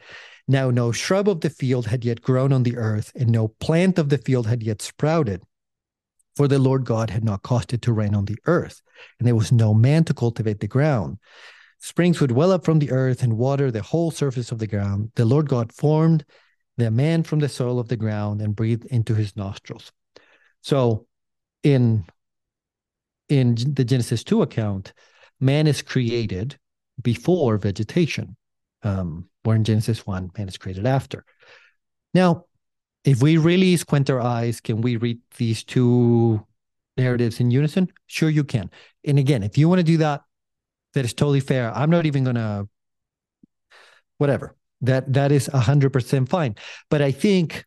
Now, 0.47 0.71
no 0.71 0.91
shrub 0.91 1.29
of 1.29 1.41
the 1.41 1.49
field 1.49 1.87
had 1.87 2.03
yet 2.03 2.21
grown 2.21 2.51
on 2.51 2.63
the 2.63 2.77
earth, 2.77 3.11
and 3.15 3.29
no 3.29 3.49
plant 3.49 3.99
of 3.99 4.09
the 4.09 4.17
field 4.17 4.47
had 4.47 4.63
yet 4.63 4.81
sprouted 4.81 5.43
for 6.39 6.47
the 6.47 6.57
Lord 6.57 6.85
God 6.85 7.09
had 7.09 7.25
not 7.25 7.43
caused 7.43 7.73
it 7.73 7.81
to 7.81 7.91
rain 7.91 8.15
on 8.15 8.23
the 8.23 8.37
earth, 8.45 8.81
and 9.19 9.27
there 9.27 9.35
was 9.35 9.51
no 9.51 9.73
man 9.73 10.05
to 10.05 10.13
cultivate 10.13 10.61
the 10.61 10.69
ground. 10.69 11.17
Springs 11.79 12.21
would 12.21 12.31
well 12.31 12.53
up 12.53 12.63
from 12.63 12.79
the 12.79 12.91
earth 12.91 13.23
and 13.23 13.37
water 13.37 13.69
the 13.69 13.81
whole 13.81 14.09
surface 14.09 14.49
of 14.49 14.57
the 14.57 14.65
ground. 14.65 15.11
The 15.15 15.25
Lord 15.25 15.49
God 15.49 15.73
formed 15.73 16.23
the 16.77 16.91
man 16.91 17.23
from 17.23 17.39
the 17.39 17.49
soil 17.49 17.77
of 17.77 17.89
the 17.89 17.97
ground 17.97 18.41
and 18.41 18.55
breathed 18.55 18.85
into 18.85 19.15
his 19.15 19.35
nostrils. 19.35 19.91
So 20.61 21.07
in 21.61 22.05
in 23.27 23.55
the 23.55 23.83
Genesis 23.83 24.23
2 24.23 24.41
account, 24.41 24.93
man 25.41 25.67
is 25.67 25.81
created 25.81 26.57
before 27.01 27.57
vegetation. 27.57 28.37
Um, 28.83 29.29
where 29.43 29.55
in 29.55 29.63
Genesis 29.63 30.05
1, 30.05 30.31
and 30.37 30.49
is 30.49 30.57
created 30.57 30.85
after. 30.85 31.25
Now, 32.13 32.45
if 33.03 33.21
we 33.21 33.37
really 33.37 33.75
squint 33.77 34.09
our 34.09 34.21
eyes, 34.21 34.61
can 34.61 34.81
we 34.81 34.97
read 34.97 35.19
these 35.37 35.63
two 35.63 36.45
narratives 36.97 37.39
in 37.39 37.51
unison? 37.51 37.91
Sure, 38.07 38.29
you 38.29 38.43
can. 38.43 38.69
And 39.05 39.17
again, 39.17 39.43
if 39.43 39.57
you 39.57 39.69
want 39.69 39.79
to 39.79 39.83
do 39.83 39.97
that, 39.97 40.21
that 40.93 41.05
is 41.05 41.13
totally 41.13 41.39
fair. 41.39 41.75
I'm 41.75 41.89
not 41.89 42.05
even 42.05 42.23
gonna 42.23 42.67
whatever. 44.17 44.55
That 44.81 45.11
that 45.13 45.31
is 45.31 45.49
a 45.49 45.59
hundred 45.59 45.91
percent 45.91 46.29
fine. 46.29 46.55
But 46.89 47.01
I 47.01 47.11
think 47.11 47.65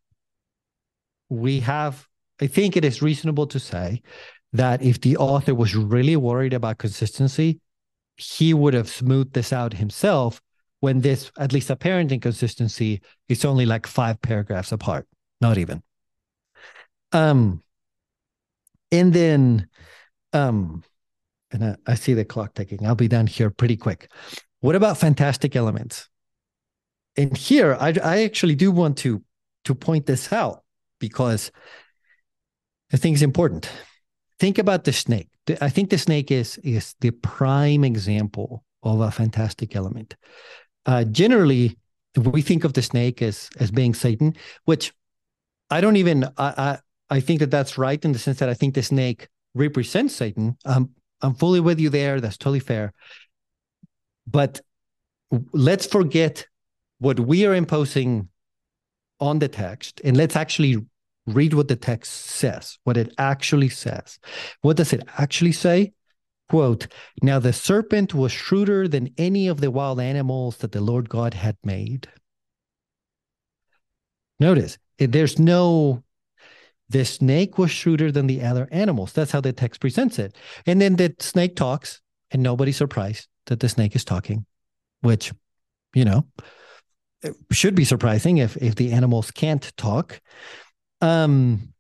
we 1.29 1.61
have 1.61 2.07
I 2.41 2.47
think 2.47 2.77
it 2.77 2.85
is 2.85 3.03
reasonable 3.03 3.47
to 3.49 3.61
say 3.61 4.03
that 4.53 4.83
if 4.83 5.01
the 5.01 5.17
author 5.17 5.55
was 5.55 5.75
really 5.75 6.17
worried 6.17 6.53
about 6.53 6.79
consistency, 6.79 7.61
he 8.17 8.53
would 8.53 8.75
have 8.75 8.89
smoothed 8.89 9.33
this 9.33 9.53
out 9.53 9.75
himself 9.75 10.41
when 10.83 11.01
this 11.01 11.33
at 11.39 11.53
least 11.53 11.71
apparent 11.71 12.13
inconsistency 12.13 13.01
is 13.29 13.45
only 13.45 13.65
like 13.65 13.87
five 13.87 14.21
paragraphs 14.21 14.73
apart 14.73 15.07
not 15.43 15.59
even. 15.59 15.83
Um, 17.11 17.63
and 18.91 19.13
then, 19.13 19.69
um, 20.33 20.83
and 21.51 21.65
I, 21.65 21.77
I 21.87 21.95
see 21.97 22.15
the 22.15 22.25
clock 22.25 22.55
ticking. 22.55 22.87
I'll 22.87 22.95
be 22.95 23.09
done 23.09 23.27
here 23.27 23.51
pretty 23.51 23.77
quick. 23.77 24.11
What 24.61 24.77
about 24.77 24.97
fantastic 24.97 25.57
elements? 25.57 26.09
And 27.17 27.37
here, 27.37 27.77
I, 27.79 27.93
I 28.03 28.23
actually 28.23 28.55
do 28.55 28.71
want 28.71 28.97
to 28.99 29.23
to 29.65 29.75
point 29.75 30.07
this 30.07 30.33
out 30.33 30.63
because 30.99 31.53
I 32.93 32.97
think 32.97 33.15
it's 33.15 33.23
important. 33.23 33.71
Think 34.39 34.59
about 34.59 34.85
the 34.85 34.93
snake. 34.93 35.29
I 35.61 35.69
think 35.69 35.91
the 35.91 35.99
snake 35.99 36.31
is 36.31 36.57
is 36.59 36.95
the 37.01 37.11
prime 37.11 37.85
example 37.85 38.65
of 38.83 39.01
a 39.01 39.11
fantastic 39.11 39.77
element. 39.77 40.17
Uh, 40.87 41.05
generally, 41.05 41.79
we 42.17 42.43
think 42.43 42.65
of 42.65 42.73
the 42.73 42.83
snake 42.83 43.23
as 43.23 43.49
as 43.59 43.71
being 43.71 43.95
Satan, 43.95 44.35
which 44.65 44.93
I 45.71 45.81
don't 45.81 45.97
even 45.97 46.25
I, 46.25 46.31
I 46.39 46.79
I 47.11 47.21
think 47.21 47.41
that 47.41 47.51
that's 47.51 47.79
right 47.79 48.03
in 48.05 48.13
the 48.13 48.19
sense 48.19 48.39
that 48.39 48.49
I 48.49 48.55
think 48.55 48.75
the 48.75 48.83
snake 48.83 49.29
represents 49.55 50.15
Satan. 50.15 50.57
Um, 50.65 50.91
I'm 51.21 51.35
fully 51.35 51.61
with 51.61 51.79
you 51.79 51.91
there. 51.91 52.21
That's 52.21 52.37
totally 52.37 52.61
fair. 52.61 52.93
But 54.27 54.61
let's 55.53 55.87
forget 55.87 56.47
what 56.99 57.21
we 57.21 57.47
are 57.47 57.55
imposing 57.55 58.29
on 59.21 59.39
the 59.39 59.49
text 59.49 60.01
and 60.05 60.17
let's 60.17 60.37
actually 60.37 60.85
read 61.27 61.55
what 61.55 61.69
the 61.69 61.77
text 61.77 62.13
says, 62.13 62.79
what 62.85 62.97
it 62.97 63.13
actually 63.19 63.69
says. 63.69 64.19
What 64.63 64.77
does 64.77 64.93
it 64.93 65.03
actually 65.19 65.53
say? 65.53 65.93
Quote, 66.53 66.87
now 67.23 67.39
the 67.39 67.55
serpent 67.55 68.13
was 68.13 68.31
shrewder 68.31 68.87
than 68.87 69.15
any 69.17 69.49
of 69.49 69.63
the 69.63 69.71
wild 69.71 69.99
animals 69.99 70.59
that 70.59 70.73
the 70.73 70.83
Lord 70.83 71.09
God 71.09 71.33
had 71.33 71.57
made. 71.65 72.09
Notice, 74.39 74.77
there's 74.99 75.39
no 75.39 76.05
the 76.91 77.07
snake 77.07 77.57
was 77.57 77.71
shrewder 77.71 78.13
than 78.13 78.27
the 78.27 78.43
other 78.43 78.69
animals. 78.71 79.15
That's 79.15 79.31
how 79.33 79.41
the 79.41 79.55
text 79.55 79.81
presents 79.81 80.19
it. 80.19 80.37
And 80.67 80.79
then 80.79 80.97
the 80.97 81.17
snake 81.21 81.57
talks, 81.57 82.03
and 82.31 82.43
nobody's 82.43 82.77
surprised 82.77 83.29
that 83.47 83.61
the 83.61 83.71
snake 83.71 83.97
is 83.97 84.05
talking, 84.05 84.45
which, 85.01 85.33
you 85.95 86.05
know, 86.05 86.27
should 87.51 87.75
be 87.75 87.87
surprising 87.87 88.37
if 88.37 88.59
if 88.59 88.75
the 88.75 88.93
animals 88.93 89.31
can't 89.31 89.75
talk. 89.79 90.21
Um, 91.01 91.72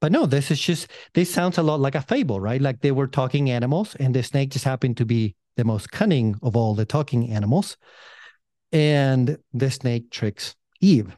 but 0.00 0.12
no, 0.12 0.26
this 0.26 0.50
is 0.50 0.60
just 0.60 0.88
this 1.14 1.32
sounds 1.32 1.58
a 1.58 1.62
lot 1.62 1.80
like 1.80 1.94
a 1.94 2.02
fable, 2.02 2.40
right? 2.40 2.60
Like 2.60 2.80
they 2.80 2.92
were 2.92 3.06
talking 3.06 3.50
animals, 3.50 3.94
and 3.96 4.14
the 4.14 4.22
snake 4.22 4.50
just 4.50 4.64
happened 4.64 4.96
to 4.96 5.04
be 5.04 5.34
the 5.56 5.64
most 5.64 5.90
cunning 5.90 6.36
of 6.42 6.56
all 6.56 6.74
the 6.74 6.84
talking 6.86 7.30
animals. 7.30 7.76
And 8.72 9.36
the 9.52 9.70
snake 9.70 10.10
tricks 10.10 10.54
Eve. 10.80 11.16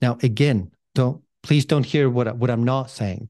Now, 0.00 0.18
again, 0.22 0.70
don't 0.94 1.22
please 1.42 1.66
don't 1.66 1.86
hear 1.86 2.10
what 2.10 2.36
what 2.36 2.50
I'm 2.50 2.64
not 2.64 2.90
saying. 2.90 3.28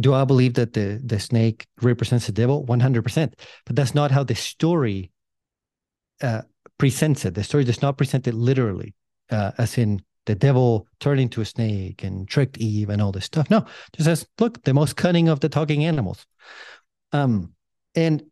Do 0.00 0.14
I 0.14 0.24
believe 0.24 0.54
that 0.54 0.72
the 0.72 1.00
the 1.04 1.20
snake 1.20 1.66
represents 1.82 2.26
the 2.26 2.32
devil? 2.32 2.64
One 2.64 2.80
hundred 2.80 3.02
percent. 3.02 3.34
But 3.64 3.76
that's 3.76 3.94
not 3.94 4.10
how 4.10 4.24
the 4.24 4.34
story 4.34 5.10
uh, 6.22 6.42
presents 6.78 7.24
it. 7.24 7.34
The 7.34 7.44
story 7.44 7.64
does 7.64 7.82
not 7.82 7.98
present 7.98 8.26
it 8.26 8.34
literally, 8.34 8.94
uh, 9.30 9.52
as 9.58 9.76
in 9.78 10.02
the 10.26 10.34
devil 10.34 10.86
turned 11.00 11.20
into 11.20 11.40
a 11.40 11.44
snake 11.44 12.02
and 12.02 12.28
tricked 12.28 12.58
Eve 12.58 12.90
and 12.90 13.00
all 13.00 13.12
this 13.12 13.24
stuff. 13.24 13.48
No, 13.50 13.64
just 13.92 14.04
says, 14.04 14.26
look, 14.38 14.62
the 14.64 14.74
most 14.74 14.96
cunning 14.96 15.28
of 15.28 15.40
the 15.40 15.48
talking 15.48 15.84
animals. 15.84 16.26
Um, 17.12 17.52
and 17.94 18.22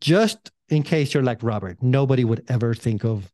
just 0.00 0.50
in 0.68 0.82
case 0.82 1.14
you're 1.14 1.22
like 1.22 1.42
Robert, 1.42 1.82
nobody 1.82 2.24
would 2.24 2.44
ever 2.48 2.74
think 2.74 3.04
of 3.04 3.30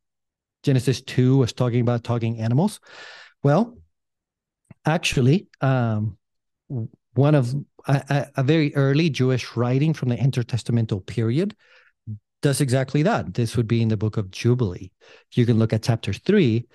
Genesis 0.63 1.03
2 1.03 1.43
as 1.43 1.53
talking 1.53 1.81
about 1.81 2.05
talking 2.05 2.41
animals. 2.41 2.81
Well, 3.43 3.77
actually, 4.87 5.49
um, 5.61 6.17
one 7.15 7.35
of 7.35 7.55
a, 7.87 8.29
a 8.37 8.43
very 8.43 8.75
early 8.75 9.11
Jewish 9.11 9.57
writing 9.57 9.93
from 9.93 10.09
the 10.09 10.17
intertestamental 10.17 11.05
period 11.05 11.55
does 12.41 12.61
exactly 12.61 13.03
that. 13.03 13.35
This 13.35 13.57
would 13.57 13.67
be 13.67 13.83
in 13.83 13.89
the 13.89 13.97
book 13.97 14.17
of 14.17 14.31
Jubilee. 14.31 14.91
You 15.33 15.47
can 15.47 15.59
look 15.59 15.73
at 15.73 15.83
chapter 15.83 16.13
3 16.13 16.67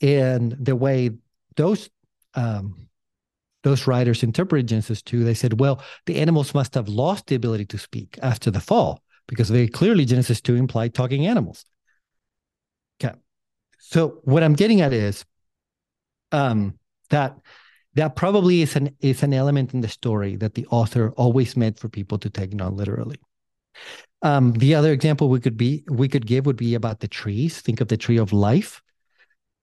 in 0.00 0.56
the 0.58 0.76
way 0.76 1.10
those 1.56 1.90
um, 2.34 2.88
those 3.62 3.86
writers 3.86 4.22
interpret 4.22 4.66
Genesis 4.66 5.02
2, 5.02 5.24
they 5.24 5.34
said, 5.34 5.60
well, 5.60 5.82
the 6.06 6.16
animals 6.16 6.54
must 6.54 6.74
have 6.74 6.88
lost 6.88 7.26
the 7.26 7.34
ability 7.34 7.66
to 7.66 7.78
speak 7.78 8.18
after 8.22 8.50
the 8.50 8.60
fall, 8.60 9.02
because 9.26 9.50
very 9.50 9.68
clearly 9.68 10.04
Genesis 10.04 10.40
2 10.40 10.56
implied 10.56 10.94
talking 10.94 11.26
animals. 11.26 11.66
Okay. 13.02 13.14
So 13.78 14.20
what 14.24 14.42
I'm 14.42 14.54
getting 14.54 14.80
at 14.80 14.92
is 14.92 15.24
um, 16.32 16.78
that 17.10 17.38
that 17.94 18.14
probably 18.14 18.62
is 18.62 18.76
an 18.76 18.94
is 19.00 19.22
an 19.22 19.34
element 19.34 19.74
in 19.74 19.80
the 19.80 19.88
story 19.88 20.36
that 20.36 20.54
the 20.54 20.66
author 20.66 21.10
always 21.16 21.56
meant 21.56 21.78
for 21.78 21.88
people 21.88 22.18
to 22.18 22.30
take 22.30 22.54
non-literally. 22.54 23.16
Um, 24.22 24.52
the 24.52 24.74
other 24.74 24.92
example 24.92 25.28
we 25.28 25.40
could 25.40 25.56
be 25.56 25.84
we 25.88 26.08
could 26.08 26.26
give 26.26 26.46
would 26.46 26.56
be 26.56 26.74
about 26.74 27.00
the 27.00 27.08
trees. 27.08 27.60
Think 27.60 27.80
of 27.80 27.88
the 27.88 27.96
tree 27.96 28.18
of 28.18 28.32
life. 28.32 28.80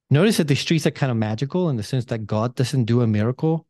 Notice 0.10 0.38
that 0.38 0.48
the 0.48 0.56
trees 0.56 0.88
are 0.88 0.92
kind 0.92 1.12
of 1.12 1.18
magical 1.18 1.70
in 1.70 1.76
the 1.76 1.84
sense 1.84 2.06
that 2.06 2.26
God 2.26 2.56
doesn't 2.56 2.86
do 2.86 3.02
a 3.02 3.08
miracle. 3.08 3.68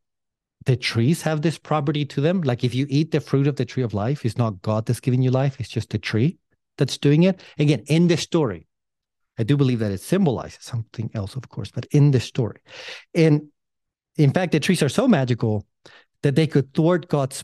The 0.66 0.76
trees 0.76 1.22
have 1.24 1.42
this 1.42 1.58
property 1.58 2.06
to 2.06 2.22
them. 2.22 2.42
Like 2.42 2.64
if 2.64 2.76
you 2.76 2.86
eat 2.90 3.12
the 3.12 3.22
fruit 3.22 3.48
of 3.48 3.56
the 3.56 3.66
tree 3.66 3.84
of 3.84 3.94
life, 3.94 4.26
it's 4.26 4.38
not 4.38 4.62
God 4.62 4.86
that's 4.86 5.00
giving 5.00 5.22
you 5.22 5.32
life, 5.32 5.60
it's 5.60 5.70
just 5.70 5.90
the 5.90 5.98
tree 5.98 6.38
that's 6.78 6.98
doing 6.98 7.24
it. 7.24 7.42
Again, 7.58 7.84
in 7.88 8.08
the 8.08 8.18
story, 8.18 8.68
I 9.40 9.44
do 9.44 9.58
believe 9.58 9.80
that 9.80 9.92
it 9.92 10.02
symbolizes 10.02 10.64
something 10.64 11.10
else, 11.14 11.36
of 11.36 11.50
course, 11.50 11.72
but 11.72 11.86
in 11.92 12.12
the 12.12 12.20
story. 12.20 12.60
And 13.14 13.50
in 14.18 14.32
fact, 14.32 14.52
the 14.52 14.60
trees 14.60 14.82
are 14.84 14.90
so 14.90 15.08
magical 15.08 15.66
that 16.24 16.36
they 16.36 16.48
could 16.48 16.74
thwart 16.74 17.08
God's 17.08 17.44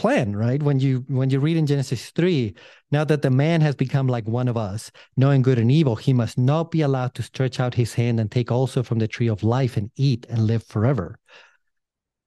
plan, 0.00 0.34
right? 0.34 0.62
When 0.62 0.80
you 0.80 1.04
when 1.08 1.28
you 1.28 1.40
read 1.40 1.58
in 1.58 1.66
Genesis 1.66 2.08
3, 2.08 2.54
now 2.90 3.04
that 3.04 3.20
the 3.20 3.28
man 3.28 3.60
has 3.60 3.74
become 3.74 4.06
like 4.06 4.26
one 4.26 4.48
of 4.48 4.56
us, 4.56 4.90
knowing 5.14 5.42
good 5.42 5.58
and 5.58 5.70
evil, 5.70 5.94
he 5.94 6.14
must 6.14 6.38
not 6.38 6.70
be 6.70 6.80
allowed 6.80 7.12
to 7.16 7.22
stretch 7.22 7.60
out 7.60 7.74
his 7.74 7.92
hand 7.92 8.18
and 8.18 8.30
take 8.30 8.50
also 8.50 8.82
from 8.82 8.98
the 8.98 9.06
tree 9.06 9.28
of 9.28 9.42
life 9.42 9.76
and 9.76 9.90
eat 9.96 10.24
and 10.30 10.46
live 10.46 10.64
forever. 10.64 11.18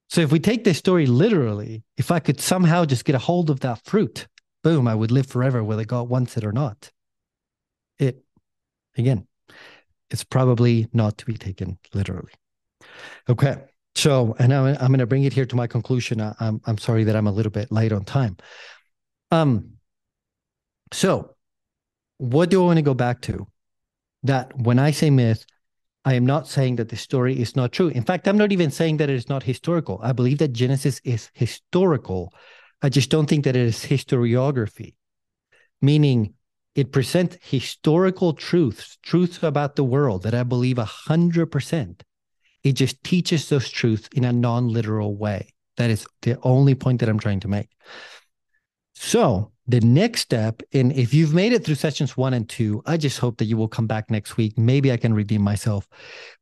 So 0.07 0.21
if 0.21 0.31
we 0.31 0.39
take 0.39 0.63
this 0.63 0.77
story 0.77 1.07
literally, 1.07 1.83
if 1.97 2.11
I 2.11 2.19
could 2.19 2.39
somehow 2.39 2.85
just 2.85 3.05
get 3.05 3.15
a 3.15 3.25
hold 3.29 3.49
of 3.49 3.61
that 3.61 3.83
fruit, 3.83 4.27
boom, 4.61 4.87
I 4.87 4.93
would 4.93 5.09
live 5.09 5.25
forever 5.25 5.63
whether 5.63 5.83
God 5.83 6.07
wants 6.09 6.37
it 6.37 6.45
or 6.45 6.51
not. 6.51 6.91
It 7.97 8.23
again, 8.95 9.25
it's 10.11 10.23
probably 10.23 10.89
not 10.93 11.17
to 11.17 11.25
be 11.25 11.37
taken 11.37 11.79
literally. 11.91 12.33
Okay. 13.27 13.57
So, 13.95 14.35
and 14.39 14.53
I'm, 14.53 14.75
I'm 14.79 14.87
going 14.87 14.99
to 14.99 15.05
bring 15.05 15.23
it 15.23 15.33
here 15.33 15.45
to 15.45 15.55
my 15.55 15.67
conclusion. 15.67 16.19
I, 16.19 16.33
I'm, 16.39 16.61
I'm 16.65 16.77
sorry 16.77 17.03
that 17.05 17.15
I'm 17.15 17.27
a 17.27 17.31
little 17.31 17.51
bit 17.51 17.71
late 17.71 17.91
on 17.91 18.03
time. 18.05 18.37
Um, 19.31 19.73
so, 20.91 21.35
what 22.17 22.49
do 22.49 22.61
I 22.63 22.65
want 22.65 22.77
to 22.77 22.83
go 22.83 22.93
back 22.93 23.21
to? 23.21 23.47
That 24.23 24.57
when 24.57 24.79
I 24.79 24.91
say 24.91 25.09
myth, 25.09 25.45
I 26.05 26.15
am 26.15 26.25
not 26.25 26.47
saying 26.47 26.77
that 26.77 26.89
the 26.89 26.95
story 26.95 27.39
is 27.39 27.55
not 27.55 27.71
true. 27.71 27.87
In 27.87 28.03
fact, 28.03 28.27
I'm 28.27 28.37
not 28.37 28.51
even 28.51 28.71
saying 28.71 28.97
that 28.97 29.09
it 29.09 29.15
is 29.15 29.29
not 29.29 29.43
historical. 29.43 29.99
I 30.03 30.11
believe 30.11 30.39
that 30.39 30.53
Genesis 30.53 30.99
is 31.03 31.29
historical. 31.33 32.33
I 32.81 32.89
just 32.89 33.09
don't 33.09 33.27
think 33.27 33.45
that 33.45 33.55
it 33.55 33.65
is 33.65 33.85
historiography, 33.85 34.95
meaning 35.81 36.33
it 36.75 36.91
presents 36.91 37.37
historical 37.41 38.33
truths, 38.33 38.97
truths 39.01 39.41
about 39.43 39.75
the 39.75 39.83
world 39.83 40.23
that 40.23 40.33
I 40.33 40.43
believe 40.43 40.77
100%. 40.77 42.01
It 42.63 42.73
just 42.73 43.03
teaches 43.03 43.49
those 43.49 43.69
truths 43.69 44.09
in 44.13 44.23
a 44.23 44.33
non 44.33 44.69
literal 44.69 45.15
way. 45.15 45.53
That 45.77 45.89
is 45.89 46.05
the 46.21 46.37
only 46.43 46.75
point 46.75 46.99
that 46.99 47.09
I'm 47.09 47.19
trying 47.19 47.39
to 47.41 47.47
make. 47.47 47.69
So, 48.95 49.51
the 49.65 49.79
next 49.79 50.21
step, 50.21 50.61
and 50.73 50.91
if 50.91 51.13
you've 51.13 51.33
made 51.33 51.53
it 51.53 51.63
through 51.63 51.75
sessions 51.75 52.17
one 52.17 52.33
and 52.33 52.47
two, 52.49 52.81
I 52.85 52.97
just 52.97 53.19
hope 53.19 53.37
that 53.37 53.45
you 53.45 53.55
will 53.55 53.69
come 53.69 53.87
back 53.87 54.11
next 54.11 54.35
week. 54.35 54.57
Maybe 54.57 54.91
I 54.91 54.97
can 54.97 55.13
redeem 55.13 55.41
myself 55.41 55.87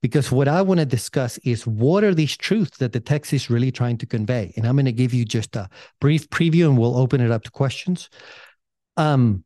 because 0.01 0.31
what 0.31 0.47
I 0.47 0.63
want 0.63 0.79
to 0.79 0.87
discuss 0.87 1.37
is 1.39 1.67
what 1.67 2.03
are 2.03 2.15
these 2.15 2.35
truths 2.35 2.77
that 2.79 2.93
the 2.93 2.99
text 2.99 3.31
is 3.31 3.49
really 3.49 3.71
trying 3.71 3.99
to 3.99 4.07
convey? 4.07 4.53
And 4.57 4.65
I'm 4.65 4.75
going 4.75 4.85
to 4.85 4.91
give 4.91 5.13
you 5.13 5.23
just 5.23 5.55
a 5.55 5.69
brief 5.99 6.29
preview 6.31 6.67
and 6.67 6.77
we'll 6.77 6.97
open 6.97 7.21
it 7.21 7.29
up 7.29 7.43
to 7.43 7.51
questions. 7.51 8.09
Um, 8.97 9.43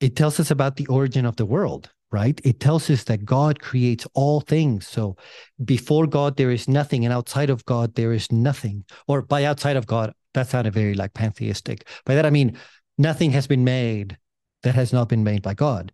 it 0.00 0.16
tells 0.16 0.40
us 0.40 0.50
about 0.50 0.76
the 0.76 0.86
origin 0.86 1.26
of 1.26 1.36
the 1.36 1.46
world 1.46 1.90
right? 2.12 2.40
It 2.44 2.60
tells 2.60 2.88
us 2.90 3.04
that 3.04 3.24
God 3.24 3.60
creates 3.60 4.06
all 4.14 4.40
things. 4.40 4.86
So 4.86 5.16
before 5.64 6.06
God, 6.06 6.36
there 6.36 6.50
is 6.50 6.68
nothing, 6.68 7.04
and 7.04 7.12
outside 7.12 7.50
of 7.50 7.64
God, 7.64 7.94
there 7.94 8.12
is 8.12 8.30
nothing. 8.30 8.84
Or 9.08 9.22
by 9.22 9.44
outside 9.44 9.76
of 9.76 9.86
God, 9.86 10.12
that 10.34 10.48
sounded 10.48 10.72
very 10.72 10.94
like 10.94 11.14
pantheistic. 11.14 11.88
By 12.04 12.14
that 12.14 12.26
I 12.26 12.30
mean 12.30 12.58
nothing 12.98 13.30
has 13.32 13.46
been 13.46 13.64
made 13.64 14.16
that 14.62 14.74
has 14.74 14.92
not 14.92 15.08
been 15.08 15.24
made 15.24 15.42
by 15.42 15.54
God. 15.54 15.92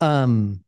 Um, 0.00 0.64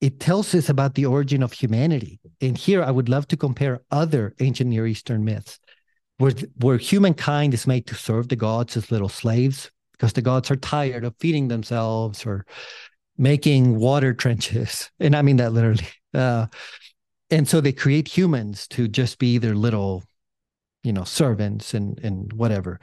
it 0.00 0.20
tells 0.20 0.54
us 0.54 0.68
about 0.68 0.94
the 0.94 1.06
origin 1.06 1.42
of 1.42 1.52
humanity. 1.52 2.20
And 2.40 2.56
here 2.56 2.82
I 2.82 2.90
would 2.90 3.08
love 3.08 3.28
to 3.28 3.36
compare 3.36 3.82
other 3.90 4.34
ancient 4.40 4.70
Near 4.70 4.86
Eastern 4.86 5.24
myths 5.24 5.58
where, 6.18 6.32
where 6.60 6.78
humankind 6.78 7.54
is 7.54 7.66
made 7.66 7.86
to 7.86 7.94
serve 7.94 8.28
the 8.28 8.36
gods 8.36 8.76
as 8.76 8.90
little 8.90 9.08
slaves 9.08 9.70
because 9.92 10.12
the 10.12 10.22
gods 10.22 10.50
are 10.50 10.56
tired 10.56 11.04
of 11.04 11.14
feeding 11.18 11.48
themselves 11.48 12.26
or 12.26 12.44
making 13.18 13.76
water 13.78 14.14
trenches. 14.14 14.90
And 15.00 15.16
I 15.16 15.22
mean 15.22 15.36
that 15.36 15.52
literally. 15.52 15.86
Uh, 16.14 16.46
and 17.30 17.48
so 17.48 17.60
they 17.60 17.72
create 17.72 18.08
humans 18.08 18.66
to 18.68 18.88
just 18.88 19.18
be 19.18 19.38
their 19.38 19.54
little, 19.54 20.04
you 20.82 20.92
know, 20.92 21.04
servants 21.04 21.74
and, 21.74 21.98
and 22.00 22.32
whatever. 22.32 22.80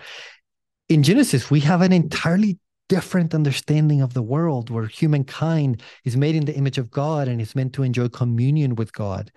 In 0.90 1.04
Genesis, 1.04 1.50
we 1.50 1.62
have 1.62 1.82
an 1.82 1.94
entirely 1.94 2.60
different 2.90 3.34
understanding 3.34 4.02
of 4.02 4.14
the 4.14 4.22
world 4.22 4.70
where 4.70 4.86
humankind 4.86 5.82
is 6.04 6.18
made 6.18 6.36
in 6.36 6.46
the 6.46 6.56
image 6.56 6.78
of 6.78 6.92
God 6.92 7.28
and 7.28 7.40
is 7.40 7.56
meant 7.56 7.74
to 7.74 7.84
enjoy 7.84 8.10
communion 8.10 8.76
with 8.76 8.94
God. 8.94 9.32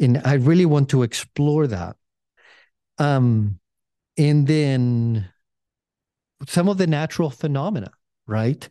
And 0.00 0.20
I 0.24 0.34
really 0.34 0.66
want 0.66 0.88
to 0.90 1.02
explore 1.02 1.66
that. 1.68 1.96
Um, 2.98 3.60
and 4.18 4.46
then 4.46 5.30
some 6.46 6.68
of 6.68 6.78
the 6.78 6.86
natural 6.86 7.30
phenomena, 7.30 7.90
right? 8.26 8.68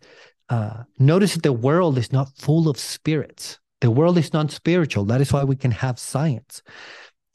Uh, 0.49 0.83
notice 0.97 1.35
that 1.35 1.43
the 1.43 1.53
world 1.53 1.97
is 1.97 2.11
not 2.11 2.29
full 2.37 2.67
of 2.67 2.77
spirits. 2.77 3.59
The 3.81 3.91
world 3.91 4.17
is 4.17 4.33
not 4.33 4.51
spiritual. 4.51 5.05
That 5.05 5.21
is 5.21 5.31
why 5.31 5.43
we 5.43 5.55
can 5.55 5.71
have 5.71 5.99
science. 5.99 6.61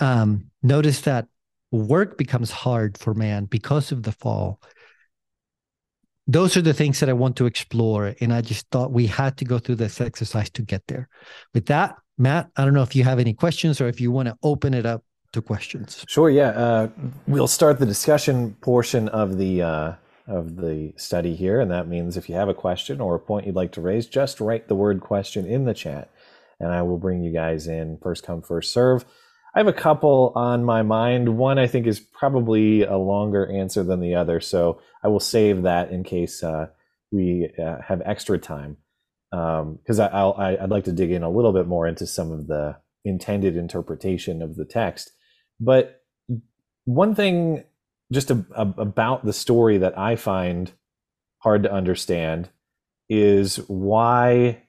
Um, 0.01 0.51
notice 0.63 1.03
that 1.03 1.27
work 1.71 2.19
becomes 2.19 2.51
hard 2.51 2.99
for 2.99 3.15
man 3.15 3.47
because 3.47 3.93
of 3.93 4.03
the 4.03 4.13
fall. 4.13 4.61
Those 6.27 6.57
are 6.57 6.63
the 6.63 6.75
things 6.75 7.01
that 7.01 7.09
I 7.09 7.13
want 7.13 7.37
to 7.37 7.47
explore. 7.47 8.15
And 8.21 8.33
I 8.33 8.41
just 8.41 8.67
thought 8.71 8.93
we 8.93 9.07
had 9.07 9.37
to 9.39 9.45
go 9.45 9.59
through 9.59 9.77
this 9.77 10.01
exercise 10.01 10.51
to 10.51 10.63
get 10.63 10.83
there. 10.89 11.09
With 11.53 11.67
that, 11.67 11.97
Matt, 12.19 12.51
I 12.57 12.65
don't 12.65 12.75
know 12.75 12.83
if 12.83 12.97
you 12.97 13.05
have 13.05 13.19
any 13.19 13.35
questions 13.35 13.81
or 13.81 13.89
if 13.89 14.01
you 14.01 14.11
want 14.11 14.29
to 14.29 14.37
open 14.43 14.75
it 14.75 14.87
up 14.87 15.05
to 15.33 15.43
questions. 15.43 16.05
Sure. 16.09 16.31
Yeah. 16.31 16.51
Uh, 16.51 16.89
we'll 17.27 17.49
start 17.49 17.79
the 17.79 17.87
discussion 17.87 18.55
portion 18.61 19.09
of 19.09 19.37
the 19.37 19.63
uh, 19.63 19.93
of 20.27 20.57
the 20.57 20.93
study 20.97 21.35
here. 21.35 21.61
And 21.61 21.71
that 21.71 21.89
means 21.89 22.17
if 22.17 22.29
you 22.29 22.35
have 22.35 22.49
a 22.49 22.55
question 22.55 23.01
or 23.01 23.15
a 23.15 23.21
point 23.21 23.47
you'd 23.47 23.57
like 23.57 23.73
to 23.73 23.81
raise, 23.81 24.07
just 24.07 24.41
write 24.41 24.69
the 24.69 24.75
word 24.75 25.01
question 25.01 25.47
in 25.47 25.65
the 25.65 25.75
chat 25.75 26.11
and 26.61 26.73
I 26.73 26.83
will 26.83 26.99
bring 26.99 27.23
you 27.23 27.33
guys 27.33 27.67
in 27.67 27.99
first 28.03 28.25
come, 28.25 28.43
first 28.43 28.73
serve. 28.73 29.05
I 29.55 29.61
have 29.61 29.69
a 29.69 29.73
couple 29.73 30.33
on 30.35 30.65
my 30.65 30.83
mind. 30.83 31.37
One 31.37 31.59
I 31.59 31.67
think 31.67 31.87
is 31.87 32.01
probably 32.01 32.83
a 32.83 32.97
longer 32.97 33.51
answer 33.51 33.85
than 33.85 34.01
the 34.01 34.15
other. 34.15 34.41
So 34.41 34.81
I 35.03 35.09
will 35.09 35.21
save 35.21 35.63
that 35.63 35.91
in 35.91 36.03
case 36.03 36.43
uh, 36.43 36.69
we 37.13 37.51
uh, 37.63 37.77
have 37.87 38.03
extra 38.05 38.39
time. 38.39 38.79
Because 39.31 40.01
um, 40.01 40.35
I, 40.39 40.57
I'd 40.61 40.71
like 40.71 40.85
to 40.85 40.93
dig 40.93 41.11
in 41.11 41.23
a 41.23 41.31
little 41.31 41.53
bit 41.53 41.67
more 41.67 41.87
into 41.87 42.07
some 42.07 42.31
of 42.31 42.47
the 42.47 42.77
intended 43.05 43.57
interpretation 43.57 44.43
of 44.43 44.57
the 44.57 44.65
text. 44.65 45.13
But 45.61 46.03
one 46.85 47.15
thing 47.15 47.65
just 48.13 48.31
a, 48.31 48.45
a, 48.55 48.63
about 48.79 49.25
the 49.25 49.33
story 49.33 49.79
that 49.79 49.99
I 49.99 50.17
find 50.17 50.73
hard 51.39 51.63
to 51.65 51.73
understand 51.73 52.51
is 53.09 53.57
why 53.69 54.63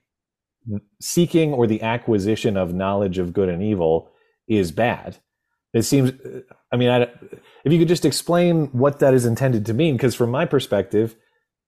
seeking 1.00 1.54
or 1.54 1.68
the 1.68 1.82
acquisition 1.82 2.58
of 2.58 2.74
knowledge 2.74 3.18
of 3.18 3.34
good 3.34 3.50
and 3.50 3.62
evil 3.62 4.10
is 4.48 4.72
bad. 4.72 5.18
It 5.74 5.84
seems, 5.84 6.14
I 6.72 6.78
mean, 6.78 6.90
I, 6.90 7.02
if 7.64 7.72
you 7.72 7.80
could 7.80 7.88
just 7.88 8.06
explain 8.06 8.68
what 8.68 9.00
that 9.00 9.14
is 9.14 9.26
intended 9.26 9.66
to 9.66 9.74
mean, 9.74 9.96
because 9.96 10.16
from 10.16 10.32
my 10.32 10.46
perspective, 10.46 11.16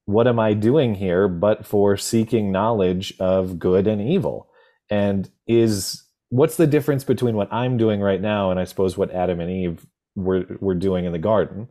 what 0.05 0.27
am 0.27 0.39
I 0.39 0.53
doing 0.53 0.95
here 0.95 1.27
but 1.27 1.65
for 1.65 1.97
seeking 1.97 2.51
knowledge 2.51 3.13
of 3.19 3.59
good 3.59 3.87
and 3.87 4.01
evil? 4.01 4.49
And 4.89 5.29
is 5.45 6.03
what's 6.29 6.55
the 6.55 6.67
difference 6.67 7.03
between 7.03 7.35
what 7.35 7.51
I'm 7.51 7.77
doing 7.77 7.99
right 7.99 8.21
now 8.21 8.51
and 8.51 8.59
I 8.59 8.63
suppose 8.63 8.97
what 8.97 9.11
Adam 9.11 9.39
and 9.39 9.51
Eve 9.51 9.85
were 10.17 10.45
were 10.59 10.75
doing 10.75 11.05
in 11.05 11.13
the 11.13 11.19
garden. 11.19 11.69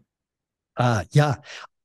Uh 0.77 1.05
yeah. 1.11 1.35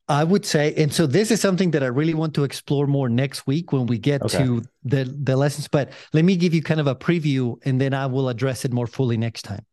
I 0.07 0.25
would 0.25 0.45
say, 0.45 0.73
and 0.75 0.91
so 0.91 1.07
this 1.07 1.31
is 1.31 1.39
something 1.39 1.71
that 1.71 1.83
I 1.83 1.87
really 1.87 2.13
want 2.13 2.33
to 2.33 2.43
explore 2.43 2.85
more 2.85 3.07
next 3.07 3.47
week 3.47 3.71
when 3.71 3.85
we 3.85 3.97
get 3.97 4.21
okay. 4.21 4.39
to 4.39 4.61
the 4.83 5.05
the 5.05 5.37
lessons. 5.37 5.69
But 5.69 5.91
let 6.11 6.25
me 6.25 6.35
give 6.35 6.53
you 6.53 6.61
kind 6.61 6.81
of 6.81 6.87
a 6.87 6.95
preview, 6.95 7.55
and 7.63 7.79
then 7.79 7.93
I 7.93 8.07
will 8.07 8.27
address 8.27 8.65
it 8.65 8.73
more 8.73 8.87
fully 8.87 9.15
next 9.15 9.43
time. 9.43 9.65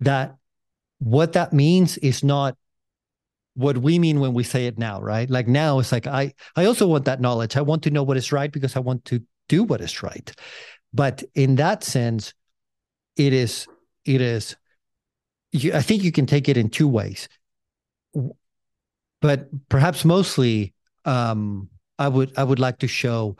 That 0.00 0.36
what 0.98 1.34
that 1.34 1.52
means 1.52 1.98
is 1.98 2.24
not 2.24 2.56
what 3.54 3.76
we 3.76 3.98
mean 3.98 4.20
when 4.20 4.32
we 4.32 4.44
say 4.44 4.66
it 4.66 4.78
now, 4.78 5.00
right? 5.00 5.28
Like 5.28 5.46
now, 5.46 5.78
it's 5.78 5.92
like 5.92 6.06
I 6.06 6.32
I 6.54 6.64
also 6.64 6.86
want 6.86 7.04
that 7.04 7.20
knowledge. 7.20 7.56
I 7.56 7.62
want 7.62 7.82
to 7.82 7.90
know 7.90 8.02
what 8.02 8.16
is 8.16 8.32
right 8.32 8.50
because 8.50 8.76
I 8.76 8.80
want 8.80 9.04
to 9.06 9.22
do 9.48 9.62
what 9.62 9.82
is 9.82 10.02
right. 10.02 10.32
But 10.94 11.22
in 11.34 11.56
that 11.56 11.84
sense, 11.84 12.32
it 13.16 13.34
is 13.34 13.66
it 14.06 14.22
is 14.22 14.56
you, 15.52 15.72
I 15.72 15.82
think 15.82 16.02
you 16.02 16.12
can 16.12 16.26
take 16.26 16.48
it 16.48 16.56
in 16.56 16.68
two 16.68 16.88
ways, 16.88 17.28
but 19.20 19.48
perhaps 19.68 20.04
mostly, 20.04 20.74
um, 21.04 21.68
I 21.98 22.08
would 22.08 22.32
I 22.36 22.44
would 22.44 22.58
like 22.58 22.78
to 22.78 22.88
show 22.88 23.36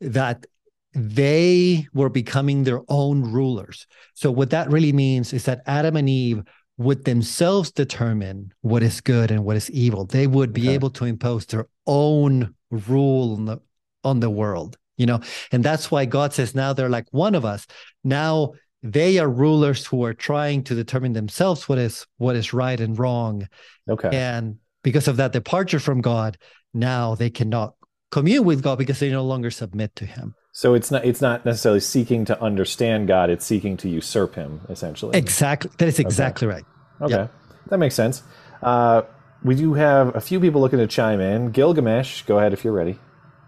that 0.00 0.46
they 0.94 1.86
were 1.92 2.08
becoming 2.08 2.64
their 2.64 2.80
own 2.88 3.22
rulers. 3.22 3.86
So 4.14 4.30
what 4.30 4.50
that 4.50 4.70
really 4.70 4.92
means 4.92 5.32
is 5.32 5.44
that 5.44 5.62
Adam 5.66 5.96
and 5.96 6.08
Eve 6.08 6.42
would 6.76 7.04
themselves 7.04 7.72
determine 7.72 8.52
what 8.62 8.82
is 8.82 9.00
good 9.00 9.30
and 9.30 9.44
what 9.44 9.56
is 9.56 9.70
evil. 9.70 10.04
They 10.04 10.26
would 10.26 10.52
be 10.52 10.68
okay. 10.68 10.74
able 10.74 10.90
to 10.90 11.04
impose 11.04 11.44
their 11.46 11.66
own 11.86 12.54
rule 12.70 13.34
on 13.34 13.44
the 13.46 13.58
on 14.04 14.20
the 14.20 14.30
world, 14.30 14.76
you 14.96 15.06
know. 15.06 15.20
And 15.50 15.64
that's 15.64 15.90
why 15.90 16.04
God 16.04 16.32
says 16.32 16.54
now 16.54 16.72
they're 16.72 16.88
like 16.88 17.06
one 17.10 17.34
of 17.34 17.44
us. 17.44 17.66
Now 18.04 18.52
they 18.82 19.18
are 19.18 19.28
rulers 19.28 19.86
who 19.86 20.04
are 20.04 20.14
trying 20.14 20.62
to 20.64 20.74
determine 20.74 21.12
themselves 21.12 21.68
what 21.68 21.78
is 21.78 22.06
what 22.18 22.36
is 22.36 22.52
right 22.52 22.78
and 22.78 22.98
wrong. 22.98 23.48
Okay. 23.88 24.10
And 24.12 24.58
because 24.82 25.08
of 25.08 25.16
that 25.16 25.32
departure 25.32 25.80
from 25.80 26.00
God, 26.00 26.38
now 26.72 27.14
they 27.14 27.30
cannot 27.30 27.74
commune 28.10 28.44
with 28.44 28.62
God 28.62 28.78
because 28.78 29.00
they 29.00 29.10
no 29.10 29.24
longer 29.24 29.50
submit 29.50 29.94
to 29.96 30.06
him. 30.06 30.34
So 30.52 30.74
it's 30.74 30.90
not 30.90 31.04
it's 31.04 31.20
not 31.20 31.44
necessarily 31.44 31.80
seeking 31.80 32.24
to 32.26 32.40
understand 32.42 33.08
God, 33.08 33.30
it's 33.30 33.44
seeking 33.44 33.76
to 33.78 33.88
usurp 33.88 34.34
him, 34.34 34.60
essentially. 34.68 35.16
Exactly. 35.16 35.70
That 35.78 35.88
is 35.88 35.98
exactly 35.98 36.46
okay. 36.48 36.54
right. 36.54 36.64
Okay. 37.02 37.14
Yep. 37.14 37.34
That 37.68 37.78
makes 37.78 37.94
sense. 37.94 38.22
Uh, 38.62 39.02
we 39.44 39.54
do 39.54 39.74
have 39.74 40.16
a 40.16 40.20
few 40.20 40.40
people 40.40 40.60
looking 40.60 40.80
to 40.80 40.86
chime 40.86 41.20
in. 41.20 41.52
Gilgamesh, 41.52 42.22
go 42.22 42.38
ahead 42.38 42.52
if 42.52 42.64
you're 42.64 42.72
ready. 42.72 42.98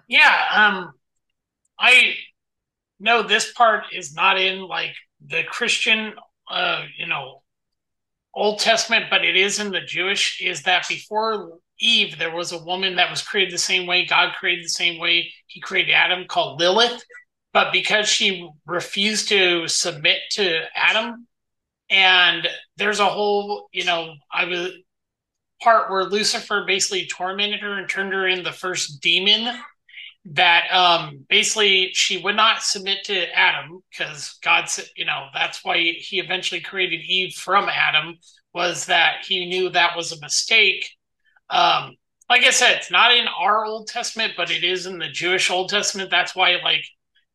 Yeah, 0.08 0.44
um 0.54 0.92
I 1.78 2.14
know 3.00 3.22
this 3.22 3.52
part 3.52 3.84
is 3.92 4.14
not 4.14 4.38
in 4.38 4.60
like 4.60 4.94
the 5.26 5.42
Christian 5.44 6.14
uh, 6.50 6.84
you 6.98 7.06
know, 7.06 7.42
Old 8.34 8.58
Testament, 8.58 9.06
but 9.08 9.24
it 9.24 9.36
is 9.36 9.58
in 9.58 9.70
the 9.70 9.80
Jewish, 9.80 10.40
is 10.42 10.62
that 10.64 10.86
before 10.88 11.58
Eve, 11.78 12.18
there 12.18 12.34
was 12.34 12.52
a 12.52 12.62
woman 12.62 12.96
that 12.96 13.10
was 13.10 13.22
created 13.22 13.54
the 13.54 13.58
same 13.58 13.86
way. 13.86 14.04
God 14.04 14.34
created 14.38 14.64
the 14.64 14.70
same 14.70 15.00
way 15.00 15.32
He 15.46 15.60
created 15.60 15.92
Adam, 15.92 16.26
called 16.28 16.60
Lilith. 16.60 17.02
But 17.52 17.72
because 17.72 18.08
she 18.08 18.48
refused 18.66 19.28
to 19.28 19.66
submit 19.66 20.18
to 20.32 20.62
Adam, 20.76 21.26
and 21.88 22.46
there's 22.76 23.00
a 23.00 23.06
whole, 23.06 23.68
you 23.72 23.84
know, 23.84 24.14
I 24.32 24.44
was 24.44 24.70
part 25.60 25.90
where 25.90 26.04
Lucifer 26.04 26.64
basically 26.66 27.06
tormented 27.06 27.60
her 27.60 27.78
and 27.78 27.88
turned 27.88 28.12
her 28.12 28.28
in 28.28 28.44
the 28.44 28.52
first 28.52 29.00
demon. 29.00 29.52
That 30.26 30.70
um, 30.70 31.24
basically 31.28 31.90
she 31.94 32.18
would 32.18 32.36
not 32.36 32.62
submit 32.62 33.04
to 33.04 33.36
Adam 33.36 33.80
because 33.90 34.38
God 34.42 34.68
said, 34.68 34.84
you 34.94 35.06
know, 35.06 35.26
that's 35.32 35.64
why 35.64 35.78
he 35.78 36.20
eventually 36.20 36.60
created 36.60 37.00
Eve 37.00 37.32
from 37.32 37.68
Adam, 37.70 38.18
was 38.52 38.86
that 38.86 39.24
he 39.26 39.46
knew 39.46 39.70
that 39.70 39.96
was 39.96 40.12
a 40.12 40.20
mistake 40.20 40.90
um, 41.50 41.96
like 42.28 42.44
I 42.44 42.50
said, 42.50 42.76
it's 42.76 42.90
not 42.92 43.12
in 43.12 43.26
our 43.26 43.64
Old 43.66 43.88
Testament, 43.88 44.34
but 44.36 44.50
it 44.50 44.62
is 44.62 44.86
in 44.86 44.98
the 44.98 45.08
Jewish 45.08 45.50
Old 45.50 45.68
Testament. 45.68 46.10
That's 46.10 46.34
why, 46.34 46.56
like, 46.62 46.84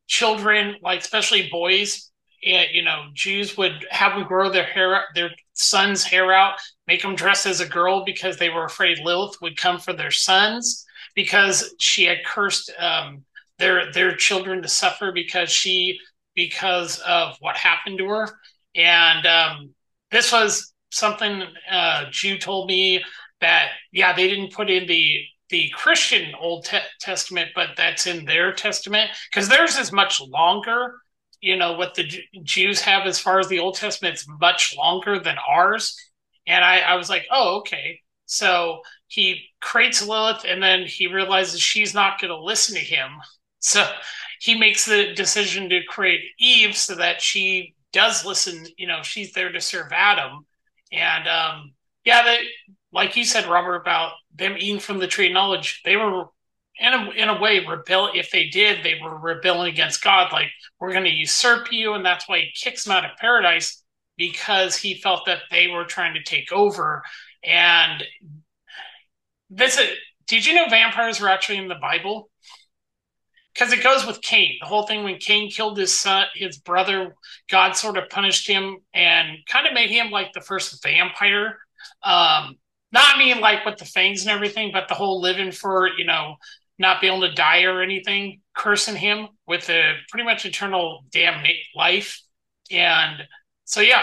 children, 0.08 0.76
like 0.82 1.00
especially 1.00 1.50
boys, 1.50 2.10
eh, 2.42 2.66
you 2.72 2.82
know, 2.82 3.06
Jews 3.12 3.58
would 3.58 3.86
have 3.90 4.14
them 4.14 4.26
grow 4.26 4.50
their 4.50 4.64
hair, 4.64 5.04
their 5.14 5.30
son's 5.52 6.02
hair 6.02 6.32
out, 6.32 6.58
make 6.86 7.02
them 7.02 7.14
dress 7.14 7.44
as 7.44 7.60
a 7.60 7.68
girl 7.68 8.04
because 8.04 8.38
they 8.38 8.48
were 8.48 8.64
afraid 8.64 8.98
Lilith 8.98 9.36
would 9.42 9.58
come 9.58 9.78
for 9.78 9.92
their 9.92 10.10
sons 10.10 10.85
because 11.16 11.74
she 11.80 12.04
had 12.04 12.18
cursed 12.24 12.70
um, 12.78 13.24
their 13.58 13.90
their 13.92 14.14
children 14.14 14.62
to 14.62 14.68
suffer 14.68 15.10
because 15.12 15.50
she 15.50 15.98
because 16.36 17.00
of 17.00 17.36
what 17.40 17.56
happened 17.56 17.98
to 17.98 18.06
her. 18.06 18.28
And 18.76 19.26
um, 19.26 19.74
this 20.12 20.30
was 20.30 20.72
something 20.92 21.42
uh, 21.70 22.04
Jew 22.10 22.38
told 22.38 22.68
me 22.68 23.02
that 23.40 23.70
yeah 23.92 24.14
they 24.14 24.28
didn't 24.28 24.52
put 24.52 24.70
in 24.70 24.86
the 24.86 25.20
the 25.48 25.70
Christian 25.74 26.34
Old 26.40 26.64
Te- 26.64 26.78
Testament, 27.00 27.50
but 27.54 27.70
that's 27.76 28.06
in 28.06 28.24
their 28.24 28.52
testament 28.52 29.10
because 29.30 29.48
theirs 29.48 29.78
is 29.78 29.92
much 29.92 30.20
longer. 30.20 30.96
You 31.40 31.56
know 31.56 31.74
what 31.74 31.94
the 31.94 32.04
J- 32.04 32.24
Jews 32.42 32.80
have 32.82 33.06
as 33.06 33.18
far 33.18 33.38
as 33.38 33.48
the 33.48 33.58
Old 33.60 33.76
Testament, 33.76 34.16
is 34.16 34.26
much 34.40 34.74
longer 34.76 35.18
than 35.20 35.36
ours. 35.48 35.96
And 36.46 36.64
I, 36.64 36.80
I 36.80 36.94
was 36.94 37.08
like, 37.08 37.26
oh, 37.30 37.58
okay. 37.58 38.00
So 38.26 38.80
he 39.08 39.42
creates 39.60 40.06
Lilith, 40.06 40.44
and 40.46 40.62
then 40.62 40.84
he 40.86 41.06
realizes 41.06 41.60
she's 41.60 41.94
not 41.94 42.20
going 42.20 42.30
to 42.30 42.38
listen 42.38 42.74
to 42.74 42.80
him. 42.80 43.10
So 43.60 43.88
he 44.40 44.58
makes 44.58 44.84
the 44.84 45.12
decision 45.14 45.68
to 45.70 45.82
create 45.84 46.20
Eve 46.38 46.76
so 46.76 46.94
that 46.96 47.20
she 47.20 47.74
does 47.92 48.24
listen. 48.24 48.66
You 48.76 48.86
know, 48.86 49.02
she's 49.02 49.32
there 49.32 49.50
to 49.50 49.60
serve 49.60 49.92
Adam. 49.92 50.46
And 50.92 51.28
um, 51.28 51.72
yeah, 52.04 52.22
they, 52.22 52.38
like 52.92 53.16
you 53.16 53.24
said, 53.24 53.46
Robert, 53.46 53.76
about 53.76 54.12
them 54.34 54.56
eating 54.58 54.80
from 54.80 54.98
the 54.98 55.06
tree 55.06 55.28
of 55.28 55.32
knowledge, 55.32 55.82
they 55.84 55.96
were 55.96 56.26
in 56.78 56.92
a, 56.92 57.10
in 57.10 57.28
a 57.28 57.40
way 57.40 57.64
rebel. 57.66 58.10
If 58.14 58.30
they 58.30 58.48
did, 58.48 58.84
they 58.84 59.00
were 59.02 59.18
rebelling 59.18 59.72
against 59.72 60.02
God. 60.02 60.32
Like 60.32 60.50
we're 60.78 60.92
going 60.92 61.04
to 61.04 61.10
usurp 61.10 61.72
you, 61.72 61.94
and 61.94 62.04
that's 62.04 62.28
why 62.28 62.40
he 62.40 62.50
kicks 62.54 62.84
them 62.84 62.96
out 62.96 63.04
of 63.04 63.16
paradise 63.18 63.82
because 64.16 64.76
he 64.76 64.94
felt 64.94 65.26
that 65.26 65.40
they 65.50 65.68
were 65.68 65.84
trying 65.84 66.14
to 66.14 66.22
take 66.22 66.52
over. 66.52 67.02
And 67.44 68.02
this, 69.50 69.80
did 70.26 70.46
you 70.46 70.54
know 70.54 70.68
vampires 70.68 71.20
were 71.20 71.28
actually 71.28 71.58
in 71.58 71.68
the 71.68 71.76
Bible? 71.76 72.30
Because 73.54 73.72
it 73.72 73.82
goes 73.82 74.06
with 74.06 74.20
Cain. 74.20 74.56
The 74.60 74.66
whole 74.66 74.86
thing 74.86 75.02
when 75.02 75.16
Cain 75.16 75.50
killed 75.50 75.78
his 75.78 75.98
son, 75.98 76.26
his 76.34 76.58
brother, 76.58 77.14
God 77.50 77.72
sort 77.72 77.96
of 77.96 78.10
punished 78.10 78.46
him 78.46 78.78
and 78.92 79.38
kind 79.48 79.66
of 79.66 79.72
made 79.72 79.90
him 79.90 80.10
like 80.10 80.32
the 80.32 80.42
first 80.42 80.82
vampire. 80.82 81.58
Um, 82.02 82.56
not 82.92 83.18
mean 83.18 83.40
like 83.40 83.64
with 83.64 83.78
the 83.78 83.84
fangs 83.86 84.22
and 84.22 84.30
everything, 84.30 84.72
but 84.72 84.88
the 84.88 84.94
whole 84.94 85.20
living 85.20 85.52
for, 85.52 85.88
you 85.96 86.04
know, 86.04 86.36
not 86.78 87.00
being 87.00 87.14
able 87.14 87.26
to 87.26 87.34
die 87.34 87.62
or 87.62 87.80
anything, 87.80 88.40
cursing 88.54 88.96
him 88.96 89.28
with 89.46 89.68
a 89.70 89.94
pretty 90.10 90.24
much 90.24 90.44
eternal 90.44 91.04
damn 91.10 91.42
life. 91.74 92.20
And 92.70 93.22
so, 93.64 93.80
yeah. 93.80 94.02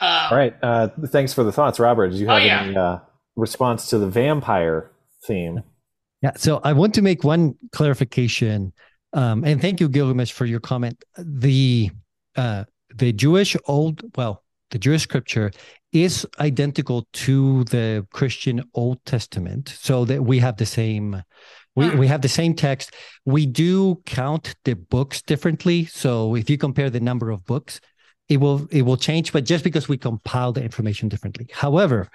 Um, 0.00 0.28
All 0.30 0.36
right. 0.36 0.54
Uh, 0.62 0.88
thanks 1.08 1.34
for 1.34 1.42
the 1.42 1.52
thoughts, 1.52 1.80
Robert. 1.80 2.10
Did 2.10 2.20
you 2.20 2.28
have 2.28 2.42
oh, 2.42 2.44
yeah. 2.44 2.62
any 2.62 2.76
uh, 2.76 2.98
response 3.40 3.88
to 3.90 3.98
the 3.98 4.08
vampire 4.08 4.90
theme? 5.26 5.62
Yeah. 6.22 6.32
So 6.36 6.60
I 6.62 6.72
want 6.72 6.94
to 6.94 7.02
make 7.02 7.24
one 7.24 7.54
clarification. 7.72 8.72
Um, 9.12 9.44
and 9.44 9.60
thank 9.60 9.80
you, 9.80 9.88
Gilgamesh, 9.88 10.32
for 10.32 10.46
your 10.46 10.60
comment. 10.60 11.02
The 11.18 11.90
uh, 12.36 12.64
the 12.94 13.12
Jewish 13.12 13.56
old, 13.66 14.02
well, 14.16 14.42
the 14.70 14.78
Jewish 14.78 15.02
scripture 15.02 15.50
is 15.92 16.26
identical 16.38 17.08
to 17.12 17.64
the 17.64 18.06
Christian 18.12 18.62
Old 18.74 19.04
Testament, 19.04 19.74
so 19.80 20.04
that 20.04 20.22
we 20.22 20.38
have 20.38 20.56
the 20.56 20.66
same 20.66 21.22
we, 21.76 21.90
we 21.90 22.06
have 22.08 22.20
the 22.20 22.28
same 22.28 22.54
text. 22.54 22.94
We 23.24 23.46
do 23.46 24.02
count 24.06 24.54
the 24.64 24.74
books 24.74 25.22
differently. 25.22 25.86
So 25.86 26.34
if 26.34 26.50
you 26.50 26.58
compare 26.58 26.90
the 26.90 27.00
number 27.00 27.30
of 27.30 27.44
books, 27.46 27.80
it 28.28 28.38
will 28.38 28.68
it 28.70 28.82
will 28.82 28.96
change, 28.96 29.32
but 29.32 29.44
just 29.44 29.64
because 29.64 29.88
we 29.88 29.98
compile 29.98 30.52
the 30.52 30.62
information 30.62 31.08
differently. 31.08 31.48
However, 31.52 32.08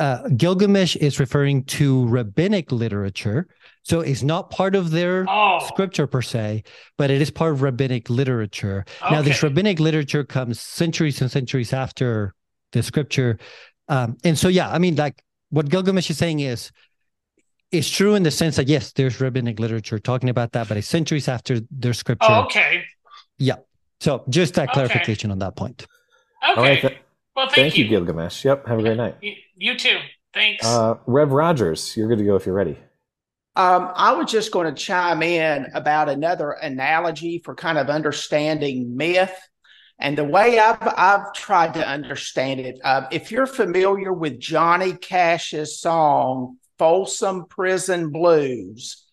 uh, 0.00 0.26
Gilgamesh 0.30 0.96
is 0.96 1.20
referring 1.20 1.62
to 1.64 2.06
rabbinic 2.08 2.72
literature, 2.72 3.46
so 3.82 4.00
it's 4.00 4.22
not 4.22 4.50
part 4.50 4.74
of 4.74 4.90
their 4.90 5.26
oh. 5.28 5.58
scripture 5.66 6.06
per 6.06 6.22
se, 6.22 6.64
but 6.96 7.10
it 7.10 7.20
is 7.20 7.30
part 7.30 7.52
of 7.52 7.60
rabbinic 7.60 8.08
literature. 8.08 8.86
Okay. 9.02 9.14
Now, 9.14 9.20
this 9.20 9.42
rabbinic 9.42 9.78
literature 9.78 10.24
comes 10.24 10.58
centuries 10.58 11.20
and 11.20 11.30
centuries 11.30 11.74
after 11.74 12.34
the 12.72 12.82
scripture. 12.82 13.38
Um, 13.88 14.16
and 14.24 14.38
so, 14.38 14.48
yeah, 14.48 14.70
I 14.70 14.78
mean, 14.78 14.96
like 14.96 15.22
what 15.50 15.68
Gilgamesh 15.68 16.08
is 16.08 16.16
saying 16.16 16.40
is, 16.40 16.72
it's 17.70 17.88
true 17.88 18.14
in 18.14 18.22
the 18.22 18.30
sense 18.30 18.56
that 18.56 18.68
yes, 18.68 18.92
there's 18.92 19.20
rabbinic 19.20 19.60
literature 19.60 19.98
talking 19.98 20.30
about 20.30 20.52
that, 20.52 20.66
but 20.66 20.78
it's 20.78 20.88
centuries 20.88 21.28
after 21.28 21.60
their 21.70 21.92
scripture. 21.92 22.26
Oh, 22.28 22.44
okay. 22.44 22.84
Yeah. 23.38 23.56
So 24.00 24.24
just 24.30 24.54
that 24.54 24.72
clarification 24.72 25.30
okay. 25.30 25.32
on 25.32 25.38
that 25.40 25.56
point. 25.56 25.86
Okay. 26.56 26.98
All 27.40 27.46
right. 27.46 27.54
Th- 27.54 27.56
well, 27.56 27.64
thank, 27.64 27.72
thank 27.72 27.78
you. 27.78 27.84
you. 27.84 27.90
Gilgamesh. 27.90 28.44
Yep. 28.44 28.66
Have 28.66 28.78
a 28.78 28.82
great 28.82 28.96
night. 28.96 29.16
You, 29.20 29.34
you 29.56 29.78
too. 29.78 29.98
Thanks. 30.32 30.64
Uh, 30.64 30.94
Rev 31.06 31.32
Rogers, 31.32 31.96
you're 31.96 32.08
good 32.08 32.18
to 32.18 32.24
go 32.24 32.36
if 32.36 32.46
you're 32.46 32.54
ready. 32.54 32.78
Um, 33.56 33.90
I 33.94 34.12
was 34.12 34.30
just 34.30 34.52
going 34.52 34.72
to 34.72 34.80
chime 34.80 35.22
in 35.22 35.66
about 35.74 36.08
another 36.08 36.52
analogy 36.52 37.40
for 37.44 37.54
kind 37.54 37.78
of 37.78 37.88
understanding 37.88 38.96
myth 38.96 39.36
and 40.00 40.16
the 40.16 40.24
way 40.24 40.58
I've, 40.58 40.94
I've 40.96 41.32
tried 41.34 41.74
to 41.74 41.86
understand 41.86 42.60
it, 42.60 42.80
uh, 42.82 43.06
if 43.12 43.30
you're 43.30 43.46
familiar 43.46 44.12
with 44.12 44.40
Johnny 44.40 44.94
Cash's 44.94 45.78
song, 45.78 46.56
Folsom 46.78 47.44
Prison 47.44 48.10
Blues, 48.10 49.04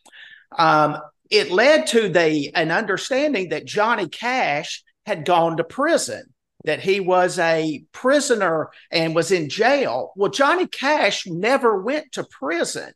um, 0.58 0.98
it 1.30 1.52
led 1.52 1.88
to 1.88 2.08
the 2.08 2.56
an 2.56 2.72
understanding 2.72 3.50
that 3.50 3.66
Johnny 3.66 4.08
Cash 4.08 4.84
had 5.06 5.26
gone 5.26 5.58
to 5.58 5.66
prison, 5.66 6.24
that 6.68 6.82
he 6.82 7.00
was 7.00 7.40
a 7.40 7.84
prisoner 7.94 8.70
and 8.92 9.16
was 9.16 9.32
in 9.32 9.48
jail. 9.50 10.12
Well, 10.16 10.30
Johnny 10.30 10.68
Cash 10.68 11.26
never 11.26 11.82
went 11.82 12.12
to 12.12 12.26
prison. 12.26 12.92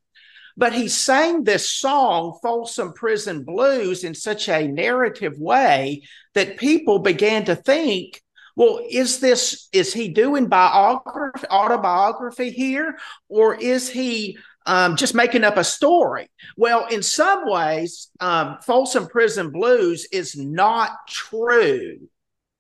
But 0.58 0.74
he 0.74 0.90
sang 0.90 1.46
this 1.46 1.72
song, 1.72 2.38
Folsom 2.44 2.92
Prison 2.92 3.44
Blues, 3.44 4.04
in 4.04 4.14
such 4.14 4.50
a 4.50 4.68
narrative 4.68 5.40
way 5.40 6.04
that 6.34 6.58
people 6.58 7.00
began 7.00 7.46
to 7.46 7.56
think, 7.56 8.22
well, 8.58 8.82
is 8.90 9.20
this 9.22 9.70
is 9.72 9.94
he 9.94 10.10
doing 10.10 10.48
biography 10.48 11.48
autobiography 11.48 12.50
here, 12.52 12.98
or 13.30 13.56
is 13.56 13.90
he 13.90 14.38
um, 14.66 14.98
just 14.98 15.16
making 15.16 15.46
up 15.46 15.56
a 15.56 15.64
story? 15.64 16.30
Well, 16.58 16.86
in 16.88 17.02
some 17.02 17.50
ways, 17.50 18.10
um, 18.20 18.58
Folsom 18.68 19.08
Prison 19.08 19.52
Blues 19.52 20.06
is 20.12 20.36
not 20.36 20.92
true. 21.08 22.10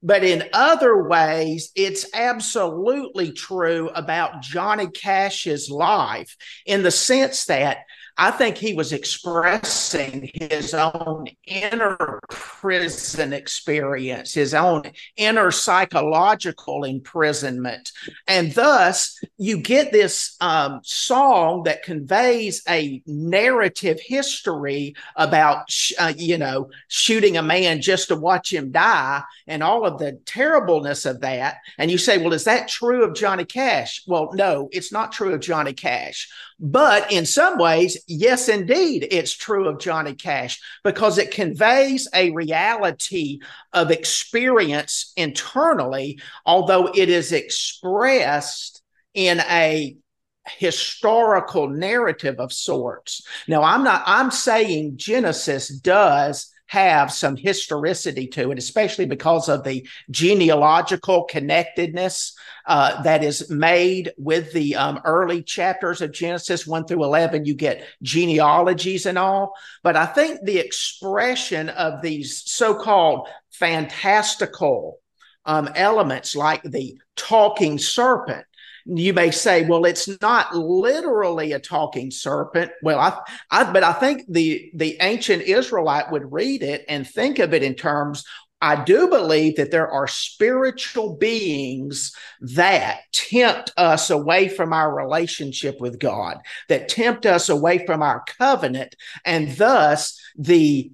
But 0.03 0.23
in 0.23 0.49
other 0.53 1.03
ways, 1.03 1.71
it's 1.75 2.07
absolutely 2.13 3.31
true 3.31 3.89
about 3.89 4.41
Johnny 4.41 4.87
Cash's 4.87 5.69
life 5.69 6.35
in 6.65 6.81
the 6.81 6.91
sense 6.91 7.45
that 7.45 7.85
I 8.17 8.31
think 8.31 8.57
he 8.57 8.73
was 8.73 8.93
expressing 8.93 10.29
his 10.33 10.73
own 10.73 11.27
inner 11.45 12.19
prison 12.29 13.33
experience, 13.33 14.33
his 14.33 14.53
own 14.53 14.83
inner 15.17 15.51
psychological 15.51 16.83
imprisonment. 16.83 17.91
And 18.27 18.53
thus, 18.53 19.19
you 19.37 19.57
get 19.57 19.91
this 19.91 20.35
um, 20.41 20.81
song 20.83 21.63
that 21.63 21.83
conveys 21.83 22.61
a 22.69 23.01
narrative 23.05 23.99
history 23.99 24.95
about, 25.15 25.73
uh, 25.99 26.13
you 26.15 26.37
know, 26.37 26.69
shooting 26.87 27.37
a 27.37 27.43
man 27.43 27.81
just 27.81 28.09
to 28.09 28.15
watch 28.15 28.53
him 28.53 28.71
die 28.71 29.23
and 29.47 29.63
all 29.63 29.85
of 29.85 29.97
the 29.97 30.19
terribleness 30.25 31.05
of 31.05 31.21
that. 31.21 31.57
And 31.77 31.89
you 31.89 31.97
say, 31.97 32.17
well, 32.17 32.33
is 32.33 32.45
that 32.45 32.67
true 32.67 33.03
of 33.03 33.15
Johnny 33.15 33.45
Cash? 33.45 34.03
Well, 34.07 34.29
no, 34.33 34.69
it's 34.71 34.91
not 34.91 35.11
true 35.11 35.33
of 35.33 35.41
Johnny 35.41 35.73
Cash. 35.73 36.29
But 36.63 37.11
in 37.11 37.25
some 37.25 37.57
ways, 37.57 37.97
yes, 38.07 38.47
indeed, 38.47 39.07
it's 39.09 39.33
true 39.33 39.67
of 39.67 39.79
Johnny 39.79 40.13
Cash 40.13 40.61
because 40.83 41.17
it 41.17 41.31
conveys 41.31 42.07
a 42.13 42.29
reality 42.29 43.39
of 43.73 43.89
experience 43.89 45.11
internally, 45.17 46.19
although 46.45 46.91
it 46.93 47.09
is 47.09 47.31
expressed 47.31 48.83
in 49.15 49.39
a 49.39 49.97
historical 50.45 51.67
narrative 51.67 52.35
of 52.39 52.53
sorts. 52.53 53.25
Now, 53.47 53.63
I'm 53.63 53.83
not, 53.83 54.03
I'm 54.05 54.29
saying 54.29 54.97
Genesis 54.97 55.67
does 55.67 56.50
have 56.71 57.11
some 57.11 57.35
historicity 57.35 58.27
to 58.27 58.49
it, 58.49 58.57
especially 58.57 59.05
because 59.05 59.49
of 59.49 59.61
the 59.65 59.85
genealogical 60.09 61.25
connectedness 61.25 62.33
uh, 62.65 63.01
that 63.01 63.25
is 63.25 63.49
made 63.49 64.13
with 64.17 64.53
the 64.53 64.73
um, 64.77 64.97
early 65.03 65.43
chapters 65.43 65.99
of 65.99 66.13
Genesis 66.13 66.65
1 66.65 66.85
through 66.85 67.03
11. 67.03 67.43
You 67.43 67.55
get 67.55 67.85
genealogies 68.01 69.05
and 69.05 69.17
all. 69.17 69.51
But 69.83 69.97
I 69.97 70.05
think 70.05 70.45
the 70.45 70.59
expression 70.59 71.67
of 71.67 72.01
these 72.01 72.41
so 72.49 72.73
called 72.73 73.27
fantastical 73.49 74.99
um, 75.43 75.67
elements 75.75 76.37
like 76.37 76.63
the 76.63 76.97
talking 77.17 77.79
serpent 77.79 78.45
you 78.85 79.13
may 79.13 79.31
say, 79.31 79.65
well, 79.65 79.85
it's 79.85 80.09
not 80.21 80.55
literally 80.55 81.51
a 81.53 81.59
talking 81.59 82.11
serpent. 82.11 82.71
Well, 82.81 82.99
I, 82.99 83.19
I, 83.49 83.71
but 83.71 83.83
I 83.83 83.93
think 83.93 84.23
the 84.27 84.71
the 84.75 84.97
ancient 85.01 85.43
Israelite 85.43 86.11
would 86.11 86.31
read 86.31 86.63
it 86.63 86.85
and 86.87 87.07
think 87.07 87.39
of 87.39 87.53
it 87.53 87.63
in 87.63 87.75
terms. 87.75 88.23
I 88.63 88.83
do 88.83 89.07
believe 89.07 89.55
that 89.55 89.71
there 89.71 89.89
are 89.89 90.07
spiritual 90.07 91.15
beings 91.15 92.13
that 92.41 92.99
tempt 93.11 93.71
us 93.75 94.11
away 94.11 94.49
from 94.49 94.71
our 94.71 94.93
relationship 94.93 95.81
with 95.81 95.97
God, 95.97 96.37
that 96.69 96.87
tempt 96.87 97.25
us 97.25 97.49
away 97.49 97.83
from 97.87 98.03
our 98.03 98.23
covenant, 98.37 98.95
and 99.25 99.51
thus 99.57 100.19
the 100.37 100.91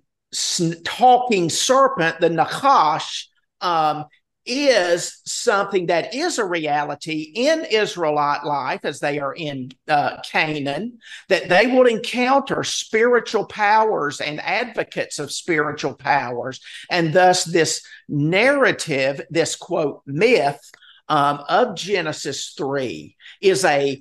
talking 0.85 1.49
serpent, 1.49 2.21
the 2.21 2.29
Nachash, 2.29 3.25
um, 3.59 4.05
is 4.47 5.21
something 5.25 5.87
that 5.87 6.15
is 6.15 6.37
a 6.37 6.45
reality 6.45 7.31
in 7.35 7.65
Israelite 7.65 8.43
life 8.43 8.85
as 8.85 8.99
they 8.99 9.19
are 9.19 9.33
in 9.33 9.71
uh, 9.87 10.17
Canaan, 10.21 10.99
that 11.29 11.49
they 11.49 11.67
will 11.67 11.85
encounter 11.85 12.63
spiritual 12.63 13.45
powers 13.45 14.21
and 14.21 14.39
advocates 14.41 15.19
of 15.19 15.31
spiritual 15.31 15.93
powers. 15.93 16.61
And 16.89 17.13
thus, 17.13 17.43
this 17.43 17.85
narrative, 18.07 19.21
this 19.29 19.55
quote, 19.55 20.01
myth 20.05 20.71
um, 21.09 21.43
of 21.47 21.75
Genesis 21.75 22.53
3 22.57 23.15
is 23.41 23.65
a 23.65 23.99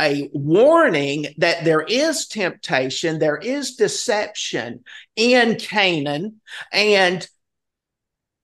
a 0.00 0.28
warning 0.32 1.26
that 1.38 1.64
there 1.64 1.82
is 1.82 2.26
temptation, 2.26 3.18
there 3.18 3.36
is 3.36 3.76
deception 3.76 4.82
in 5.14 5.56
Canaan, 5.56 6.40
and 6.72 7.26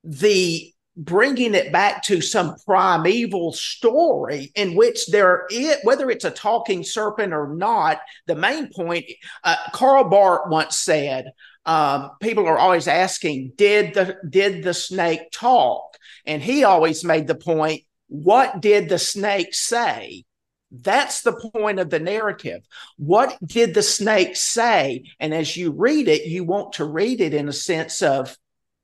the 0.04 0.69
bringing 0.96 1.54
it 1.54 1.72
back 1.72 2.02
to 2.02 2.20
some 2.20 2.56
primeval 2.66 3.52
story 3.52 4.50
in 4.54 4.74
which 4.74 5.06
there 5.06 5.46
is, 5.50 5.76
whether 5.82 6.10
it's 6.10 6.24
a 6.24 6.30
talking 6.30 6.82
serpent 6.82 7.32
or 7.32 7.54
not, 7.54 8.00
the 8.26 8.34
main 8.34 8.70
point, 8.72 9.04
uh, 9.44 9.56
Karl 9.72 10.04
Barth 10.04 10.50
once 10.50 10.76
said, 10.76 11.32
um, 11.64 12.10
people 12.20 12.46
are 12.46 12.58
always 12.58 12.88
asking, 12.88 13.52
did 13.56 13.94
the, 13.94 14.16
did 14.28 14.62
the 14.62 14.74
snake 14.74 15.30
talk? 15.30 15.96
And 16.26 16.42
he 16.42 16.64
always 16.64 17.04
made 17.04 17.26
the 17.26 17.34
point, 17.34 17.82
what 18.08 18.60
did 18.60 18.88
the 18.88 18.98
snake 18.98 19.54
say? 19.54 20.24
That's 20.72 21.22
the 21.22 21.32
point 21.32 21.78
of 21.78 21.90
the 21.90 21.98
narrative. 21.98 22.62
What 22.96 23.36
did 23.44 23.74
the 23.74 23.82
snake 23.82 24.36
say? 24.36 25.04
And 25.18 25.34
as 25.34 25.56
you 25.56 25.72
read 25.72 26.08
it, 26.08 26.26
you 26.26 26.44
want 26.44 26.74
to 26.74 26.84
read 26.84 27.20
it 27.20 27.34
in 27.34 27.48
a 27.48 27.52
sense 27.52 28.02
of 28.02 28.36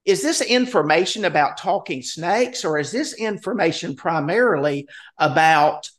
is 0.06 0.22
this 0.22 0.40
information 0.40 1.24
about 1.24 1.58
talking 1.58 2.00
snakes 2.00 2.64
or 2.64 2.78
is 2.78 2.92
this 2.92 3.12
information 3.14 3.96
primarily 3.96 4.88
about 5.18 5.90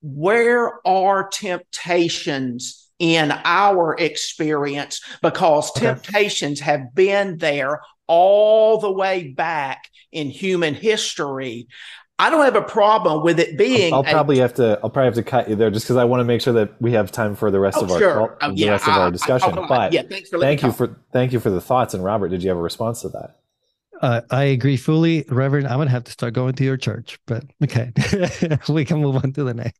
where 0.00 0.84
are 0.86 1.28
temptations 1.28 2.90
in 2.98 3.32
our 3.44 3.94
experience 3.98 5.00
because 5.22 5.70
okay. 5.70 5.86
temptations 5.86 6.60
have 6.60 6.94
been 6.94 7.38
there 7.38 7.80
all 8.08 8.78
the 8.78 8.90
way 8.90 9.28
back 9.28 9.88
in 10.10 10.28
human 10.28 10.74
history 10.74 11.68
I 12.18 12.30
don't 12.30 12.44
have 12.44 12.54
a 12.54 12.62
problem 12.62 13.24
with 13.24 13.40
it 13.40 13.58
being. 13.58 13.92
I'll, 13.92 14.04
I'll 14.04 14.12
probably 14.12 14.38
have 14.38 14.54
to. 14.54 14.78
I'll 14.80 14.90
probably 14.90 15.06
have 15.06 15.14
to 15.14 15.24
cut 15.24 15.48
you 15.48 15.56
there, 15.56 15.70
just 15.70 15.86
because 15.86 15.96
I 15.96 16.04
want 16.04 16.20
to 16.20 16.24
make 16.24 16.40
sure 16.40 16.52
that 16.52 16.80
we 16.80 16.92
have 16.92 17.10
time 17.10 17.34
for 17.34 17.50
the 17.50 17.58
rest 17.58 17.78
oh, 17.80 17.84
of 17.84 17.90
our 17.90 17.98
sure. 17.98 18.38
Oh, 18.40 18.50
the 18.50 18.54
yeah, 18.54 18.70
rest 18.70 18.86
of 18.86 18.94
our 18.94 19.10
discussion. 19.10 19.58
I, 19.58 19.66
but 19.66 19.92
yeah, 19.92 20.02
thanks 20.02 20.28
for 20.28 20.38
thank 20.38 20.62
you 20.62 20.70
for 20.70 21.00
thank 21.10 21.32
you 21.32 21.40
for 21.40 21.50
the 21.50 21.60
thoughts. 21.60 21.94
And 21.94 22.04
Robert, 22.04 22.28
did 22.28 22.44
you 22.44 22.50
have 22.50 22.58
a 22.58 22.62
response 22.62 23.00
to 23.02 23.08
that? 23.08 23.41
Uh, 24.02 24.20
I 24.30 24.44
agree 24.44 24.76
fully, 24.76 25.24
Reverend. 25.28 25.68
I'm 25.68 25.78
gonna 25.78 25.90
have 25.90 26.04
to 26.04 26.12
start 26.12 26.34
going 26.34 26.54
to 26.54 26.64
your 26.64 26.76
church, 26.76 27.20
but 27.26 27.44
okay, 27.62 27.92
we 28.68 28.84
can 28.84 29.00
move 29.00 29.16
on 29.16 29.32
to 29.34 29.44
the 29.44 29.54
next. 29.54 29.78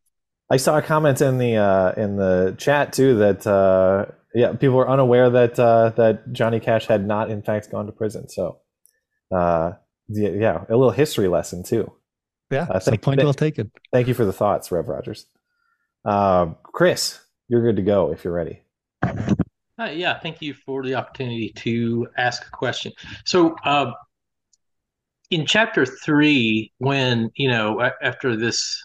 I 0.49 0.57
saw 0.57 0.77
a 0.77 0.81
comment 0.81 1.21
in 1.21 1.37
the 1.37 1.57
uh, 1.57 1.91
in 1.97 2.15
the 2.15 2.55
chat 2.57 2.93
too 2.93 3.15
that 3.15 3.45
uh, 3.45 4.05
yeah, 4.33 4.53
people 4.53 4.75
were 4.75 4.89
unaware 4.89 5.29
that 5.29 5.59
uh, 5.59 5.89
that 5.97 6.31
Johnny 6.31 6.61
Cash 6.61 6.85
had 6.85 7.05
not 7.05 7.29
in 7.29 7.41
fact 7.41 7.69
gone 7.69 7.85
to 7.85 7.91
prison. 7.91 8.29
So 8.29 8.59
uh, 9.29 9.73
yeah, 10.07 10.63
a 10.69 10.75
little 10.75 10.91
history 10.91 11.27
lesson 11.27 11.63
too. 11.63 11.91
Yeah, 12.49 12.67
uh, 12.69 12.79
thank, 12.79 13.01
point 13.01 13.21
well 13.21 13.33
taken. 13.33 13.71
Thank 13.91 14.07
you 14.07 14.13
for 14.13 14.25
the 14.25 14.33
thoughts, 14.33 14.71
Rev 14.71 14.87
Rogers. 14.87 15.25
Um, 16.05 16.55
Chris, 16.63 17.19
you're 17.49 17.63
good 17.63 17.75
to 17.75 17.81
go 17.81 18.11
if 18.11 18.23
you're 18.23 18.33
ready. 18.33 18.61
Uh, 19.03 19.89
yeah, 19.91 20.19
thank 20.19 20.41
you 20.41 20.53
for 20.53 20.83
the 20.83 20.93
opportunity 20.93 21.49
to 21.55 22.07
ask 22.17 22.45
a 22.45 22.51
question. 22.51 22.91
So, 23.25 23.55
uh, 23.65 23.91
in 25.29 25.45
chapter 25.45 25.85
three, 25.85 26.71
when 26.77 27.31
you 27.35 27.49
know 27.49 27.81
after 28.01 28.35
this 28.35 28.81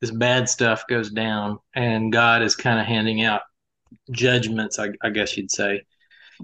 this 0.00 0.10
bad 0.10 0.48
stuff 0.48 0.84
goes 0.88 1.10
down 1.10 1.58
and 1.74 2.12
God 2.12 2.42
is 2.42 2.54
kind 2.54 2.78
of 2.78 2.86
handing 2.86 3.22
out 3.22 3.42
judgments, 4.10 4.78
I, 4.78 4.90
I 5.02 5.10
guess 5.10 5.36
you'd 5.36 5.50
say. 5.50 5.82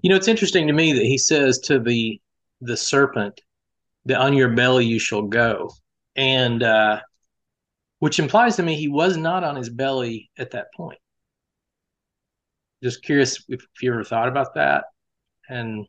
You 0.03 0.11
know, 0.11 0.17
it's 0.17 0.29
interesting 0.29 0.67
to 0.69 0.73
me 0.73 0.93
that 0.95 1.05
he 1.05 1.19
says 1.19 1.59
to 1.61 1.79
the 1.79 2.21
the 2.61 2.77
serpent 2.77 3.41
that 4.07 4.19
on 4.19 4.35
your 4.35 4.51
belly 4.51 4.87
you 4.87 4.99
shall 4.99 5.23
go, 5.23 5.71
and 6.17 6.63
uh, 6.63 7.01
which 7.99 8.19
implies 8.19 8.57
to 8.57 8.63
me 8.63 8.75
he 8.75 8.89
was 8.89 9.17
not 9.17 9.45
on 9.45 9.57
his 9.57 9.69
belly 9.69 10.31
at 10.39 10.53
that 10.53 10.73
point. 10.75 10.99
Just 12.83 13.03
curious 13.03 13.45
if, 13.49 13.63
if 13.63 13.83
you 13.83 13.93
ever 13.93 14.03
thought 14.03 14.29
about 14.29 14.55
that 14.55 14.85
and 15.49 15.87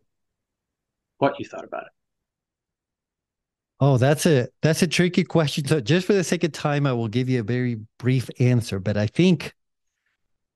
what 1.17 1.39
you 1.39 1.45
thought 1.45 1.63
about 1.63 1.83
it. 1.83 1.92
Oh, 3.85 3.97
that's 3.97 4.25
a 4.25 4.47
that's 4.61 4.81
a 4.81 4.87
tricky 4.87 5.25
question. 5.25 5.67
So 5.67 5.81
just 5.81 6.07
for 6.07 6.13
the 6.13 6.23
sake 6.23 6.45
of 6.45 6.53
time, 6.53 6.87
I 6.87 6.93
will 6.93 7.09
give 7.09 7.27
you 7.27 7.41
a 7.41 7.43
very 7.43 7.79
brief 7.99 8.29
answer. 8.39 8.79
But 8.79 8.95
I 8.95 9.07
think 9.07 9.53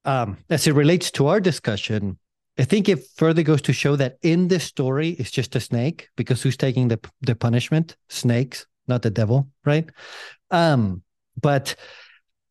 um, 0.05 0.37
as 0.49 0.65
it 0.65 0.75
relates 0.75 1.11
to 1.11 1.27
our 1.27 1.41
discussion, 1.41 2.19
I 2.57 2.63
think 2.63 2.87
it 2.87 3.05
further 3.17 3.43
goes 3.43 3.61
to 3.63 3.73
show 3.73 3.97
that 3.97 4.15
in 4.21 4.47
this 4.47 4.63
story, 4.63 5.09
it's 5.09 5.29
just 5.29 5.57
a 5.57 5.59
snake 5.59 6.07
because 6.15 6.41
who's 6.41 6.55
taking 6.55 6.87
the 6.87 7.01
the 7.19 7.35
punishment? 7.35 7.97
Snakes, 8.07 8.65
not 8.87 9.01
the 9.01 9.09
devil, 9.09 9.49
right? 9.65 9.89
Um, 10.49 11.03
but 11.41 11.75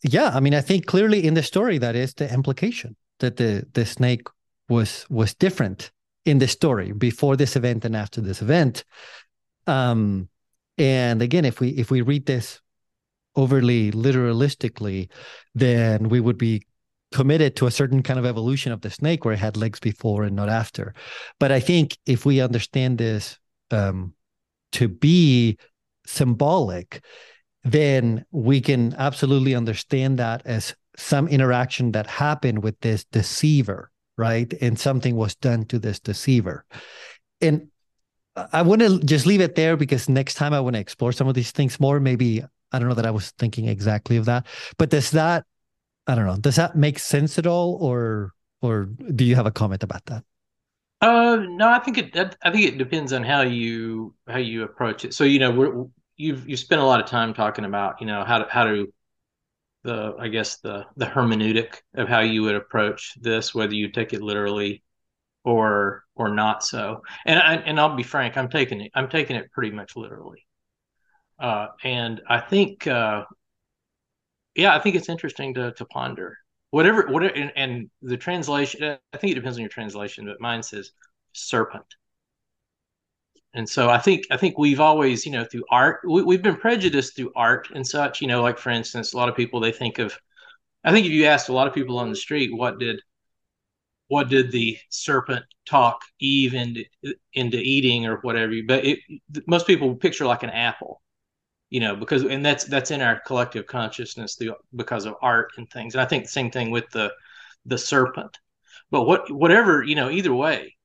yeah, 0.02 0.28
I 0.34 0.40
mean, 0.40 0.54
I 0.54 0.60
think 0.60 0.84
clearly 0.84 1.26
in 1.26 1.32
the 1.32 1.42
story 1.42 1.78
that 1.78 1.96
is 1.96 2.12
the 2.12 2.30
implication 2.30 2.96
that 3.20 3.38
the 3.38 3.66
the 3.72 3.86
snake 3.86 4.28
was 4.68 5.06
was 5.08 5.32
different 5.32 5.90
in 6.26 6.38
the 6.38 6.48
story 6.48 6.92
before 6.92 7.34
this 7.34 7.56
event 7.56 7.86
and 7.86 7.96
after 7.96 8.20
this 8.20 8.42
event. 8.42 8.84
Um, 9.66 10.28
And 10.78 11.22
again, 11.22 11.44
if 11.44 11.60
we 11.60 11.70
if 11.70 11.90
we 11.90 12.02
read 12.02 12.26
this 12.26 12.60
overly 13.34 13.92
literalistically, 13.92 15.10
then 15.54 16.08
we 16.08 16.20
would 16.20 16.38
be 16.38 16.62
committed 17.12 17.56
to 17.56 17.66
a 17.66 17.70
certain 17.70 18.02
kind 18.02 18.18
of 18.18 18.26
evolution 18.26 18.72
of 18.72 18.80
the 18.80 18.90
snake 18.90 19.24
where 19.24 19.34
it 19.34 19.38
had 19.38 19.56
legs 19.56 19.78
before 19.78 20.24
and 20.24 20.34
not 20.34 20.48
after. 20.48 20.94
But 21.38 21.52
I 21.52 21.60
think 21.60 21.96
if 22.06 22.26
we 22.26 22.40
understand 22.40 22.98
this 22.98 23.38
um, 23.70 24.14
to 24.72 24.88
be 24.88 25.58
symbolic, 26.06 27.02
then 27.64 28.24
we 28.30 28.60
can 28.60 28.94
absolutely 28.98 29.54
understand 29.54 30.18
that 30.18 30.42
as 30.44 30.74
some 30.96 31.28
interaction 31.28 31.92
that 31.92 32.06
happened 32.06 32.62
with 32.62 32.78
this 32.80 33.04
deceiver, 33.04 33.90
right? 34.16 34.52
And 34.60 34.78
something 34.78 35.16
was 35.16 35.34
done 35.36 35.64
to 35.66 35.78
this 35.78 36.00
deceiver. 36.00 36.64
And 37.40 37.68
I 38.52 38.62
want 38.62 38.82
to 38.82 39.00
just 39.00 39.26
leave 39.26 39.40
it 39.40 39.54
there 39.54 39.76
because 39.76 40.08
next 40.08 40.34
time 40.34 40.52
I 40.52 40.60
want 40.60 40.74
to 40.74 40.80
explore 40.80 41.12
some 41.12 41.28
of 41.28 41.34
these 41.34 41.50
things 41.50 41.80
more. 41.80 42.00
Maybe 42.00 42.42
I 42.72 42.78
don't 42.78 42.88
know 42.88 42.94
that 42.94 43.06
I 43.06 43.10
was 43.10 43.30
thinking 43.32 43.66
exactly 43.68 44.16
of 44.16 44.26
that, 44.26 44.46
but 44.78 44.90
does 44.90 45.10
that 45.12 45.46
I 46.06 46.14
don't 46.14 46.26
know. 46.26 46.36
Does 46.36 46.56
that 46.56 46.76
make 46.76 46.98
sense 46.98 47.38
at 47.38 47.46
all, 47.46 47.76
or 47.80 48.32
or 48.62 48.84
do 48.84 49.24
you 49.24 49.34
have 49.34 49.46
a 49.46 49.50
comment 49.50 49.82
about 49.82 50.04
that? 50.06 50.24
Uh, 51.00 51.36
no, 51.48 51.68
I 51.68 51.78
think 51.80 51.98
it. 51.98 52.36
I 52.42 52.50
think 52.50 52.66
it 52.66 52.78
depends 52.78 53.12
on 53.12 53.22
how 53.24 53.42
you 53.42 54.14
how 54.28 54.38
you 54.38 54.62
approach 54.62 55.04
it. 55.04 55.14
So 55.14 55.24
you 55.24 55.38
know, 55.38 55.50
we're, 55.50 55.84
you've 56.16 56.48
you've 56.48 56.60
spent 56.60 56.80
a 56.80 56.84
lot 56.84 57.00
of 57.00 57.06
time 57.06 57.34
talking 57.34 57.64
about 57.64 58.00
you 58.00 58.06
know 58.06 58.24
how 58.24 58.38
to 58.38 58.46
how 58.48 58.64
to 58.64 58.92
the 59.82 60.14
I 60.18 60.28
guess 60.28 60.58
the 60.58 60.84
the 60.96 61.06
hermeneutic 61.06 61.76
of 61.94 62.08
how 62.08 62.20
you 62.20 62.42
would 62.42 62.54
approach 62.54 63.14
this, 63.20 63.54
whether 63.54 63.74
you 63.74 63.90
take 63.90 64.12
it 64.12 64.22
literally 64.22 64.82
or 65.46 66.02
or 66.16 66.28
not 66.28 66.64
so. 66.64 67.02
And 67.24 67.38
I, 67.38 67.54
and 67.54 67.80
I'll 67.80 67.94
be 67.94 68.02
frank, 68.02 68.36
I'm 68.36 68.50
taking 68.50 68.82
it 68.82 68.90
I'm 68.94 69.08
taking 69.08 69.36
it 69.36 69.50
pretty 69.52 69.70
much 69.74 69.96
literally. 69.96 70.44
Uh, 71.38 71.68
and 71.84 72.20
I 72.28 72.40
think 72.40 72.86
uh, 72.86 73.24
yeah, 74.54 74.74
I 74.74 74.80
think 74.80 74.96
it's 74.96 75.08
interesting 75.08 75.54
to 75.54 75.72
to 75.72 75.84
ponder. 75.86 76.36
Whatever, 76.70 77.06
whatever, 77.08 77.32
and, 77.34 77.52
and 77.56 77.90
the 78.02 78.16
translation. 78.16 78.98
I 79.12 79.16
think 79.16 79.30
it 79.32 79.36
depends 79.36 79.56
on 79.56 79.62
your 79.62 79.70
translation, 79.70 80.26
but 80.26 80.40
mine 80.40 80.62
says 80.62 80.90
serpent. 81.32 81.86
And 83.54 83.68
so 83.68 83.88
I 83.88 83.98
think 83.98 84.24
I 84.30 84.36
think 84.36 84.58
we've 84.58 84.80
always, 84.80 85.24
you 85.24 85.32
know, 85.32 85.44
through 85.44 85.64
art, 85.70 86.00
we, 86.08 86.34
have 86.34 86.42
been 86.42 86.56
prejudiced 86.56 87.16
through 87.16 87.32
art 87.36 87.68
and 87.74 87.86
such. 87.86 88.20
You 88.20 88.26
know, 88.28 88.42
like 88.42 88.58
for 88.58 88.70
instance, 88.70 89.12
a 89.14 89.16
lot 89.16 89.28
of 89.28 89.36
people 89.36 89.60
they 89.60 89.72
think 89.72 89.98
of. 89.98 90.18
I 90.84 90.92
think 90.92 91.06
if 91.06 91.12
you 91.12 91.26
asked 91.26 91.48
a 91.48 91.52
lot 91.52 91.68
of 91.68 91.74
people 91.74 91.98
on 91.98 92.10
the 92.10 92.16
street, 92.16 92.50
what 92.54 92.78
did 92.78 93.00
what 94.08 94.28
did 94.28 94.52
the 94.52 94.78
serpent 94.90 95.44
talk 95.66 96.00
Eve 96.20 96.54
into 96.54 96.84
into 97.32 97.58
eating 97.58 98.06
or 98.06 98.18
whatever? 98.18 98.52
But 98.66 98.84
it, 98.84 98.98
most 99.46 99.66
people 99.66 99.94
picture 99.96 100.26
like 100.26 100.42
an 100.42 100.50
apple, 100.50 101.02
you 101.70 101.80
know 101.80 101.96
because 101.96 102.24
and 102.24 102.44
that's 102.44 102.64
that's 102.64 102.90
in 102.90 103.00
our 103.02 103.20
collective 103.20 103.66
consciousness 103.66 104.36
through, 104.36 104.54
because 104.74 105.04
of 105.06 105.14
art 105.22 105.52
and 105.56 105.68
things 105.70 105.94
and 105.94 106.02
i 106.02 106.06
think 106.06 106.24
the 106.24 106.30
same 106.30 106.50
thing 106.50 106.70
with 106.70 106.88
the 106.92 107.12
the 107.66 107.78
serpent 107.78 108.38
but 108.90 109.02
what 109.04 109.30
whatever 109.32 109.82
you 109.82 109.94
know 109.94 110.10
either 110.10 110.32
way 110.34 110.76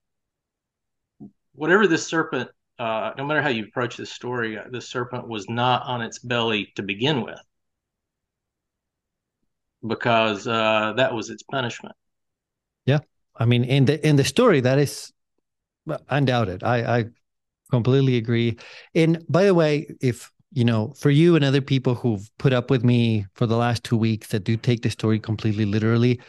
whatever 1.53 1.87
this 1.87 2.07
serpent 2.07 2.49
uh, 2.79 3.11
no 3.15 3.25
matter 3.25 3.43
how 3.43 3.49
you 3.49 3.65
approach 3.65 3.95
this 3.97 4.11
story 4.11 4.57
uh, 4.57 4.63
the 4.71 4.81
serpent 4.81 5.27
was 5.27 5.47
not 5.49 5.83
on 5.85 6.01
its 6.01 6.19
belly 6.19 6.71
to 6.75 6.81
begin 6.81 7.21
with 7.21 7.39
because 9.87 10.47
uh, 10.47 10.93
that 10.97 11.13
was 11.13 11.29
its 11.29 11.43
punishment 11.43 11.95
i 13.41 13.45
mean 13.45 13.63
in 13.63 13.85
the 13.85 13.95
in 14.07 14.15
the 14.15 14.23
story 14.23 14.59
that 14.61 14.79
is 14.79 15.11
undoubted 16.09 16.63
i 16.63 16.77
i 16.97 17.05
completely 17.69 18.15
agree 18.17 18.57
and 18.95 19.23
by 19.27 19.43
the 19.45 19.53
way 19.53 19.87
if 20.01 20.31
you 20.53 20.65
know, 20.65 20.93
for 20.97 21.09
you 21.09 21.35
and 21.35 21.45
other 21.45 21.61
people 21.61 21.95
who've 21.95 22.29
put 22.37 22.51
up 22.51 22.69
with 22.69 22.83
me 22.83 23.25
for 23.35 23.45
the 23.45 23.55
last 23.55 23.83
two 23.83 23.95
weeks 23.95 24.27
that 24.27 24.43
do 24.43 24.57
take 24.57 24.81
the 24.81 24.89
story 24.89 25.19
completely 25.19 25.65
literally, 25.65 26.19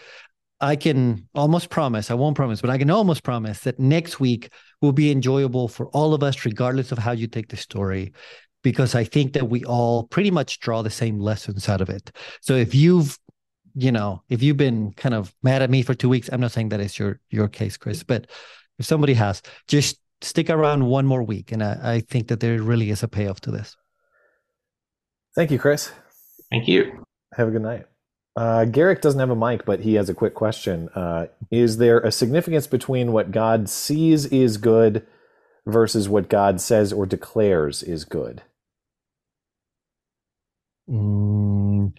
I 0.60 0.76
can 0.76 1.28
almost 1.34 1.70
promise, 1.70 2.10
I 2.10 2.14
won't 2.14 2.36
promise, 2.36 2.60
but 2.60 2.70
I 2.70 2.78
can 2.78 2.90
almost 2.90 3.24
promise 3.24 3.60
that 3.60 3.80
next 3.80 4.20
week 4.20 4.52
will 4.80 4.92
be 4.92 5.10
enjoyable 5.10 5.66
for 5.66 5.88
all 5.88 6.14
of 6.14 6.22
us, 6.22 6.44
regardless 6.44 6.92
of 6.92 6.98
how 6.98 7.10
you 7.10 7.26
take 7.26 7.48
the 7.48 7.56
story, 7.56 8.12
because 8.62 8.94
I 8.94 9.02
think 9.02 9.32
that 9.32 9.48
we 9.48 9.64
all 9.64 10.04
pretty 10.04 10.30
much 10.30 10.60
draw 10.60 10.82
the 10.82 10.90
same 10.90 11.18
lessons 11.18 11.68
out 11.68 11.80
of 11.80 11.90
it. 11.90 12.12
So 12.42 12.54
if 12.54 12.76
you've 12.76 13.18
you 13.74 13.92
know, 13.92 14.22
if 14.28 14.42
you've 14.42 14.56
been 14.56 14.92
kind 14.92 15.14
of 15.14 15.34
mad 15.42 15.62
at 15.62 15.70
me 15.70 15.82
for 15.82 15.94
two 15.94 16.08
weeks, 16.08 16.28
I'm 16.32 16.40
not 16.40 16.52
saying 16.52 16.70
that 16.70 16.80
is 16.80 16.98
your 16.98 17.20
your 17.30 17.48
case, 17.48 17.76
Chris, 17.76 18.02
but 18.02 18.28
if 18.78 18.86
somebody 18.86 19.14
has, 19.14 19.42
just 19.68 19.98
stick 20.20 20.50
around 20.50 20.86
one 20.86 21.06
more 21.06 21.22
week, 21.22 21.52
and 21.52 21.62
I, 21.62 21.78
I 21.82 22.00
think 22.00 22.28
that 22.28 22.40
there 22.40 22.60
really 22.62 22.90
is 22.90 23.02
a 23.02 23.08
payoff 23.08 23.40
to 23.42 23.50
this. 23.50 23.76
Thank 25.34 25.50
you, 25.50 25.58
Chris. 25.58 25.92
Thank 26.50 26.68
you. 26.68 27.04
Have 27.34 27.48
a 27.48 27.50
good 27.50 27.62
night. 27.62 27.86
Uh, 28.34 28.64
Garrick 28.64 29.02
doesn't 29.02 29.20
have 29.20 29.30
a 29.30 29.36
mic, 29.36 29.64
but 29.64 29.80
he 29.80 29.94
has 29.94 30.08
a 30.08 30.14
quick 30.14 30.34
question. 30.34 30.88
Uh, 30.94 31.26
is 31.50 31.76
there 31.76 32.00
a 32.00 32.12
significance 32.12 32.66
between 32.66 33.12
what 33.12 33.30
God 33.30 33.68
sees 33.68 34.26
is 34.26 34.56
good 34.56 35.06
versus 35.66 36.08
what 36.08 36.28
God 36.28 36.60
says 36.60 36.92
or 36.92 37.04
declares 37.04 37.82
is 37.82 38.04
good? 38.04 38.42
Mm, 40.88 41.92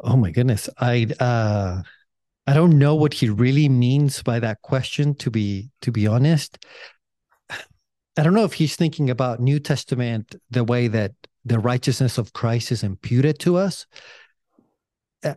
oh 0.00 0.16
my 0.16 0.30
goodness, 0.30 0.68
I 0.78 1.06
uh, 1.20 1.82
I 2.46 2.54
don't 2.54 2.78
know 2.78 2.94
what 2.94 3.14
he 3.14 3.28
really 3.28 3.68
means 3.68 4.22
by 4.22 4.40
that 4.40 4.62
question. 4.62 5.14
To 5.16 5.30
be 5.30 5.70
to 5.82 5.92
be 5.92 6.06
honest, 6.06 6.64
I 7.50 8.22
don't 8.22 8.34
know 8.34 8.44
if 8.44 8.54
he's 8.54 8.76
thinking 8.76 9.10
about 9.10 9.40
New 9.40 9.58
Testament 9.58 10.34
the 10.50 10.64
way 10.64 10.88
that 10.88 11.12
the 11.44 11.58
righteousness 11.58 12.18
of 12.18 12.32
Christ 12.32 12.72
is 12.72 12.82
imputed 12.82 13.38
to 13.40 13.56
us. 13.56 13.86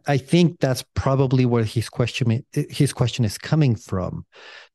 I 0.05 0.17
think 0.17 0.59
that's 0.59 0.83
probably 0.93 1.45
where 1.45 1.63
his 1.63 1.89
question 1.89 2.45
his 2.51 2.93
question 2.93 3.25
is 3.25 3.37
coming 3.37 3.75
from, 3.75 4.25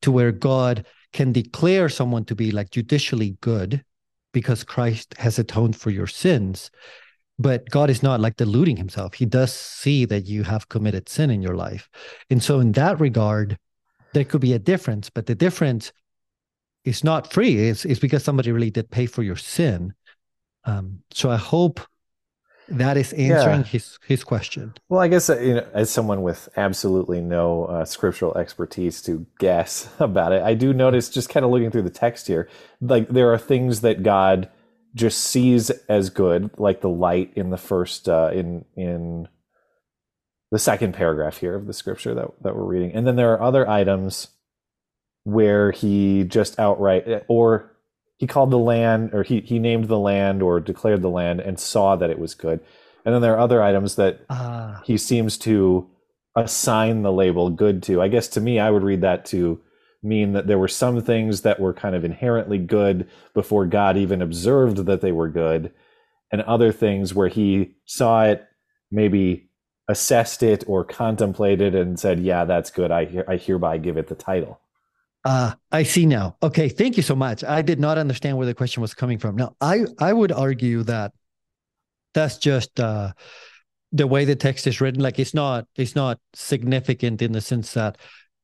to 0.01 0.11
where 0.11 0.31
God 0.31 0.85
can 1.13 1.31
declare 1.31 1.87
someone 1.87 2.25
to 2.25 2.35
be 2.35 2.51
like 2.51 2.71
judicially 2.71 3.37
good 3.39 3.83
because 4.33 4.65
Christ 4.65 5.13
has 5.17 5.39
atoned 5.39 5.77
for 5.77 5.89
your 5.89 6.07
sins. 6.07 6.69
But 7.37 7.69
God 7.69 7.89
is 7.89 8.01
not 8.01 8.21
like 8.21 8.37
deluding 8.37 8.77
himself. 8.77 9.15
He 9.15 9.25
does 9.25 9.53
see 9.53 10.05
that 10.05 10.25
you 10.25 10.43
have 10.43 10.69
committed 10.69 11.09
sin 11.09 11.29
in 11.29 11.41
your 11.41 11.55
life. 11.55 11.89
And 12.29 12.41
so, 12.41 12.59
in 12.59 12.71
that 12.73 12.99
regard, 12.99 13.57
there 14.13 14.23
could 14.23 14.41
be 14.41 14.53
a 14.53 14.59
difference, 14.59 15.09
but 15.09 15.25
the 15.25 15.35
difference 15.35 15.91
is 16.85 17.03
not 17.03 17.33
free. 17.33 17.67
It's, 17.67 17.83
it's 17.83 17.99
because 17.99 18.23
somebody 18.23 18.51
really 18.51 18.71
did 18.71 18.89
pay 18.89 19.07
for 19.07 19.23
your 19.23 19.35
sin. 19.35 19.93
Um, 20.63 21.01
so 21.11 21.29
I 21.29 21.37
hope 21.37 21.81
that 22.67 22.97
is 22.97 23.13
answering 23.13 23.59
yeah. 23.59 23.63
his 23.63 23.99
his 24.07 24.23
question. 24.23 24.73
Well, 24.89 24.99
I 24.99 25.07
guess 25.07 25.29
uh, 25.29 25.39
you 25.39 25.53
know, 25.55 25.67
as 25.73 25.91
someone 25.91 26.23
with 26.23 26.49
absolutely 26.57 27.21
no 27.21 27.65
uh, 27.65 27.85
scriptural 27.85 28.35
expertise 28.37 29.01
to 29.03 29.25
guess 29.39 29.89
about 29.99 30.31
it, 30.31 30.41
I 30.41 30.53
do 30.53 30.73
notice 30.73 31.09
just 31.09 31.29
kind 31.29 31.45
of 31.45 31.51
looking 31.51 31.71
through 31.71 31.83
the 31.83 31.89
text 31.89 32.27
here, 32.27 32.49
like 32.81 33.09
there 33.09 33.31
are 33.31 33.37
things 33.37 33.81
that 33.81 34.01
God 34.01 34.49
just 34.95 35.19
sees 35.19 35.69
as 35.69 36.09
good, 36.09 36.49
like 36.57 36.81
the 36.81 36.89
light 36.89 37.31
in 37.35 37.49
the 37.51 37.57
first 37.57 38.09
uh, 38.09 38.31
in 38.33 38.65
in 38.75 39.27
the 40.51 40.59
second 40.59 40.93
paragraph 40.93 41.37
here 41.37 41.55
of 41.55 41.67
the 41.67 41.73
scripture 41.73 42.15
that 42.15 42.31
that 42.41 42.55
we're 42.55 42.63
reading, 42.63 42.93
and 42.93 43.05
then 43.05 43.15
there 43.15 43.33
are 43.33 43.41
other 43.41 43.69
items 43.69 44.29
where 45.25 45.71
he 45.71 46.23
just 46.23 46.57
outright 46.59 47.25
or 47.27 47.75
he 48.17 48.27
called 48.27 48.51
the 48.51 48.57
land 48.57 49.13
or 49.13 49.23
he, 49.23 49.41
he 49.41 49.59
named 49.59 49.87
the 49.87 49.99
land 49.99 50.41
or 50.41 50.59
declared 50.59 51.01
the 51.01 51.09
land 51.09 51.39
and 51.41 51.59
saw 51.59 51.95
that 51.95 52.09
it 52.09 52.19
was 52.19 52.33
good. 52.33 52.59
And 53.03 53.13
then 53.13 53.21
there 53.21 53.33
are 53.33 53.39
other 53.39 53.61
items 53.61 53.95
that 53.95 54.21
uh. 54.29 54.79
he 54.83 54.97
seems 54.97 55.37
to 55.39 55.89
assign 56.35 57.01
the 57.01 57.11
label 57.11 57.49
good 57.49 57.83
to. 57.83 58.01
I 58.01 58.07
guess 58.07 58.27
to 58.29 58.41
me 58.41 58.59
i 58.59 58.69
would 58.69 58.83
read 58.83 59.01
that 59.01 59.25
to 59.25 59.59
mean 60.05 60.33
that 60.33 60.47
there 60.47 60.59
were 60.59 60.67
some 60.67 61.01
things 61.01 61.41
that 61.41 61.59
were 61.59 61.73
kind 61.73 61.95
of 61.95 62.05
inherently 62.05 62.57
good 62.57 63.09
before 63.33 63.65
god 63.65 63.97
even 63.97 64.21
observed 64.21 64.85
that 64.85 65.01
they 65.01 65.11
were 65.11 65.29
good 65.29 65.71
and 66.31 66.41
other 66.43 66.71
things 66.71 67.13
where 67.13 67.27
he 67.27 67.75
saw 67.85 68.23
it 68.23 68.45
maybe 68.91 69.49
assessed 69.87 70.41
it 70.43 70.63
or 70.67 70.83
contemplated 70.83 71.75
and 71.75 71.99
said 71.99 72.19
yeah 72.19 72.45
that's 72.45 72.71
good 72.71 72.91
i, 72.91 73.23
I 73.27 73.37
hereby 73.37 73.77
give 73.77 73.97
it 73.97 74.07
the 74.07 74.15
title 74.15 74.59
uh, 75.27 75.55
I 75.71 75.81
see 75.81 76.05
now. 76.05 76.37
Okay, 76.43 76.69
thank 76.69 76.97
you 76.97 77.01
so 77.01 77.15
much. 77.15 77.43
I 77.43 77.63
did 77.63 77.79
not 77.79 77.97
understand 77.97 78.37
where 78.37 78.45
the 78.45 78.53
question 78.53 78.81
was 78.81 78.93
coming 78.93 79.17
from. 79.17 79.35
Now, 79.35 79.55
I 79.59 79.85
I 79.97 80.13
would 80.13 80.31
argue 80.31 80.83
that 80.83 81.13
that's 82.13 82.37
just 82.37 82.79
uh, 82.79 83.13
the 83.91 84.07
way 84.07 84.25
the 84.25 84.35
text 84.35 84.67
is 84.67 84.81
written. 84.81 85.01
Like 85.01 85.19
it's 85.19 85.33
not 85.33 85.67
it's 85.75 85.95
not 85.95 86.19
significant 86.33 87.21
in 87.21 87.31
the 87.31 87.41
sense 87.41 87.73
that 87.73 87.97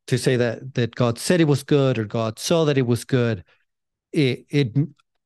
to 0.07 0.17
say 0.17 0.35
that 0.35 0.73
that 0.75 0.95
God 0.95 1.17
said 1.17 1.41
it 1.41 1.47
was 1.47 1.63
good 1.63 1.97
or 1.97 2.05
God 2.05 2.39
saw 2.39 2.65
that 2.65 2.77
it 2.77 2.87
was 2.87 3.05
good. 3.05 3.43
It 4.11 4.45
it 4.49 4.77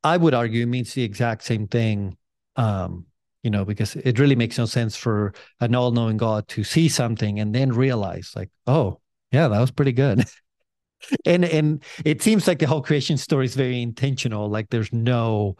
I 0.03 0.17
would 0.17 0.33
argue 0.33 0.67
means 0.67 0.93
the 0.93 1.03
exact 1.03 1.43
same 1.43 1.67
thing. 1.67 2.17
Um, 2.55 3.05
you 3.43 3.51
know, 3.51 3.63
because 3.63 3.95
it 3.95 4.17
really 4.17 4.35
makes 4.35 4.57
no 4.57 4.65
sense 4.65 4.95
for 4.95 5.33
an 5.59 5.75
all-knowing 5.75 6.17
God 6.17 6.47
to 6.47 6.63
see 6.63 6.89
something 6.89 7.39
and 7.39 7.53
then 7.53 7.71
realize, 7.71 8.31
like, 8.35 8.49
oh, 8.65 8.99
yeah, 9.31 9.47
that 9.47 9.59
was 9.59 9.69
pretty 9.69 9.91
good. 9.91 10.25
and 11.25 11.45
and 11.45 11.83
it 12.03 12.21
seems 12.23 12.47
like 12.47 12.57
the 12.57 12.65
whole 12.65 12.81
creation 12.81 13.17
story 13.17 13.45
is 13.45 13.53
very 13.53 13.81
intentional 13.81 14.49
like 14.49 14.69
there's 14.69 14.91
no 14.91 15.55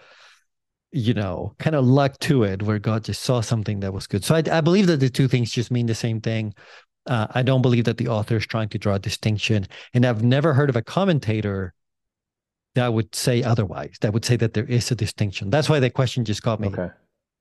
you 0.98 1.14
know, 1.14 1.54
kind 1.60 1.76
of 1.76 1.86
luck 1.86 2.18
to 2.20 2.44
it 2.44 2.64
where 2.64 2.80
God 2.80 3.04
just 3.04 3.22
saw 3.22 3.42
something 3.42 3.82
that 3.82 3.92
was 3.94 4.08
good. 4.08 4.24
So 4.24 4.34
I, 4.34 4.44
I 4.50 4.62
believe 4.62 4.88
that 4.88 5.02
the 5.02 5.10
two 5.10 5.28
things 5.28 5.52
just 5.52 5.70
mean 5.70 5.88
the 5.88 5.94
same 5.94 6.22
thing. 6.22 6.54
Uh, 7.08 7.28
I 7.32 7.44
don't 7.44 7.62
believe 7.62 7.84
that 7.86 7.98
the 7.98 8.08
author 8.08 8.38
is 8.38 8.46
trying 8.48 8.70
to 8.70 8.78
draw 8.78 8.96
a 8.96 9.00
distinction. 9.00 9.68
And 9.94 10.06
I've 10.06 10.24
never 10.24 10.54
heard 10.54 10.70
of 10.70 10.76
a 10.76 10.82
commentator 10.82 11.74
that 12.74 12.94
would 12.94 13.14
say 13.16 13.44
otherwise, 13.44 13.96
that 14.02 14.12
would 14.14 14.26
say 14.26 14.36
that 14.38 14.54
there 14.54 14.66
is 14.66 14.92
a 14.92 14.96
distinction. 14.96 15.50
That's 15.50 15.70
why 15.70 15.80
that 15.80 15.94
question 15.94 16.26
just 16.26 16.42
got 16.44 16.60
me. 16.60 16.68
Okay. 16.70 16.90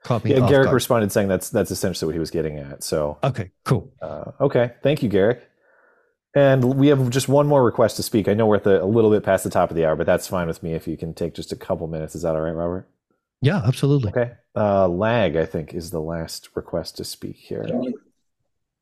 Caught 0.04 0.24
me 0.24 0.32
Yeah, 0.32 0.40
off 0.40 0.50
Garrick 0.50 0.66
guard. 0.66 0.74
responded 0.74 1.10
saying 1.12 1.28
that's 1.28 1.48
that's 1.48 1.70
essentially 1.70 2.06
what 2.06 2.14
he 2.14 2.18
was 2.20 2.30
getting 2.30 2.58
at. 2.58 2.84
So 2.84 3.18
Okay, 3.24 3.50
cool. 3.64 3.90
Uh, 4.02 4.32
okay, 4.38 4.72
thank 4.82 5.02
you, 5.02 5.08
Garrick. 5.08 5.42
And 6.36 6.62
we 6.76 6.88
have 6.88 7.08
just 7.10 7.28
one 7.28 7.46
more 7.46 7.64
request 7.64 7.96
to 7.96 8.02
speak. 8.02 8.28
I 8.28 8.34
know 8.34 8.46
we're 8.46 8.56
at 8.56 8.64
the, 8.64 8.82
a 8.82 8.84
little 8.84 9.10
bit 9.10 9.22
past 9.22 9.44
the 9.44 9.50
top 9.50 9.70
of 9.70 9.76
the 9.76 9.86
hour, 9.86 9.96
but 9.96 10.04
that's 10.04 10.26
fine 10.26 10.46
with 10.46 10.62
me 10.62 10.74
if 10.74 10.86
you 10.86 10.96
can 10.96 11.14
take 11.14 11.32
just 11.32 11.52
a 11.52 11.56
couple 11.56 11.86
minutes. 11.86 12.14
Is 12.14 12.22
that 12.22 12.34
all 12.34 12.40
right, 12.42 12.50
Robert? 12.50 12.88
Yeah, 13.40 13.62
absolutely. 13.64 14.10
Okay. 14.10 14.32
Uh, 14.56 14.88
Lag, 14.88 15.36
I 15.36 15.46
think, 15.46 15.74
is 15.74 15.90
the 15.90 16.00
last 16.00 16.48
request 16.54 16.96
to 16.98 17.04
speak 17.04 17.36
here. 17.36 17.66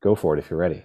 Go 0.02 0.14
for 0.14 0.36
it 0.36 0.40
if 0.40 0.50
you're 0.50 0.58
ready. 0.58 0.84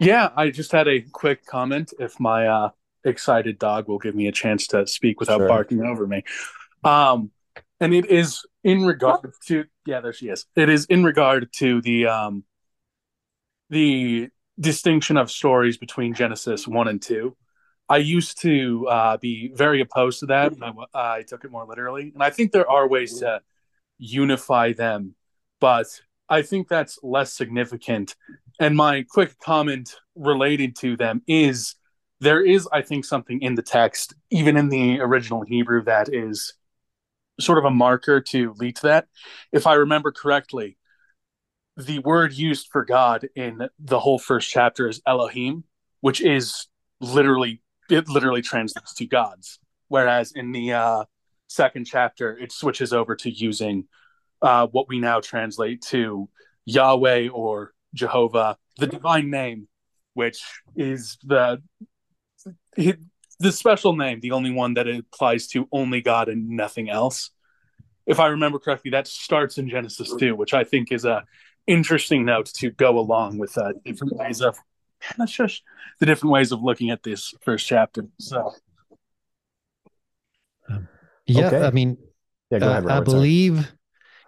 Yeah, 0.00 0.30
I 0.34 0.48
just 0.50 0.72
had 0.72 0.88
a 0.88 1.02
quick 1.02 1.44
comment. 1.44 1.92
If 1.98 2.18
my 2.18 2.46
uh, 2.46 2.70
excited 3.04 3.58
dog 3.58 3.86
will 3.86 3.98
give 3.98 4.14
me 4.14 4.28
a 4.28 4.32
chance 4.32 4.66
to 4.68 4.86
speak 4.86 5.20
without 5.20 5.40
Sure. 5.40 5.48
barking 5.48 5.82
over 5.82 6.06
me, 6.06 6.24
um, 6.82 7.30
and 7.80 7.92
it 7.92 8.06
is 8.06 8.46
in 8.64 8.86
regard 8.86 9.30
to 9.48 9.66
yeah, 9.84 10.00
there 10.00 10.14
she 10.14 10.28
is. 10.28 10.46
It 10.56 10.70
is 10.70 10.86
in 10.86 11.04
regard 11.04 11.52
to 11.58 11.82
the 11.82 12.06
um, 12.06 12.44
the 13.68 14.30
distinction 14.58 15.18
of 15.18 15.30
stories 15.30 15.76
between 15.76 16.14
Genesis 16.14 16.66
one 16.66 16.88
and 16.88 17.00
two. 17.00 17.36
I 17.86 17.98
used 17.98 18.40
to 18.40 18.86
uh, 18.88 19.16
be 19.18 19.52
very 19.54 19.82
opposed 19.82 20.20
to 20.20 20.26
that. 20.26 20.52
and 20.52 20.64
I, 20.64 21.18
I 21.18 21.22
took 21.24 21.44
it 21.44 21.50
more 21.50 21.66
literally, 21.66 22.10
and 22.14 22.22
I 22.22 22.30
think 22.30 22.52
there 22.52 22.70
are 22.70 22.88
ways 22.88 23.18
to 23.18 23.42
unify 23.98 24.72
them, 24.72 25.14
but 25.60 26.00
I 26.30 26.42
think 26.42 26.68
that's 26.68 26.98
less 27.02 27.32
significant 27.32 28.14
and 28.60 28.76
my 28.76 29.04
quick 29.08 29.38
comment 29.40 29.96
related 30.14 30.76
to 30.76 30.96
them 30.96 31.22
is 31.26 31.74
there 32.20 32.44
is, 32.44 32.68
I 32.70 32.82
think, 32.82 33.06
something 33.06 33.40
in 33.40 33.54
the 33.54 33.62
text, 33.62 34.14
even 34.30 34.58
in 34.58 34.68
the 34.68 35.00
original 35.00 35.40
Hebrew, 35.40 35.82
that 35.84 36.12
is 36.12 36.52
sort 37.40 37.56
of 37.56 37.64
a 37.64 37.70
marker 37.70 38.20
to 38.20 38.52
lead 38.58 38.76
to 38.76 38.82
that. 38.82 39.08
If 39.50 39.66
I 39.66 39.74
remember 39.74 40.12
correctly, 40.12 40.76
the 41.78 42.00
word 42.00 42.34
used 42.34 42.68
for 42.70 42.84
God 42.84 43.26
in 43.34 43.66
the 43.78 43.98
whole 43.98 44.18
first 44.18 44.50
chapter 44.50 44.86
is 44.86 45.00
Elohim, 45.06 45.64
which 46.02 46.20
is 46.20 46.66
literally, 47.00 47.62
it 47.88 48.10
literally 48.10 48.42
translates 48.42 48.92
to 48.96 49.06
gods. 49.06 49.58
Whereas 49.88 50.32
in 50.32 50.52
the 50.52 50.74
uh, 50.74 51.04
second 51.46 51.86
chapter, 51.86 52.36
it 52.36 52.52
switches 52.52 52.92
over 52.92 53.16
to 53.16 53.30
using 53.30 53.88
uh, 54.42 54.66
what 54.68 54.88
we 54.88 54.98
now 54.98 55.20
translate 55.20 55.82
to 55.82 56.28
Yahweh 56.66 57.28
or 57.28 57.72
Jehovah, 57.94 58.56
the 58.78 58.86
divine 58.86 59.30
name, 59.30 59.68
which 60.14 60.42
is 60.76 61.18
the 61.24 61.62
the 62.76 63.52
special 63.52 63.96
name, 63.96 64.20
the 64.20 64.32
only 64.32 64.50
one 64.50 64.74
that 64.74 64.86
it 64.86 65.04
applies 65.12 65.46
to 65.48 65.68
only 65.72 66.00
God 66.02 66.28
and 66.28 66.48
nothing 66.50 66.90
else. 66.90 67.30
If 68.06 68.20
I 68.20 68.28
remember 68.28 68.58
correctly, 68.58 68.90
that 68.92 69.06
starts 69.06 69.56
in 69.58 69.68
Genesis 69.68 70.14
2, 70.18 70.34
which 70.34 70.52
I 70.54 70.64
think 70.64 70.92
is 70.92 71.04
a 71.04 71.24
interesting 71.66 72.24
note 72.24 72.46
to 72.54 72.70
go 72.70 72.98
along 72.98 73.38
with 73.38 73.56
uh, 73.56 73.72
different 73.84 74.16
ways 74.16 74.40
of 74.40 74.58
that's 75.18 75.32
just 75.32 75.62
the 75.98 76.06
different 76.06 76.32
ways 76.32 76.52
of 76.52 76.62
looking 76.62 76.90
at 76.90 77.02
this 77.02 77.32
first 77.42 77.66
chapter. 77.66 78.06
So 78.18 78.52
Yeah, 81.26 81.46
Okay. 81.46 81.62
I 81.64 81.70
mean, 81.70 81.96
Yeah, 82.50 82.58
go 82.58 82.66
Uh, 82.66 82.70
ahead, 82.70 82.84
I 82.84 82.86
Robert. 82.86 83.10
sorry. 83.10 83.18
believe 83.20 83.72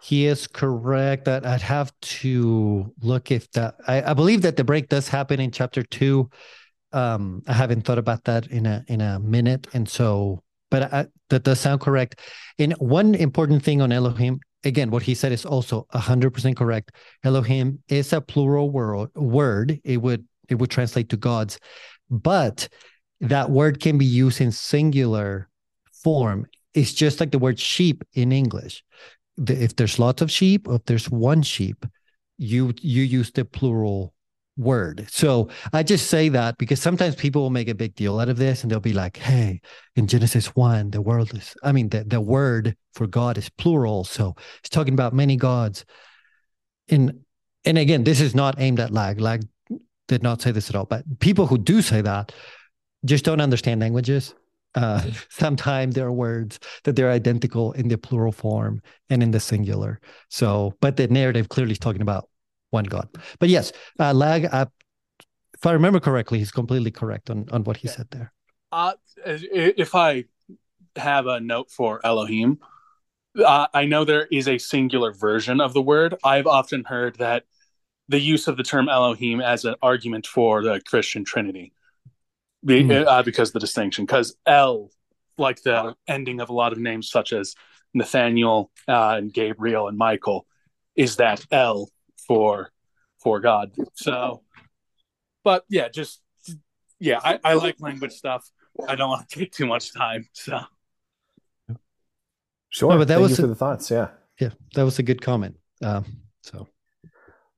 he 0.03 0.27
is 0.27 0.47
correct. 0.47 1.27
That 1.27 1.47
I'd 1.47 1.63
have 1.63 1.93
to 2.01 2.93
look 3.01 3.31
if 3.31 3.51
that. 3.53 3.77
I, 3.87 4.03
I 4.03 4.15
believe 4.15 4.43
that 4.43 4.57
the 4.57 4.65
break 4.65 4.89
does 4.89 5.09
happen 5.09 5.41
in 5.41 5.51
chapter 5.51 5.83
two. 5.83 6.31
Um, 6.93 7.43
I 7.47 7.53
haven't 7.53 7.83
thought 7.83 7.99
about 7.99 8.25
that 8.25 8.49
in 8.49 8.67
a 8.67 8.85
in 8.89 9.01
a 9.01 9.19
minute, 9.21 9.69
and 9.73 9.89
so, 9.89 10.43
but 10.71 10.93
I, 10.93 11.07
that 11.31 11.45
does 11.45 11.61
sound 11.61 11.81
correct. 11.81 12.21
And 12.59 12.73
one 12.75 13.15
important 13.15 13.63
thing 13.63 13.81
on 13.81 13.93
Elohim, 13.93 14.41
again, 14.65 14.91
what 14.91 15.03
he 15.03 15.15
said 15.15 15.33
is 15.33 15.47
also 15.47 15.87
hundred 15.93 16.33
percent 16.33 16.57
correct. 16.57 16.93
Elohim 17.25 17.83
is 17.89 18.13
a 18.13 18.21
plural 18.21 18.71
word. 18.71 19.15
Word. 19.15 19.81
It 19.85 20.03
would 20.03 20.27
it 20.49 20.57
would 20.57 20.71
translate 20.71 21.09
to 21.11 21.17
gods, 21.17 21.59
but 22.11 22.69
that 23.21 23.51
word 23.51 23.81
can 23.81 23.99
be 23.99 24.05
used 24.05 24.41
in 24.41 24.51
singular 24.51 25.49
form 26.03 26.47
it's 26.75 26.93
just 26.93 27.21
like 27.21 27.31
the 27.31 27.39
word 27.39 27.59
sheep 27.59 28.05
in 28.15 28.33
English. 28.33 28.85
The, 29.37 29.62
if 29.62 29.76
there's 29.76 29.99
lots 29.99 30.22
of 30.22 30.30
sheep, 30.30 30.68
or 30.68 30.76
if 30.76 30.85
there's 30.85 31.11
one 31.11 31.43
sheep, 31.43 31.87
you 32.39 32.74
you 32.80 33.03
use 33.03 33.30
the 33.30 33.45
plural 33.45 34.14
word. 34.57 35.07
So 35.11 35.49
I 35.72 35.83
just 35.83 36.09
say 36.09 36.28
that 36.30 36.59
because 36.59 36.80
sometimes 36.80 37.14
people 37.14 37.43
will 37.43 37.51
make 37.51 37.68
a 37.68 37.74
big 37.74 37.95
deal 37.95 38.20
out 38.20 38.28
of 38.28 38.37
this 38.37 38.62
and 38.62 38.70
they'll 38.70 38.80
be 38.80 38.93
like, 38.93 39.16
hey, 39.16 39.61
in 39.97 40.07
Genesis 40.07 40.55
1, 40.55 40.91
the 40.91 41.01
world 41.01 41.33
is, 41.35 41.55
I 41.62 41.72
mean, 41.72 41.89
the, 41.89 42.05
the 42.05 42.20
word 42.20 42.76
for 42.93 43.07
God 43.07 43.39
is 43.39 43.49
plural. 43.49 44.05
So 44.05 44.37
it's 44.59 44.68
talking 44.68 44.95
about 44.95 45.14
many 45.14 45.37
gods. 45.37 45.85
And 46.89 47.20
and 47.64 47.78
again, 47.78 48.05
this 48.05 48.20
is 48.20 48.35
not 48.35 48.57
aimed 48.59 48.80
at 48.80 48.91
lag. 48.91 49.20
Lag 49.20 49.47
did 50.09 50.22
not 50.22 50.43
say 50.43 50.51
this 50.51 50.68
at 50.68 50.74
all. 50.74 50.85
But 50.85 51.05
people 51.20 51.47
who 51.47 51.59
do 51.59 51.80
say 51.80 52.01
that 52.03 52.33
just 53.05 53.24
don't 53.24 53.41
understand 53.41 53.80
languages. 53.80 54.35
Uh, 54.75 55.03
sometimes 55.29 55.95
there 55.95 56.07
are 56.07 56.12
words 56.12 56.59
that 56.85 56.97
they're 56.97 57.11
identical 57.11 57.73
in 57.73 57.89
the 57.89 57.99
plural 57.99 58.33
form 58.33 58.81
and 59.11 59.23
in 59.23 59.31
the 59.31 59.41
singular. 59.41 60.01
So, 60.29 60.75
but 60.81 60.97
the 60.97 61.09
narrative 61.09 61.49
clearly 61.49 61.73
is 61.73 61.79
talking 61.79 62.03
about 62.03 62.29
one 62.70 62.85
God. 62.85 63.09
But 63.39 63.49
yes, 63.49 63.73
uh, 64.01 64.12
Lag, 64.14 64.47
uh, 64.51 64.66
if 65.55 65.66
I 65.66 65.73
remember 65.73 66.01
correctly, 66.01 66.39
he's 66.39 66.51
completely 66.51 66.91
correct 66.91 67.31
on, 67.31 67.47
on 67.53 67.64
what 67.64 67.77
he 67.77 67.89
Yeah. 67.89 67.95
said 67.95 68.07
there. 68.11 68.33
Uh, 68.73 68.95
if 69.25 69.95
I 69.95 70.25
have 70.97 71.27
a 71.27 71.41
note 71.41 71.70
for 71.70 72.01
Elohim, 72.05 72.59
uh, 73.39 73.66
I 73.73 73.85
know 73.85 74.05
there 74.05 74.27
is 74.31 74.49
a 74.49 74.59
singular 74.59 75.12
version 75.12 75.61
of 75.61 75.73
the 75.75 75.83
word. 75.83 76.14
I've 76.25 76.47
often 76.47 76.85
heard 76.85 77.16
that 77.16 77.45
the 78.09 78.20
use 78.20 78.49
of 78.49 78.57
the 78.57 78.62
term 78.62 78.89
Elohim 78.89 79.41
as 79.41 79.64
an 79.64 79.75
argument 79.83 80.27
for 80.27 80.62
the 80.62 80.81
Christian 80.81 81.25
Trinity, 81.25 81.73
Be, 82.65 82.83
Hmm. 82.85 83.09
uh, 83.09 83.23
because 83.23 83.53
the 83.53 83.59
distinction, 83.61 84.05
because 84.07 84.37
El, 84.47 84.91
like 85.39 85.63
the 85.63 85.95
ending 86.07 86.41
of 86.41 86.49
a 86.49 86.53
lot 86.53 86.73
of 86.73 86.79
names 86.79 87.11
such 87.11 87.33
as 87.33 87.55
Nathaniel 87.95 88.71
uh, 88.89 89.17
and 89.19 89.33
Gabriel 89.33 89.89
and 89.89 89.99
Michael, 89.99 90.47
is 90.95 91.17
that 91.17 91.45
El 91.51 91.89
for 92.27 92.71
for 93.21 93.41
God. 93.41 93.73
So, 93.95 94.43
but 95.45 95.65
yeah, 95.69 95.89
just 95.89 96.23
yeah, 97.01 97.19
I, 97.23 97.41
I 97.43 97.55
like 97.55 97.77
language 97.81 98.13
stuff. 98.13 98.49
I 98.89 98.95
don't 98.95 99.09
want 99.11 99.29
to 99.29 99.39
take 99.41 99.53
too 99.53 99.67
much 99.67 99.93
time. 99.93 100.29
So 100.33 100.61
Sure. 102.71 102.91
No, 102.91 102.99
but 102.99 103.09
that 103.09 103.15
Thank 103.17 103.23
was 103.23 103.31
you 103.33 103.37
for 103.37 103.45
a- 103.45 103.49
the 103.49 103.55
thoughts. 103.55 103.91
Yeah. 103.91 104.09
Yeah, 104.41 104.51
that 104.75 104.83
was 104.85 104.99
a 104.99 105.03
good 105.03 105.21
comment. 105.21 105.57
Um, 105.83 106.05
so 106.43 106.69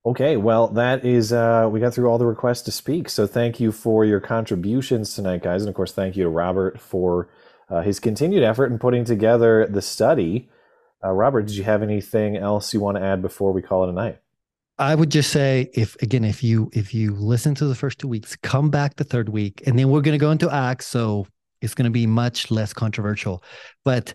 Okay, 0.07 0.37
well, 0.37 0.69
that 0.69 1.05
is, 1.05 1.33
uh, 1.33 1.67
we 1.71 1.81
got 1.81 1.95
through 1.95 2.11
all 2.11 2.19
the 2.19 2.27
requests 2.27 2.63
to 2.63 2.71
speak. 2.71 3.09
So 3.09 3.27
thank 3.27 3.59
you 3.59 3.73
for 3.73 4.05
your 4.05 4.21
contributions 4.21 5.15
tonight, 5.15 5.43
guys. 5.43 5.63
And 5.63 5.69
of 5.71 5.75
course, 5.75 5.93
thank 5.93 6.15
you 6.15 6.25
to 6.25 6.29
Robert 6.29 6.79
for 6.79 7.31
uh, 7.71 7.81
his 7.81 8.01
continued 8.01 8.43
effort 8.43 8.71
in 8.71 8.79
putting 8.79 9.07
together 9.07 9.67
the 9.67 9.81
study. 9.81 10.51
Uh, 11.03 11.11
Robert, 11.11 11.47
did 11.47 11.57
you 11.57 11.65
have 11.65 11.83
anything 11.83 12.37
else 12.37 12.75
you 12.75 12.81
want 12.81 12.99
to 12.99 13.03
add 13.03 13.23
before 13.23 13.53
we 13.53 13.63
call 13.63 13.85
it 13.85 13.91
a 13.91 13.93
night? 13.93 14.19
I 14.79 14.95
would 14.95 15.11
just 15.11 15.31
say 15.31 15.71
if 15.73 15.95
again, 16.03 16.25
if 16.25 16.43
you 16.43 16.69
if 16.73 16.93
you 16.93 17.15
listen 17.15 17.55
to 17.57 17.67
the 17.67 17.77
first 17.77 18.01
two 18.01 18.09
weeks, 18.09 18.37
come 18.37 18.71
back 18.71 18.97
the 18.97 19.05
third 19.05 19.29
week, 19.29 19.63
and 19.67 19.79
then 19.79 19.89
we're 19.89 20.01
gonna 20.01 20.19
go 20.19 20.33
into 20.33 20.51
Acts, 20.51 20.87
so 20.87 21.29
it's 21.61 21.75
gonna 21.75 21.91
be 21.91 22.07
much 22.07 22.51
less 22.51 22.73
controversial. 22.73 23.45
But 23.85 24.15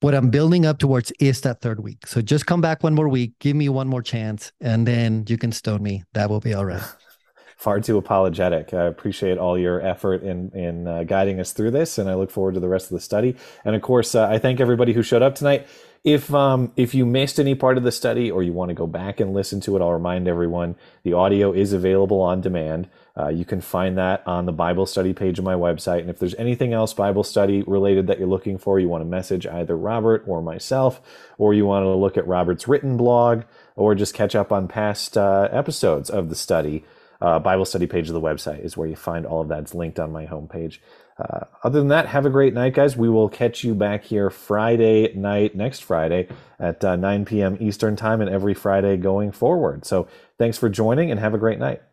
what 0.00 0.14
I'm 0.14 0.30
building 0.30 0.64
up 0.64 0.78
towards 0.78 1.12
is 1.18 1.40
that 1.42 1.60
third 1.60 1.80
week. 1.80 2.06
So 2.06 2.20
just 2.20 2.46
come 2.46 2.60
back 2.60 2.82
one 2.82 2.94
more 2.94 3.08
week, 3.08 3.32
give 3.40 3.56
me 3.56 3.68
one 3.68 3.88
more 3.88 4.02
chance, 4.02 4.52
and 4.60 4.86
then 4.86 5.24
you 5.28 5.36
can 5.36 5.52
stone 5.52 5.82
me. 5.82 6.04
That 6.12 6.30
will 6.30 6.40
be 6.40 6.54
all 6.54 6.64
right. 6.64 6.82
Far 7.56 7.80
too 7.80 7.98
apologetic. 7.98 8.72
I 8.72 8.84
appreciate 8.84 9.36
all 9.36 9.58
your 9.58 9.80
effort 9.80 10.22
in 10.22 10.52
in 10.52 10.86
uh, 10.86 11.02
guiding 11.02 11.40
us 11.40 11.52
through 11.52 11.72
this, 11.72 11.98
and 11.98 12.08
I 12.08 12.14
look 12.14 12.30
forward 12.30 12.54
to 12.54 12.60
the 12.60 12.68
rest 12.68 12.86
of 12.86 12.94
the 12.94 13.00
study. 13.00 13.34
And 13.64 13.74
of 13.74 13.82
course, 13.82 14.14
uh, 14.14 14.28
I 14.28 14.38
thank 14.38 14.60
everybody 14.60 14.92
who 14.92 15.02
showed 15.02 15.22
up 15.22 15.34
tonight. 15.34 15.66
If 16.04 16.32
um, 16.32 16.72
if 16.76 16.94
you 16.94 17.04
missed 17.04 17.40
any 17.40 17.56
part 17.56 17.76
of 17.76 17.82
the 17.82 17.90
study 17.90 18.30
or 18.30 18.44
you 18.44 18.52
want 18.52 18.68
to 18.68 18.74
go 18.74 18.86
back 18.86 19.18
and 19.18 19.34
listen 19.34 19.60
to 19.62 19.74
it, 19.74 19.82
I'll 19.82 19.92
remind 19.92 20.28
everyone 20.28 20.76
the 21.02 21.14
audio 21.14 21.52
is 21.52 21.72
available 21.72 22.20
on 22.20 22.40
demand. 22.40 22.88
Uh, 23.18 23.28
you 23.28 23.44
can 23.44 23.60
find 23.60 23.98
that 23.98 24.22
on 24.26 24.46
the 24.46 24.52
Bible 24.52 24.86
study 24.86 25.12
page 25.12 25.38
of 25.38 25.44
my 25.44 25.54
website. 25.54 26.00
And 26.00 26.10
if 26.10 26.18
there's 26.20 26.34
anything 26.36 26.72
else 26.72 26.94
Bible 26.94 27.24
study 27.24 27.62
related 27.66 28.06
that 28.06 28.18
you're 28.18 28.28
looking 28.28 28.58
for, 28.58 28.78
you 28.78 28.88
want 28.88 29.02
to 29.02 29.06
message 29.06 29.46
either 29.46 29.76
Robert 29.76 30.22
or 30.26 30.40
myself, 30.42 31.00
or 31.38 31.54
you 31.54 31.66
want 31.66 31.84
to 31.84 31.94
look 31.94 32.16
at 32.16 32.26
Robert's 32.28 32.68
written 32.68 32.96
blog, 32.96 33.42
or 33.76 33.94
just 33.96 34.14
catch 34.14 34.36
up 34.36 34.52
on 34.52 34.68
past 34.68 35.18
uh, 35.18 35.48
episodes 35.50 36.10
of 36.10 36.28
the 36.28 36.36
study. 36.36 36.84
uh, 37.20 37.38
Bible 37.38 37.64
study 37.64 37.86
page 37.86 38.08
of 38.08 38.14
the 38.14 38.20
website 38.20 38.64
is 38.64 38.76
where 38.76 38.88
you 38.88 38.96
find 38.96 39.26
all 39.26 39.40
of 39.42 39.48
that. 39.48 39.60
It's 39.60 39.74
linked 39.74 39.98
on 39.98 40.12
my 40.12 40.26
homepage. 40.26 40.78
Uh, 41.18 41.46
other 41.64 41.80
than 41.80 41.88
that, 41.88 42.06
have 42.06 42.26
a 42.26 42.30
great 42.30 42.54
night, 42.54 42.74
guys. 42.74 42.96
We 42.96 43.08
will 43.08 43.28
catch 43.28 43.64
you 43.64 43.74
back 43.74 44.04
here 44.04 44.30
Friday 44.30 45.12
night, 45.14 45.56
next 45.56 45.80
Friday 45.82 46.28
at 46.60 46.84
uh, 46.84 46.94
9 46.94 47.24
p.m. 47.24 47.56
Eastern 47.60 47.96
Time, 47.96 48.20
and 48.20 48.30
every 48.30 48.54
Friday 48.54 48.96
going 48.96 49.32
forward. 49.32 49.84
So 49.84 50.06
thanks 50.38 50.58
for 50.58 50.68
joining 50.68 51.10
and 51.10 51.18
have 51.18 51.34
a 51.34 51.38
great 51.38 51.58
night. 51.58 51.82